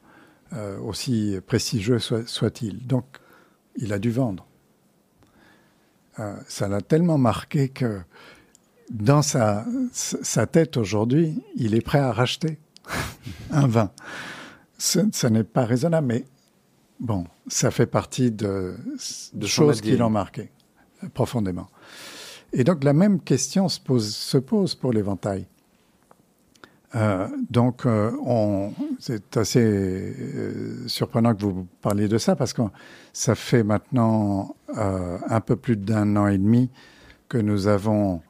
euh, 0.54 0.80
aussi 0.80 1.38
prestigieux 1.46 2.00
soit-il. 2.00 2.28
Soit 2.28 2.64
Donc, 2.86 3.06
il 3.76 3.94
a 3.94 4.00
dû 4.00 4.12
vendre. 4.12 4.46
Ça 6.50 6.68
l'a 6.68 6.82
tellement 6.82 7.18
marqué 7.18 7.70
que 7.70 8.02
dans 8.90 9.22
sa, 9.22 9.66
tête 10.52 10.76
aujourd'hui, 10.76 11.42
il 11.56 11.76
est 11.76 11.82
prêt 11.82 12.00
à 12.00 12.12
racheter 12.12 12.60
un 13.52 13.68
vin. 13.68 13.92
Ce, 14.78 15.28
n'est 15.28 15.46
pas 15.46 15.64
raisonnable, 15.64 16.08
bon, 17.00 17.26
ça 17.48 17.72
fait 17.72 17.86
partie 17.86 18.32
de, 18.32 18.76
de 19.34 19.48
choses 19.48 19.82
qui 19.82 19.96
l'ont 19.98 20.10
marqué 20.10 20.50
profondément. 21.14 21.68
Et 22.54 22.64
donc 22.64 22.84
la 22.84 22.94
même 22.94 23.20
question 23.22 23.70
se 23.70 23.80
pose, 23.80 24.14
se 24.14 24.38
pose 24.38 24.76
pour 24.76 24.92
l'éventail. 24.92 25.48
Euh, 26.96 27.28
donc, 27.50 27.86
euh, 27.86 28.12
c'est 28.98 29.38
assez 29.38 29.62
euh, 29.62 30.88
surprenant 30.88 31.36
que 31.36 31.44
vous 31.44 31.68
parliez 31.82 32.08
de 32.08 32.18
ça 32.18 32.36
parce 32.36 32.54
que 32.54 32.64
ça 33.14 33.36
fait 33.36 33.64
maintenant 33.64 34.56
un 34.76 35.42
peu 35.42 35.56
plus 35.56 35.78
d'un 35.78 36.16
an 36.16 36.28
et 36.28 36.38
demi 36.38 36.70
que 37.28 37.38
nous 37.38 37.68
avons 37.68 38.22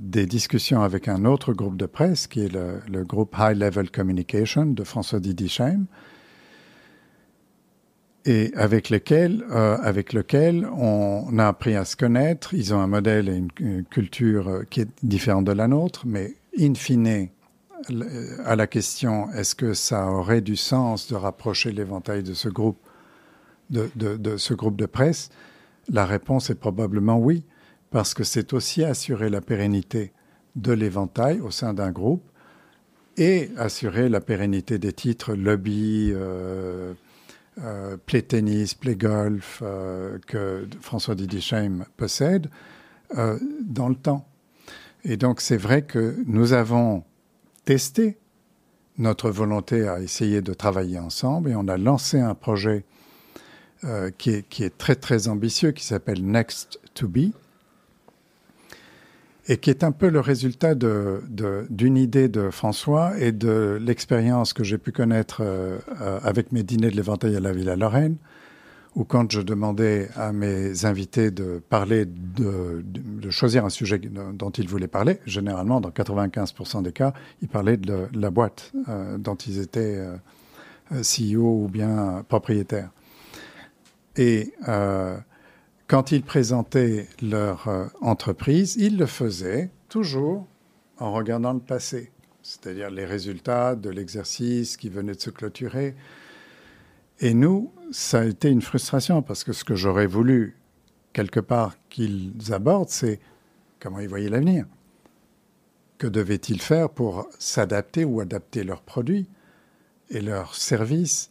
des 0.00 0.26
discussions 0.26 0.82
avec 0.82 1.06
un 1.06 1.24
autre 1.24 1.52
groupe 1.52 1.76
de 1.76 1.86
presse 1.86 2.26
qui 2.26 2.44
est 2.44 2.52
le, 2.52 2.80
le 2.88 3.04
groupe 3.04 3.36
High 3.38 3.56
Level 3.56 3.90
Communication 3.90 4.66
de 4.66 4.82
François 4.82 5.20
Didichem 5.20 5.86
et 8.26 8.52
avec 8.54 8.88
lesquels, 8.88 9.44
euh, 9.50 9.76
avec 9.82 10.12
lequel 10.12 10.66
on, 10.76 11.38
a 11.38 11.46
appris 11.46 11.76
à 11.76 11.84
se 11.84 11.96
connaître. 11.96 12.54
Ils 12.54 12.72
ont 12.72 12.80
un 12.80 12.86
modèle 12.86 13.28
et 13.28 13.36
une, 13.36 13.84
culture 13.84 14.62
qui 14.70 14.80
est 14.80 14.88
différente 15.02 15.44
de 15.44 15.52
la 15.52 15.68
nôtre, 15.68 16.04
mais 16.06 16.34
in 16.58 16.74
fine, 16.74 17.28
à 18.44 18.56
la 18.56 18.66
question 18.66 19.30
est-ce 19.32 19.54
que 19.54 19.74
ça 19.74 20.06
aurait 20.10 20.40
du 20.40 20.56
sens 20.56 21.08
de 21.08 21.14
rapprocher 21.14 21.72
l'éventail 21.72 22.22
de 22.22 22.32
ce 22.32 22.48
groupe 22.48 22.78
de, 23.70 23.90
de, 23.96 24.36
ce 24.36 24.54
groupe 24.54 24.76
de 24.76 24.86
presse, 24.86 25.30
la 25.88 26.04
réponse 26.04 26.50
est 26.50 26.54
probablement 26.54 27.18
oui, 27.18 27.44
parce 27.90 28.14
que 28.14 28.24
c'est 28.24 28.52
aussi 28.52 28.84
assurer 28.84 29.30
la 29.30 29.40
pérennité 29.40 30.12
de 30.56 30.72
l'éventail 30.72 31.40
au 31.40 31.50
sein 31.50 31.74
d'un 31.74 31.90
groupe 31.90 32.22
et 33.16 33.50
assurer 33.56 34.08
la 34.08 34.20
pérennité 34.20 34.78
des 34.78 34.92
titres 34.92 35.34
lobby, 35.34 36.10
euh, 36.12 36.94
euh, 37.62 37.96
play 37.96 38.22
tennis, 38.22 38.74
play 38.74 38.96
golf 38.96 39.60
euh, 39.62 40.18
que 40.26 40.66
François 40.80 41.14
Didier 41.14 41.40
possède 41.96 42.50
euh, 43.16 43.38
dans 43.62 43.88
le 43.88 43.94
temps. 43.94 44.26
Et 45.04 45.16
donc 45.16 45.40
c'est 45.40 45.56
vrai 45.56 45.82
que 45.82 46.16
nous 46.26 46.52
avons 46.52 47.04
testé 47.64 48.18
notre 48.98 49.30
volonté 49.30 49.88
à 49.88 50.00
essayer 50.00 50.40
de 50.40 50.54
travailler 50.54 50.98
ensemble 50.98 51.50
et 51.50 51.56
on 51.56 51.68
a 51.68 51.76
lancé 51.76 52.20
un 52.20 52.34
projet 52.34 52.84
euh, 53.84 54.10
qui, 54.16 54.30
est, 54.30 54.48
qui, 54.48 54.64
est, 54.64 54.76
très 54.76 54.94
très 54.94 55.28
ambitieux 55.28 55.72
qui 55.72 55.84
s'appelle 55.84 56.24
Next 56.24 56.80
to 56.94 57.08
Be 57.08 57.32
et 59.46 59.58
qui 59.58 59.70
est 59.70 59.84
un 59.84 59.92
peu 59.92 60.08
le 60.08 60.20
résultat 60.20 60.74
d'une 60.74 61.96
idée 61.96 62.28
de 62.28 62.50
François 62.50 63.12
et 63.18 63.32
de 63.32 63.78
l'expérience 63.80 64.52
que 64.52 64.64
j'ai 64.64 64.78
pu 64.78 64.90
connaître 64.90 65.42
euh, 65.42 65.78
euh, 66.00 66.18
avec 66.22 66.50
mes 66.52 66.62
dîners 66.62 66.90
de 66.90 66.96
l'éventail 66.96 67.36
à 67.36 67.40
la 67.40 67.52
Villa 67.52 67.76
Lorraine, 67.76 68.16
où 68.94 69.04
quand 69.04 69.30
je 69.30 69.42
demandais 69.42 70.08
à 70.16 70.32
mes 70.32 70.86
invités 70.86 71.30
de 71.30 71.60
parler, 71.68 72.06
de, 72.06 72.82
choisir 73.30 73.64
un 73.64 73.70
sujet 73.70 73.98
dont 73.98 74.50
ils 74.50 74.68
voulaient 74.68 74.86
parler, 74.86 75.18
généralement, 75.26 75.80
dans 75.80 75.90
95% 75.90 76.82
des 76.82 76.92
cas, 76.92 77.12
ils 77.42 77.48
parlaient 77.48 77.76
de, 77.76 78.06
la 78.14 78.30
boîte 78.30 78.72
euh, 78.88 79.18
dont 79.18 79.34
ils 79.34 79.58
étaient 79.58 80.00
CEO 80.92 81.64
ou 81.64 81.68
bien 81.68 82.24
propriétaires. 82.28 82.90
Et 84.16 84.52
quand 85.94 86.10
ils 86.10 86.24
présentaient 86.24 87.06
leur 87.22 87.68
euh, 87.68 87.86
entreprise, 88.00 88.74
ils 88.74 88.98
le 88.98 89.06
faisaient 89.06 89.70
toujours 89.88 90.44
en 90.98 91.12
regardant 91.12 91.52
le 91.52 91.60
passé, 91.60 92.10
c'est-à-dire 92.42 92.90
les 92.90 93.04
résultats 93.04 93.76
de 93.76 93.90
l'exercice 93.90 94.76
qui 94.76 94.88
venait 94.88 95.14
de 95.14 95.20
se 95.20 95.30
clôturer. 95.30 95.94
Et 97.20 97.32
nous, 97.32 97.72
ça 97.92 98.22
a 98.22 98.24
été 98.24 98.48
une 98.48 98.60
frustration 98.60 99.22
parce 99.22 99.44
que 99.44 99.52
ce 99.52 99.62
que 99.62 99.76
j'aurais 99.76 100.08
voulu 100.08 100.56
quelque 101.12 101.38
part 101.38 101.76
qu'ils 101.90 102.32
abordent, 102.50 102.88
c'est 102.88 103.20
comment 103.78 104.00
ils 104.00 104.08
voyaient 104.08 104.30
l'avenir. 104.30 104.66
Que 105.98 106.08
devaient-ils 106.08 106.60
faire 106.60 106.90
pour 106.90 107.28
s'adapter 107.38 108.04
ou 108.04 108.18
adapter 108.18 108.64
leurs 108.64 108.82
produits 108.82 109.28
et 110.10 110.20
leurs 110.20 110.56
services 110.56 111.30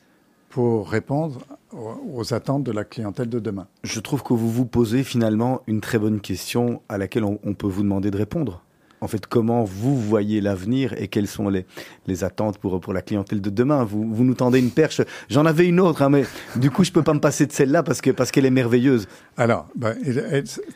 pour 0.53 0.87
répondre 0.87 1.39
aux 1.71 2.31
attentes 2.35 2.63
de 2.63 2.71
la 2.71 2.83
clientèle 2.83 3.27
de 3.27 3.39
demain. 3.39 3.65
Je 3.83 3.99
trouve 3.99 4.21
que 4.21 4.33
vous 4.33 4.51
vous 4.51 4.67
posez 4.67 5.03
finalement 5.03 5.61
une 5.65 5.81
très 5.81 5.97
bonne 5.97 6.21
question 6.21 6.83
à 6.89 6.99
laquelle 6.99 7.23
on, 7.23 7.53
peut 7.55 7.65
vous 7.65 7.81
demander 7.81 8.11
de 8.11 8.17
répondre. 8.17 8.61
En 9.01 9.07
fait, 9.07 9.25
comment 9.25 9.63
vous 9.63 9.99
voyez 9.99 10.41
l'avenir 10.41 10.93
et 11.01 11.07
quelles 11.07 11.27
sont 11.27 11.49
les, 11.49 11.65
les 12.05 12.23
attentes 12.23 12.59
pour, 12.59 12.79
pour 12.79 12.93
la 12.93 13.01
clientèle 13.01 13.41
de 13.41 13.49
demain? 13.49 13.83
Vous, 13.83 14.13
vous 14.13 14.23
nous 14.23 14.35
tendez 14.35 14.59
une 14.59 14.69
perche. 14.69 15.01
J'en 15.27 15.47
avais 15.47 15.65
une 15.65 15.79
autre, 15.79 16.03
hein, 16.03 16.09
mais 16.09 16.23
du 16.55 16.69
coup, 16.69 16.83
je 16.83 16.91
peux 16.91 17.01
pas 17.01 17.15
me 17.15 17.19
passer 17.19 17.47
de 17.47 17.51
celle-là 17.51 17.81
parce 17.81 17.99
que 17.99 18.11
parce 18.11 18.29
qu'elle 18.29 18.45
est 18.45 18.51
merveilleuse. 18.51 19.07
Alors, 19.37 19.65
ben, 19.75 19.95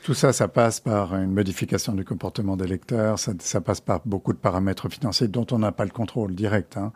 tout 0.03 0.15
ça, 0.15 0.33
ça 0.33 0.47
passe 0.47 0.79
par 0.79 1.15
une 1.15 1.33
modification 1.33 1.93
du 1.93 2.03
comportement 2.03 2.57
des 2.57 2.65
lecteurs. 2.65 3.19
Ça, 3.19 3.33
ça 3.37 3.61
passe 3.61 3.81
par 3.81 4.01
beaucoup 4.05 4.33
de 4.33 4.39
paramètres 4.39 4.89
financiers 4.89 5.27
dont 5.27 5.45
on 5.51 5.59
n'a 5.59 5.71
pas 5.71 5.85
le 5.85 5.91
contrôle 5.91 6.33
direct. 6.33 6.77
Hein. 6.77 6.91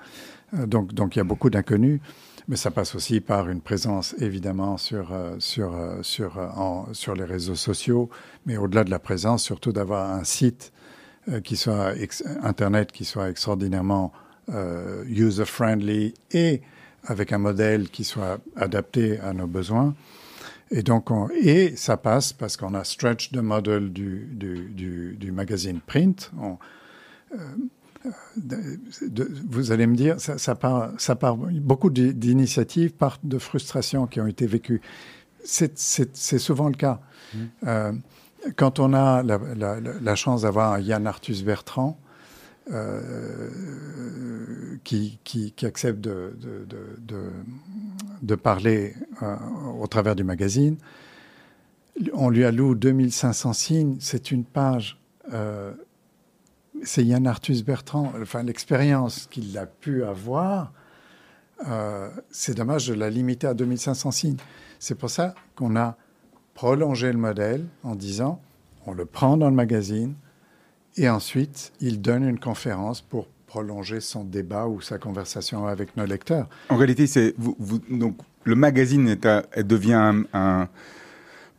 Euh, 0.57 0.65
donc, 0.65 0.93
donc, 0.93 1.15
il 1.15 1.19
y 1.19 1.21
a 1.21 1.25
beaucoup 1.25 1.51
d'inconnus. 1.51 2.01
Mais 2.47 2.55
ça 2.55 2.71
passe 2.71 2.95
aussi 2.95 3.21
par 3.21 3.49
une 3.49 3.61
présence 3.61 4.15
évidemment 4.19 4.77
sur, 4.77 5.13
euh, 5.13 5.35
sur, 5.39 5.75
euh, 5.75 6.01
sur, 6.01 6.37
euh, 6.37 6.83
sur 6.93 7.13
les 7.15 7.25
réseaux 7.25 7.55
sociaux, 7.55 8.09
mais 8.45 8.57
au-delà 8.57 8.83
de 8.83 8.89
la 8.89 8.99
présence, 8.99 9.43
surtout 9.43 9.71
d'avoir 9.71 10.11
un 10.11 10.23
site 10.23 10.71
qui 11.43 11.55
soit 11.55 11.93
Internet 12.41 12.91
qui 12.91 13.05
soit 13.05 13.29
extraordinairement 13.29 14.11
user-friendly 15.05 16.15
et 16.31 16.61
avec 17.03 17.31
un 17.31 17.37
modèle 17.37 17.89
qui 17.89 18.03
soit 18.03 18.39
adapté 18.55 19.19
à 19.19 19.31
nos 19.31 19.45
besoins. 19.45 19.93
Et 20.71 20.81
donc, 20.81 21.11
on, 21.11 21.29
et 21.29 21.75
ça 21.75 21.95
passe 21.95 22.33
parce 22.33 22.57
qu'on 22.57 22.73
a 22.73 22.83
stretch 22.83 23.31
the 23.31 23.37
model 23.37 23.93
du, 23.93 24.27
du, 24.31 25.15
du, 25.15 25.31
magazine 25.31 25.79
print. 25.79 26.31
Vous 29.49 29.71
allez 29.71 29.87
me 29.87 29.95
dire, 29.95 30.19
ça, 30.19 30.37
ça, 30.37 30.55
part, 30.55 30.91
ça 30.97 31.15
part, 31.15 31.35
beaucoup 31.37 31.89
d'initiatives 31.89 32.93
partent 32.93 33.25
de 33.25 33.37
frustrations 33.37 34.07
qui 34.07 34.19
ont 34.19 34.27
été 34.27 34.47
vécues. 34.47 34.81
C'est 35.43 35.77
souvent 36.39 36.67
le 36.67 36.75
cas. 36.75 36.99
Mmh. 37.33 37.37
Euh, 37.67 37.91
quand 38.55 38.79
on 38.79 38.93
a 38.93 39.21
la, 39.23 39.39
la, 39.55 39.79
la 39.79 40.15
chance 40.15 40.43
d'avoir 40.43 40.79
Yann 40.79 41.05
Arthus 41.05 41.43
Bertrand, 41.43 41.99
euh, 42.71 43.49
qui, 44.83 45.19
qui, 45.23 45.51
qui, 45.51 45.65
accepte 45.65 45.99
de, 45.99 46.37
de, 46.39 46.65
de, 46.99 47.23
de 48.21 48.35
parler 48.35 48.93
euh, 49.21 49.35
au 49.79 49.87
travers 49.87 50.15
du 50.15 50.23
magazine, 50.23 50.77
on 52.13 52.29
lui 52.29 52.45
alloue 52.45 52.75
2500 52.75 53.53
signes, 53.53 53.97
c'est 53.99 54.31
une 54.31 54.45
page 54.45 54.99
euh, 55.33 55.73
c'est 56.83 57.03
Yann 57.03 57.27
Arthus 57.27 57.63
Bertrand, 57.63 58.13
enfin 58.21 58.43
l'expérience 58.43 59.27
qu'il 59.29 59.57
a 59.57 59.65
pu 59.65 60.03
avoir, 60.03 60.71
euh, 61.67 62.09
c'est 62.31 62.55
dommage 62.55 62.87
de 62.87 62.93
la 62.93 63.09
limiter 63.09 63.47
à 63.47 63.53
2500 63.53 64.11
signes. 64.11 64.37
C'est 64.79 64.95
pour 64.95 65.09
ça 65.09 65.35
qu'on 65.55 65.75
a 65.75 65.95
prolongé 66.53 67.11
le 67.11 67.17
modèle 67.17 67.65
en 67.83 67.95
disant 67.95 68.41
on 68.85 68.93
le 68.93 69.05
prend 69.05 69.37
dans 69.37 69.49
le 69.49 69.55
magazine 69.55 70.15
et 70.97 71.07
ensuite 71.09 71.71
il 71.79 72.01
donne 72.01 72.27
une 72.27 72.39
conférence 72.39 73.01
pour 73.01 73.27
prolonger 73.45 73.99
son 73.99 74.23
débat 74.23 74.67
ou 74.67 74.81
sa 74.81 74.97
conversation 74.97 75.67
avec 75.67 75.95
nos 75.97 76.05
lecteurs. 76.05 76.47
En 76.69 76.77
réalité, 76.77 77.05
c'est 77.05 77.35
donc 77.89 78.17
le 78.43 78.55
magazine 78.55 79.15
devient 79.57 80.23
un 80.33 80.69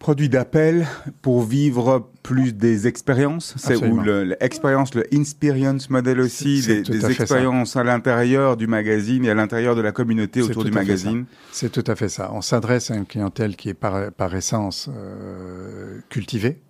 produit 0.02 0.28
d'appel 0.28 0.88
pour 1.22 1.44
vivre 1.44 2.10
plus 2.24 2.52
des 2.52 2.88
expériences 2.88 3.54
C'est 3.56 3.76
où 3.76 4.02
l'expérience, 4.02 4.94
le, 4.96 5.14
experience 5.14 5.90
model 5.90 6.20
aussi, 6.20 6.60
des, 6.60 6.82
des 6.82 7.06
expériences 7.06 7.76
à 7.76 7.84
l'intérieur 7.84 8.56
du 8.56 8.66
magazine 8.66 9.24
et 9.24 9.30
à 9.30 9.34
l'intérieur 9.34 9.76
de 9.76 9.80
la 9.80 9.92
communauté 9.92 10.42
autour 10.42 10.64
du 10.64 10.72
magazine 10.72 11.24
C'est 11.52 11.70
tout 11.70 11.84
à 11.86 11.94
fait 11.94 12.08
ça. 12.08 12.32
On 12.34 12.42
s'adresse 12.42 12.90
à 12.90 12.96
une 12.96 13.06
clientèle 13.06 13.54
qui 13.54 13.68
est 13.68 13.74
par, 13.74 14.10
par 14.10 14.34
essence 14.34 14.90
euh, 14.92 16.00
cultivée. 16.08 16.60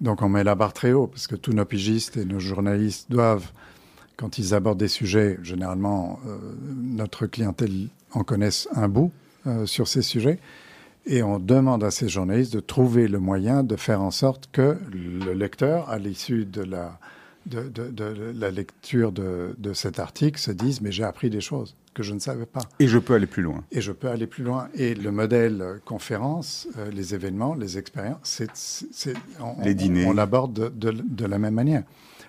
Donc 0.00 0.20
on 0.22 0.28
met 0.28 0.42
la 0.42 0.56
barre 0.56 0.72
très 0.72 0.92
haut 0.92 1.06
parce 1.06 1.28
que 1.28 1.36
tous 1.36 1.52
nos 1.52 1.64
pigistes 1.64 2.16
et 2.16 2.24
nos 2.24 2.40
journalistes 2.40 3.08
doivent, 3.08 3.52
quand 4.16 4.38
ils 4.38 4.54
abordent 4.54 4.80
des 4.80 4.88
sujets, 4.88 5.38
généralement 5.44 6.18
euh, 6.26 6.36
notre 6.74 7.26
clientèle 7.26 7.90
en 8.10 8.24
connaisse 8.24 8.68
un 8.74 8.88
bout 8.88 9.12
euh, 9.46 9.66
sur 9.66 9.86
ces 9.86 10.02
sujets. 10.02 10.40
Et 11.06 11.22
on 11.22 11.38
demande 11.38 11.84
à 11.84 11.92
ces 11.92 12.08
journalistes 12.08 12.52
de 12.52 12.60
trouver 12.60 13.06
le 13.06 13.20
moyen 13.20 13.62
de 13.62 13.76
faire 13.76 14.02
en 14.02 14.10
sorte 14.10 14.48
que 14.50 14.76
le 14.92 15.32
lecteur, 15.34 15.88
à 15.88 15.98
l'issue 15.98 16.44
de 16.44 16.62
la, 16.62 16.98
de, 17.46 17.68
de, 17.68 17.90
de, 17.90 18.32
la 18.36 18.50
lecture 18.50 19.12
de, 19.12 19.54
de, 19.56 19.72
cet 19.72 20.00
article, 20.00 20.38
se 20.38 20.50
dise 20.50 20.80
Mais 20.80 20.90
j'ai 20.90 21.04
appris 21.04 21.30
des 21.30 21.40
choses 21.40 21.76
que 21.94 22.02
je 22.02 22.12
ne 22.12 22.18
savais 22.18 22.44
pas. 22.44 22.62
Et 22.80 22.88
je 22.88 22.98
peux 22.98 23.14
aller 23.14 23.28
plus 23.28 23.44
loin. 23.44 23.64
Et 23.70 23.80
je 23.80 23.92
peux 23.92 24.08
aller 24.08 24.26
plus 24.26 24.42
loin. 24.42 24.68
Et 24.74 24.96
le 24.96 25.12
modèle 25.12 25.80
conférence, 25.84 26.66
euh, 26.76 26.90
les 26.90 27.14
événements, 27.14 27.54
les 27.54 27.78
expériences, 27.78 28.42
c'est, 28.52 29.14
on, 29.40 29.62
les 29.62 29.74
dîners. 29.74 30.06
On, 30.06 30.12
l'aborde 30.12 30.76
de, 30.76 31.24
la 31.24 31.38
même 31.38 31.54
manière. 31.54 31.84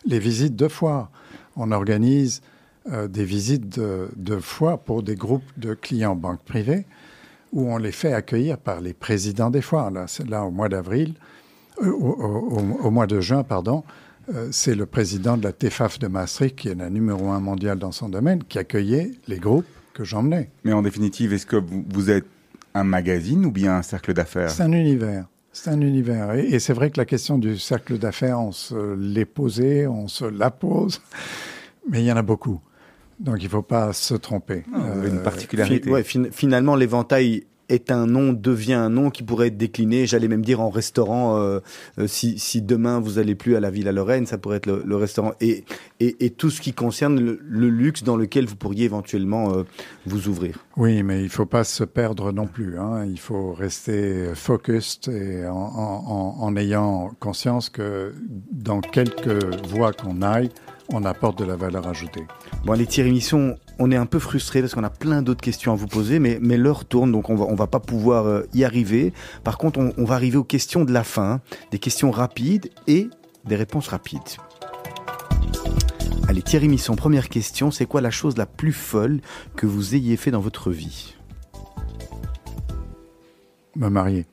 Les 0.06 0.20
visites 0.20 0.56
de 0.56 0.68
foire. 0.68 1.10
On 1.56 1.72
organise 1.72 2.44
euh, 2.92 3.08
des 3.08 3.26
visites 3.26 3.80
de, 3.80 4.10
de 4.16 4.38
foire 4.38 4.78
pour 4.78 5.02
des 5.02 5.16
groupes 5.16 5.52
de 5.58 5.74
clients 5.74 6.16
banques 6.16 6.44
privées 6.44 6.86
où 7.54 7.72
on 7.72 7.78
les 7.78 7.92
fait 7.92 8.14
accueillir 8.14 8.58
par 8.58 8.82
les 8.82 8.94
présidents 8.94 9.50
des 9.50 9.62
foires. 9.62 9.92
Là, 9.92 10.06
là 10.28 10.44
au 10.44 10.52
mois 10.52 10.70
d'avril, 10.70 11.14
euh, 11.84 11.92
au, 11.92 12.92
mois 12.92 13.08
de 13.08 13.20
juin, 13.20 13.44
pardon, 13.44 13.84
euh, 14.34 14.50
c'est 14.52 14.76
le 14.76 14.86
président 14.86 15.38
de 15.38 15.44
la 15.44 15.54
TEFAF 15.54 16.00
de 16.00 16.08
Maastricht, 16.08 16.56
qui 16.56 16.70
est 16.70 16.76
la 16.76 16.90
numéro 16.90 17.30
un 17.30 17.40
mondial 17.40 17.78
dans 17.78 17.92
son 17.92 18.10
domaine, 18.10 18.44
qui 18.44 18.58
accueillait 18.60 19.12
les 19.28 19.38
groupes 19.38 19.66
que 19.94 20.04
j'emmenais. 20.04 20.50
Mais 20.64 20.74
en 20.74 20.82
définitive, 20.82 21.34
est-ce 21.34 21.46
que 21.46 21.58
vous, 21.58 22.10
êtes 22.10 22.26
un 22.74 22.84
magazine 22.84 23.46
ou 23.46 23.52
bien 23.52 23.78
un 23.78 23.82
cercle 23.82 24.14
d'affaires? 24.14 24.50
C'est 24.50 24.64
un 24.64 24.72
univers. 24.72 25.26
C'est 25.54 25.70
un 25.70 25.82
univers. 25.82 26.34
Et, 26.34 26.60
c'est 26.60 26.74
vrai 26.74 26.92
que 26.92 27.00
la 27.00 27.06
question 27.06 27.38
du 27.38 27.58
cercle 27.58 27.98
d'affaires, 27.98 28.40
on 28.40 28.52
se 28.52 28.96
l'est 28.96 29.26
posée, 29.26 29.88
on 29.88 30.08
se 30.08 30.26
la 30.26 30.52
pose, 30.52 31.02
mais 31.90 32.02
il 32.02 32.06
y 32.06 32.12
en 32.12 32.18
a 32.18 32.22
beaucoup. 32.22 32.60
Donc 33.20 33.38
il 33.40 33.46
ne 33.46 33.50
faut 33.50 33.62
pas 33.62 33.94
se 33.94 34.14
tromper. 34.14 34.64
Ah, 34.74 34.94
une 35.06 35.18
euh, 35.18 35.24
particularité. 35.24 35.92
finalement, 36.32 36.76
l'éventail 36.76 37.46
est 37.70 37.92
un 37.92 38.08
nom, 38.08 38.34
devient 38.34 38.74
un 38.74 38.90
nom 38.90 39.10
qui 39.10 39.24
pourrait 39.24 39.48
être 39.48 39.58
décliné, 39.58 40.06
j'allais 40.06 40.28
même 40.28 40.44
dire 40.44 40.62
en 40.62 40.70
restaurant, 40.70 41.38
euh, 41.38 41.60
euh, 42.00 42.08
si, 42.08 42.40
si 42.40 42.62
demain 42.62 43.00
vous 43.00 43.20
allez 43.20 43.36
plus 43.36 43.56
à 43.56 43.60
la 43.60 43.70
Villa 43.70 43.92
Lorraine, 43.92 44.26
ça 44.26 44.38
pourrait 44.38 44.58
être 44.58 44.66
le, 44.66 44.84
le 44.86 44.96
restaurant. 44.96 45.34
Et, 45.42 45.64
et, 46.00 46.26
et, 46.26 46.30
tout 46.30 46.50
ce 46.50 46.62
qui 46.62 46.74
concerne 46.74 47.20
le, 47.20 47.40
le, 47.42 47.70
luxe 47.70 48.04
dans 48.04 48.16
lequel 48.16 48.46
vous 48.46 48.56
pourriez 48.56 48.86
éventuellement 48.86 49.54
euh, 49.54 49.64
vous 50.06 50.28
ouvrir. 50.28 50.66
Oui, 50.78 51.04
mais 51.04 51.24
il 51.24 51.30
faut 51.30 51.46
pas 51.46 51.64
se 51.64 51.84
perdre 51.84 52.32
non 52.32 52.48
plus. 52.48 52.80
Hein. 52.80 53.06
Il 53.06 53.20
faut 53.20 53.54
rester 53.54 54.34
focused 54.34 55.12
et 55.14 55.46
en, 55.48 55.56
en, 55.56 56.36
en 56.40 56.56
ayant 56.56 57.12
conscience 57.20 57.70
que 57.70 58.14
dans 58.52 58.80
quelques 58.80 59.44
voies 59.68 59.94
qu'on 59.94 60.22
aille, 60.22 60.50
on 60.90 61.04
apporte 61.04 61.38
de 61.40 61.46
la 61.46 61.56
valeur 61.56 61.88
ajoutée. 61.88 62.26
Bon, 62.66 62.74
allez, 62.74 62.86
Thierry 62.86 63.12
Mission, 63.12 63.58
on 63.80 63.92
est 63.92 63.96
un 63.96 64.06
peu 64.06 64.20
frustré 64.20 64.62
parce 64.62 64.74
qu'on 64.74 64.84
a 64.84 64.90
plein 64.90 65.22
d'autres 65.22 65.42
questions 65.42 65.74
à 65.74 65.76
vous 65.76 65.88
poser, 65.88 66.20
mais, 66.20 66.40
mais 66.42 66.58
l'heure 66.58 66.86
tourne, 66.86 67.12
donc 67.12 67.30
on 67.30 67.36
va, 67.36 67.46
on 67.46 67.56
va 67.56 67.68
pas 67.68 67.80
pouvoir 67.80 68.26
euh, 68.26 68.44
y 68.54 68.64
arriver. 68.64 69.14
Par 69.44 69.58
contre, 69.58 69.80
on, 69.80 69.94
on 69.98 70.06
va 70.06 70.16
arriver 70.16 70.38
aux 70.38 70.44
questions 70.44 70.86
de 70.86 70.92
la 70.92 71.04
fin, 71.04 71.42
des 71.72 71.80
questions 71.80 72.12
rapides 72.12 72.70
et 72.88 73.10
des 73.46 73.56
réponses 73.56 73.88
rapides. 73.88 74.22
Allez, 76.28 76.42
Thierry 76.42 76.68
Misson, 76.68 76.96
première 76.96 77.30
question, 77.30 77.72
c'est 77.72 77.86
quoi 77.86 78.02
la 78.02 78.12
chose 78.12 78.36
la 78.38 78.46
plus 78.46 78.74
folle 78.74 79.22
que 79.56 79.66
vous 79.66 79.96
ayez 79.96 80.18
fait 80.18 80.32
dans 80.32 80.42
votre 80.42 80.72
vie? 80.72 81.16
Me 83.76 83.90
marier. 83.90 84.26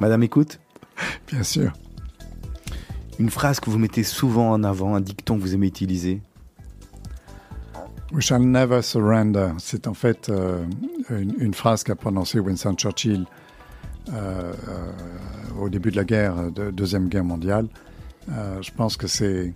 Madame 0.00 0.22
écoute 0.22 0.60
Bien 1.30 1.42
sûr. 1.42 1.72
Une 3.18 3.30
phrase 3.30 3.60
que 3.60 3.70
vous 3.70 3.78
mettez 3.78 4.04
souvent 4.04 4.50
en 4.52 4.64
avant, 4.64 4.94
un 4.94 5.00
dicton 5.00 5.36
que 5.36 5.42
vous 5.42 5.54
aimez 5.54 5.66
utiliser 5.66 6.20
We 8.12 8.22
shall 8.22 8.42
never 8.42 8.82
surrender. 8.82 9.52
C'est 9.58 9.86
en 9.86 9.94
fait 9.94 10.28
euh, 10.28 10.64
une, 11.08 11.34
une, 11.38 11.54
phrase 11.54 11.82
qu'a 11.82 11.94
prononcée 11.94 12.38
Winston 12.40 12.74
Churchill 12.74 13.24
euh, 14.12 14.52
euh, 14.68 14.92
au 15.58 15.70
début 15.70 15.90
de 15.90 15.96
la 15.96 16.04
guerre, 16.04 16.52
de 16.52 16.70
deuxième 16.70 17.08
guerre 17.08 17.24
mondiale. 17.24 17.68
Je 18.28 18.70
pense 18.76 18.96
que 18.96 19.06
c'est 19.06 19.54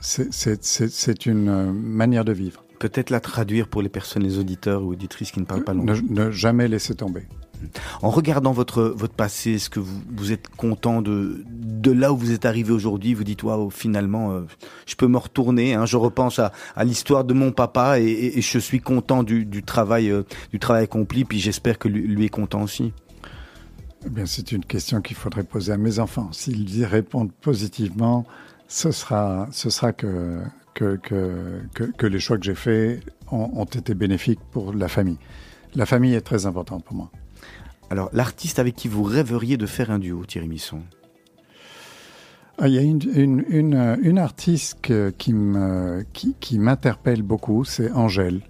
c'est 0.00 1.26
une 1.26 1.72
manière 1.72 2.24
de 2.24 2.32
vivre. 2.32 2.64
Peut-être 2.78 3.10
la 3.10 3.20
traduire 3.20 3.68
pour 3.68 3.80
les 3.80 3.88
personnes, 3.88 4.24
les 4.24 4.38
auditeurs 4.38 4.82
ou 4.82 4.92
auditrices 4.92 5.30
qui 5.30 5.40
ne 5.40 5.46
parlent 5.46 5.64
pas 5.64 5.74
ne, 5.74 5.94
ne 5.94 6.30
jamais 6.30 6.68
laisser 6.68 6.94
tomber. 6.94 7.26
En 8.02 8.10
regardant 8.10 8.52
votre, 8.52 8.82
votre 8.82 9.14
passé, 9.14 9.52
est-ce 9.52 9.70
que 9.70 9.80
vous, 9.80 10.32
êtes 10.32 10.48
content 10.48 11.02
de, 11.02 11.44
là 11.84 12.12
où 12.12 12.16
vous 12.16 12.32
êtes 12.32 12.44
arrivé 12.44 12.72
aujourd'hui? 12.72 13.14
Vous 13.14 13.24
dites, 13.24 13.42
waouh, 13.42 13.70
finalement, 13.70 14.32
euh, 14.32 14.42
je 14.86 14.94
peux 14.94 15.06
me 15.06 15.18
retourner. 15.18 15.74
Hein, 15.74 15.86
je 15.86 15.96
repense 15.96 16.38
à, 16.38 16.52
l'histoire 16.84 17.24
de 17.24 17.34
mon 17.34 17.52
papa 17.52 18.00
et, 18.00 18.40
je 18.40 18.58
suis 18.58 18.80
content 18.80 19.22
du, 19.22 19.62
travail, 19.62 20.10
euh, 20.10 20.22
du 20.50 20.58
travail 20.58 20.84
accompli. 20.84 21.24
Puis 21.24 21.38
j'espère 21.38 21.78
que 21.78 21.88
lui, 21.88 22.24
est 22.24 22.28
content 22.28 22.62
aussi. 22.62 22.92
Eh 24.04 24.10
bien, 24.10 24.26
c'est 24.26 24.52
une 24.52 24.64
question 24.64 25.00
qu'il 25.00 25.16
faudrait 25.16 25.44
poser 25.44 25.72
à 25.72 25.76
mes 25.76 25.98
enfants. 25.98 26.30
S'ils 26.32 26.76
y 26.76 26.84
répondent 26.84 27.32
positivement, 27.32 28.26
ce 28.68 28.90
sera, 28.90 29.48
ce 29.52 29.70
sera 29.70 29.92
que, 29.92 30.42
les 32.00 32.20
choix 32.20 32.38
que 32.38 32.44
j'ai 32.44 32.54
faits 32.54 33.02
ont 33.30 33.64
été 33.64 33.94
bénéfiques 33.94 34.40
pour 34.50 34.74
la 34.74 34.88
famille. 34.88 35.18
La 35.74 35.86
famille 35.86 36.14
est 36.14 36.20
très 36.20 36.44
importante 36.44 36.84
pour 36.84 36.96
moi. 36.96 37.10
Alors, 37.92 38.08
l'artiste 38.14 38.58
avec 38.58 38.74
qui 38.74 38.88
vous 38.88 39.02
rêveriez 39.02 39.58
de 39.58 39.66
faire 39.66 39.90
un 39.90 39.98
duo, 39.98 40.24
Thierry 40.24 40.48
Misson 40.48 40.80
ah, 42.56 42.66
Il 42.66 42.72
y 42.72 42.78
a 42.78 42.80
une, 42.80 43.02
une, 43.14 43.44
une, 43.50 43.98
une 44.00 44.18
artiste 44.18 44.78
que, 44.80 45.10
qui 45.10 45.34
m'interpelle 45.34 46.06
qui, 46.14 46.34
qui 46.40 47.22
beaucoup, 47.22 47.64
c'est 47.64 47.92
Angèle. 47.92 48.40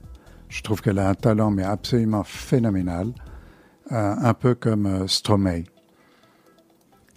Je 0.48 0.62
trouve 0.62 0.80
qu'elle 0.80 1.00
a 1.00 1.08
un 1.08 1.16
talent, 1.16 1.50
mais 1.50 1.64
absolument 1.64 2.22
phénoménal, 2.22 3.08
euh, 3.90 4.14
un 4.16 4.32
peu 4.32 4.54
comme 4.54 4.86
euh, 4.86 5.08
Stromae. 5.08 5.64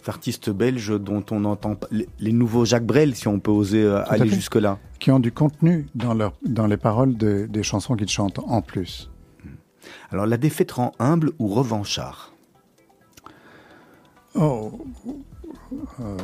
Artistes 0.08 0.50
belges 0.50 0.98
dont 1.00 1.24
on 1.30 1.44
entend 1.44 1.76
les, 1.92 2.08
les 2.18 2.32
nouveaux 2.32 2.64
Jacques 2.64 2.86
Brel, 2.86 3.14
si 3.14 3.28
on 3.28 3.38
peut 3.38 3.52
oser 3.52 3.84
euh, 3.84 4.02
aller 4.08 4.28
jusque-là. 4.28 4.80
Qui 4.98 5.12
ont 5.12 5.20
du 5.20 5.30
contenu 5.30 5.86
dans, 5.94 6.14
leur, 6.14 6.32
dans 6.44 6.66
les 6.66 6.76
paroles 6.76 7.16
de, 7.16 7.46
des 7.48 7.62
chansons 7.62 7.94
qu'ils 7.94 8.08
chantent 8.08 8.40
en 8.40 8.62
plus. 8.62 9.10
Alors, 10.10 10.26
la 10.26 10.36
défaite 10.36 10.72
rend 10.72 10.92
humble 10.98 11.32
ou 11.38 11.48
revanchard 11.48 12.32
Oh, 14.34 14.86
euh, 16.00 16.16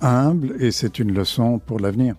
humble, 0.00 0.60
et 0.60 0.70
c'est 0.72 0.98
une 0.98 1.12
leçon 1.12 1.58
pour 1.58 1.78
l'avenir. 1.78 2.16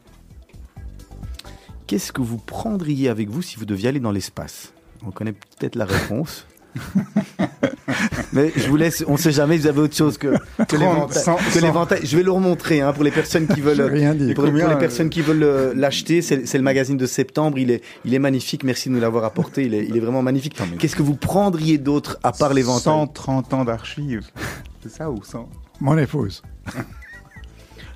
Qu'est-ce 1.88 2.12
que 2.12 2.22
vous 2.22 2.38
prendriez 2.38 3.10
avec 3.10 3.30
vous 3.30 3.42
si 3.42 3.58
vous 3.58 3.66
deviez 3.66 3.90
aller 3.90 4.00
dans 4.00 4.12
l'espace? 4.12 4.74
On 5.06 5.12
connaît 5.12 5.34
peut-être 5.34 5.76
la 5.76 5.86
réponse. 5.86 6.46
Mais 8.34 8.52
je 8.56 8.68
vous 8.70 8.76
laisse, 8.76 9.04
on 9.08 9.14
ne 9.14 9.18
sait 9.18 9.32
jamais, 9.32 9.58
vous 9.58 9.68
avez 9.68 9.82
autre 9.82 9.96
chose 9.96 10.18
que, 10.18 10.36
que 10.68 11.60
l'éventail. 11.60 12.02
Je 12.04 12.18
vais 12.18 12.24
le 12.24 12.32
remontrer 12.32 12.82
hein, 12.82 12.94
pour 12.94 13.04
les 13.04 13.12
personnes 13.12 13.48
qui 13.48 13.62
veulent, 13.62 14.34
pour, 14.36 14.46
pour, 14.46 14.54
les 14.54 14.78
personnes 14.78 15.10
qui 15.10 15.22
veulent 15.22 15.44
euh, 15.44 15.74
l'acheter. 15.76 16.22
C'est 16.22 16.54
le 16.54 16.64
magazine 16.64 16.98
de 16.98 17.06
septembre. 17.06 17.58
Il 17.58 17.72
est, 17.72 17.84
il 18.06 18.14
est 18.14 18.20
magnifique. 18.20 18.64
Merci 18.64 18.90
de 18.90 18.94
nous 18.94 19.00
l'avoir 19.00 19.24
apporté. 19.24 19.64
Il 19.64 19.74
est, 19.74 19.86
il 19.86 19.98
est 19.98 20.00
vraiment 20.00 20.22
magnifique. 20.22 20.60
Qu'est-ce 20.78 20.96
que 20.96 21.04
vous 21.04 21.16
prendriez 21.16 21.78
d'autre 21.78 22.20
à 22.24 22.32
part 22.32 22.54
l'éventail 22.54 22.80
130 22.80 23.54
ans 23.54 23.66
d'archives. 23.66 24.28
C'est 24.84 24.90
ça 24.90 25.12
ou 25.12 25.24
100 25.24 25.50
Mon 25.82 25.98
épouse. 25.98 26.42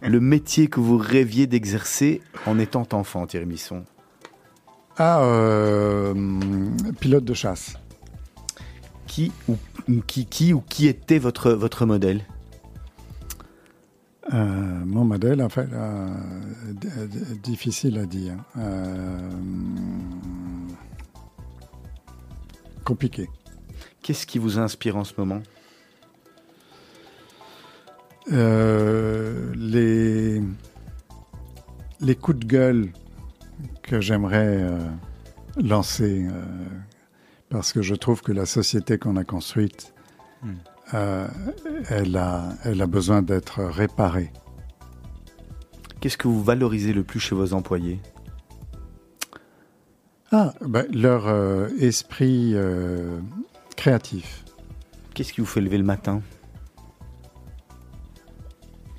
le 0.02 0.20
métier 0.20 0.68
que 0.68 0.80
vous 0.80 0.98
rêviez 0.98 1.48
d'exercer 1.48 2.22
en 2.46 2.60
étant 2.60 2.88
enfant, 2.92 3.26
Thierry 3.26 3.46
Misson? 3.46 3.84
Ah, 4.98 5.22
euh, 5.24 6.14
pilote 7.00 7.24
de 7.26 7.34
chasse 7.34 7.78
qui 9.14 9.32
ou 9.48 9.56
qui, 10.08 10.26
qui 10.26 10.54
ou 10.54 10.62
qui 10.62 10.88
était 10.88 11.20
votre 11.20 11.52
votre 11.52 11.86
modèle? 11.86 12.26
Euh, 14.34 14.86
Mon 14.86 15.06
modèle, 15.06 15.44
en 15.44 15.50
fait, 15.50 15.68
euh, 15.72 16.08
difficile 17.44 18.00
à 18.00 18.06
dire. 18.08 18.38
Euh, 18.58 19.30
compliqué. 22.84 23.30
Qu'est-ce 24.02 24.26
qui 24.26 24.40
vous 24.40 24.58
inspire 24.58 24.98
en 24.98 25.04
ce 25.04 25.14
moment? 25.18 25.44
Euh, 28.32 29.54
les 29.56 30.42
les 32.00 32.16
coups 32.16 32.40
de 32.40 32.46
gueule 32.46 32.90
que 33.84 34.02
j'aimerais 34.02 34.58
euh, 34.60 34.80
lancer 35.58 36.26
parce 37.54 37.72
que 37.72 37.84
je 37.84 37.94
trouve 37.94 38.24
que 38.24 38.32
la 38.32 38.48
société 38.48 38.98
qu'on 38.98 39.16
a 39.16 39.24
construite, 39.24 39.94
mm. 40.42 40.54
euh, 40.96 41.28
elle, 41.88 42.18
a, 42.18 42.50
elle 42.64 42.82
a 42.82 42.88
besoin 42.88 43.22
d'être 43.22 43.64
réparée. 43.64 44.34
Qu'est-ce 46.02 46.18
que 46.18 46.28
vous 46.28 46.44
valorisez 46.44 46.94
le 46.94 47.04
plus 47.04 47.20
chez 47.20 47.36
vos 47.36 47.54
employés? 47.54 48.00
Ah, 50.32 50.56
ben, 50.62 50.88
Leur 50.92 51.28
euh, 51.28 51.68
esprit 51.80 52.54
euh, 52.56 53.20
créatif. 53.78 54.44
Qu'est-ce 55.14 55.32
qui 55.32 55.40
vous 55.40 55.48
fait 55.48 55.62
lever 55.62 55.78
le 55.78 55.84
matin? 55.84 56.24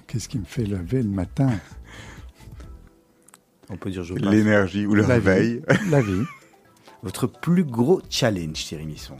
Qu'est-ce 0.07 0.29
qui 0.29 0.39
me 0.39 0.45
fait 0.45 0.65
lever 0.65 1.03
le 1.03 1.11
matin? 1.11 1.51
On 3.69 3.77
peut 3.77 3.91
dire 3.91 4.05
je 4.05 4.15
L'énergie 4.15 4.87
ou 4.87 4.95
le 4.95 5.03
la 5.03 5.09
réveil. 5.09 5.55
Vie. 5.55 5.91
La 5.91 6.01
vie. 6.01 6.23
Votre 7.05 7.27
plus 7.27 7.65
gros 7.65 8.01
challenge, 8.09 8.65
Thierry 8.65 8.87
Misson 8.87 9.19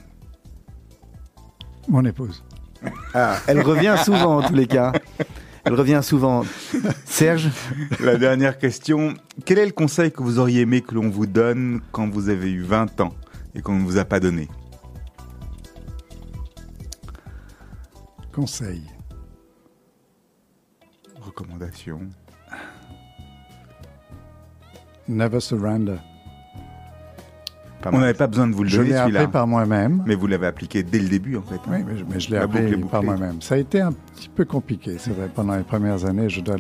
Mon 1.87 2.03
épouse. 2.07 2.43
Ah, 3.13 3.37
elle 3.47 3.61
revient 3.61 3.97
souvent 4.03 4.39
en 4.39 4.43
tous 4.43 4.55
les 4.55 4.67
cas. 4.67 4.93
Elle 5.65 5.75
revient 5.75 6.01
souvent. 6.03 6.45
Serge 7.05 7.51
La 8.01 8.17
dernière 8.17 8.57
question. 8.57 9.15
Quel 9.45 9.59
est 9.59 9.67
le 9.67 9.73
conseil 9.73 10.13
que 10.13 10.23
vous 10.23 10.39
auriez 10.39 10.63
aimé 10.63 10.81
que 10.81 10.95
l'on 10.95 11.11
vous 11.11 11.27
donne 11.27 11.83
quand 11.93 12.09
vous 12.09 12.31
avez 12.31 12.51
eu 12.51 12.63
20 12.63 13.03
ans 13.03 13.13
et 13.55 13.61
qu'on 13.61 13.75
ne 13.75 13.85
vous 13.85 13.99
a 13.99 14.07
pas 14.07 14.19
donné? 14.19 14.49
Conseil. 18.33 18.83
Recommandation. 21.21 22.01
Never 25.07 25.41
surrender. 25.41 25.99
On 27.93 27.99
n'avait 27.99 28.15
pas 28.15 28.27
besoin 28.27 28.47
de 28.47 28.55
vous 28.55 28.65
le 28.65 28.71
donner, 28.71 28.89
Je 28.89 28.93
l'ai 28.93 29.17
appris 29.19 29.33
par 29.33 29.47
moi-même. 29.47 30.03
Mais 30.07 30.15
vous 30.15 30.27
l'avez 30.27 30.47
appliqué 30.47 30.83
dès 30.83 30.99
le 31.01 31.09
début, 31.09 31.37
en 31.37 31.43
fait. 31.43 31.61
Oui, 31.69 31.79
mais 31.87 31.97
je, 31.97 32.05
mais 32.09 32.21
je 32.21 32.31
l'ai 32.31 32.37
appris 32.39 32.77
par 32.91 33.03
moi-même. 33.03 33.41
Ça 33.43 33.55
a 33.55 33.59
été 33.59 33.81
un 33.81 33.93
petit 33.93 34.29
peu 34.29 34.45
compliqué, 34.45 34.97
c'est 34.99 35.11
vrai, 35.13 35.29
pendant 35.35 35.57
les 35.57 35.65
premières 35.65 36.05
années, 36.05 36.29
je 36.29 36.41
dois 36.41 36.57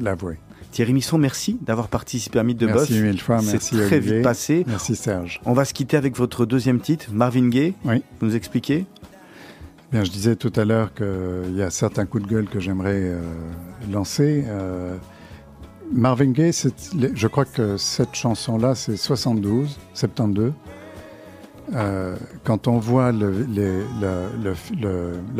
l'avouer. 0.00 0.38
Thierry 0.70 0.94
Misson, 0.94 1.18
merci 1.18 1.58
d'avoir 1.60 1.88
participé 1.88 2.38
à 2.38 2.44
Mythe 2.44 2.58
de 2.58 2.66
merci 2.66 2.78
Boss. 2.78 2.90
Merci 2.90 3.04
mille 3.04 3.20
fois, 3.20 3.36
merci 3.42 3.76
C'est 3.76 3.86
très 3.86 3.96
Olivier. 3.96 4.14
vite 4.16 4.22
passé. 4.22 4.64
Merci 4.66 4.96
Serge. 4.96 5.40
On 5.44 5.52
va 5.52 5.66
se 5.66 5.74
quitter 5.74 5.98
avec 5.98 6.16
votre 6.16 6.46
deuxième 6.46 6.80
titre, 6.80 7.06
Marvin 7.12 7.48
Gaye. 7.48 7.74
Oui. 7.84 8.02
Vous 8.20 8.26
nous 8.26 8.36
expliquez 8.36 8.86
Bien, 9.92 10.04
je 10.04 10.10
disais 10.10 10.36
tout 10.36 10.52
à 10.56 10.64
l'heure 10.64 10.94
qu'il 10.94 11.54
y 11.54 11.60
a 11.62 11.68
certains 11.68 12.06
coups 12.06 12.24
de 12.24 12.28
gueule 12.30 12.46
que 12.46 12.58
j'aimerais 12.58 13.02
euh, 13.02 13.20
lancer. 13.92 14.44
Euh, 14.48 14.96
Marvin 15.92 16.30
Gaye, 16.30 16.52
je 17.14 17.26
crois 17.26 17.44
que 17.44 17.76
cette 17.76 18.14
chanson-là, 18.14 18.74
c'est 18.74 18.96
72, 18.96 19.78
72. 19.92 20.52
euh, 21.74 22.16
quand 22.44 22.66
on 22.66 22.78
voit 22.78 23.12
la 23.12 23.26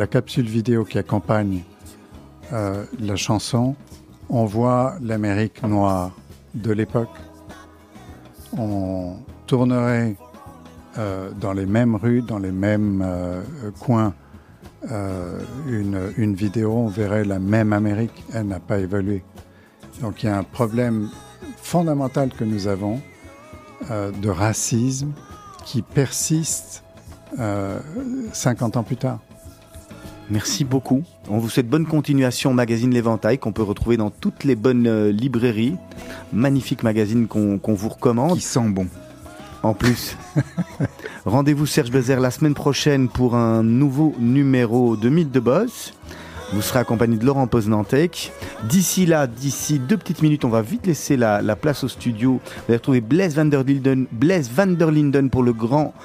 capsule 0.07 0.45
vidéo 0.45 0.85
qui 0.85 0.99
accompagne 0.99 1.63
euh, 2.51 2.85
la 2.99 3.15
chanson, 3.15 3.75
on 4.29 4.45
voit 4.45 4.95
l'Amérique 5.01 5.63
noire 5.63 6.11
de 6.53 6.71
l'époque. 6.71 7.09
On 8.55 9.15
tournerait 9.47 10.15
euh, 10.99 11.31
dans 11.31 11.53
les 11.53 11.65
mêmes 11.65 11.95
rues, 11.95 12.21
dans 12.21 12.39
les 12.39 12.51
mêmes 12.51 13.03
coins, 13.79 14.13
une, 15.67 16.11
une 16.17 16.35
vidéo, 16.35 16.73
on 16.73 16.89
verrait 16.89 17.23
la 17.23 17.39
même 17.39 17.73
Amérique. 17.73 18.23
Elle 18.33 18.47
n'a 18.47 18.59
pas 18.59 18.79
évolué. 18.79 19.23
Donc 20.01 20.23
il 20.23 20.27
y 20.27 20.29
a 20.29 20.37
un 20.37 20.43
problème 20.43 21.09
fondamental 21.57 22.29
que 22.29 22.43
nous 22.43 22.67
avons 22.67 23.01
euh, 23.91 24.11
de 24.11 24.29
racisme 24.29 25.11
qui 25.65 25.81
persiste 25.81 26.83
euh, 27.39 27.79
50 28.31 28.77
ans 28.77 28.83
plus 28.83 28.97
tard. 28.97 29.19
Merci 30.29 30.63
beaucoup. 30.63 31.03
On 31.29 31.37
vous 31.37 31.49
souhaite 31.49 31.67
bonne 31.67 31.85
continuation 31.85 32.51
au 32.51 32.53
magazine 32.53 32.91
L'Éventail 32.91 33.37
qu'on 33.37 33.51
peut 33.51 33.63
retrouver 33.63 33.97
dans 33.97 34.09
toutes 34.09 34.45
les 34.45 34.55
bonnes 34.55 34.87
euh, 34.87 35.11
librairies. 35.11 35.75
Magnifique 36.31 36.83
magazine 36.83 37.27
qu'on 37.27 37.59
qu'on 37.59 37.73
vous 37.73 37.89
recommande. 37.89 38.35
Qui 38.35 38.41
sent 38.41 38.69
bon. 38.69 38.87
En 39.63 39.73
plus, 39.73 40.17
rendez-vous 41.25 41.65
Serge 41.65 41.89
Bézère 41.91 42.19
la 42.19 42.31
semaine 42.31 42.53
prochaine 42.53 43.07
pour 43.07 43.35
un 43.35 43.63
nouveau 43.63 44.13
numéro 44.19 44.97
de 44.97 45.09
Mythe 45.09 45.31
de 45.31 45.39
Boss. 45.39 45.93
Vous 46.53 46.61
serez 46.61 46.79
accompagné 46.79 47.17
de 47.17 47.25
Laurent 47.25 47.47
Poznantec. 47.47 48.31
D'ici 48.69 49.07
là, 49.07 49.25
d'ici 49.25 49.79
deux 49.79 49.97
petites 49.97 50.21
minutes, 50.21 50.45
on 50.45 50.49
va 50.49 50.61
vite 50.61 50.85
laisser 50.85 51.17
la, 51.17 51.41
la 51.41 51.55
place 51.55 51.83
au 51.83 51.87
studio. 51.87 52.39
Vous 52.43 52.63
allez 52.67 52.77
retrouver 52.77 53.01
Blaise 53.01 53.35
van 53.35 53.45
der, 53.45 53.63
Linden, 53.63 54.05
Blaise 54.11 54.51
van 54.53 54.67
der 54.67 54.91
Linden 54.91 55.31
pour 55.31 55.41
le 55.41 55.51
grand 55.51 55.95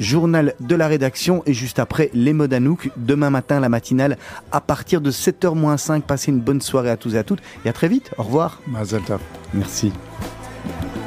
journal 0.00 0.54
de 0.58 0.74
la 0.74 0.88
rédaction. 0.88 1.44
Et 1.46 1.54
juste 1.54 1.78
après, 1.78 2.10
les 2.14 2.32
mots 2.32 2.48
d'Anouk. 2.48 2.90
Demain 2.96 3.30
matin, 3.30 3.60
la 3.60 3.68
matinale, 3.68 4.18
à 4.50 4.60
partir 4.60 5.00
de 5.00 5.12
7h-5. 5.12 6.00
Passez 6.00 6.32
une 6.32 6.40
bonne 6.40 6.60
soirée 6.60 6.90
à 6.90 6.96
tous 6.96 7.14
et 7.14 7.18
à 7.18 7.22
toutes. 7.22 7.40
Et 7.64 7.68
à 7.68 7.72
très 7.72 7.86
vite. 7.86 8.10
Au 8.18 8.24
revoir. 8.24 8.60
Merci. 9.54 9.92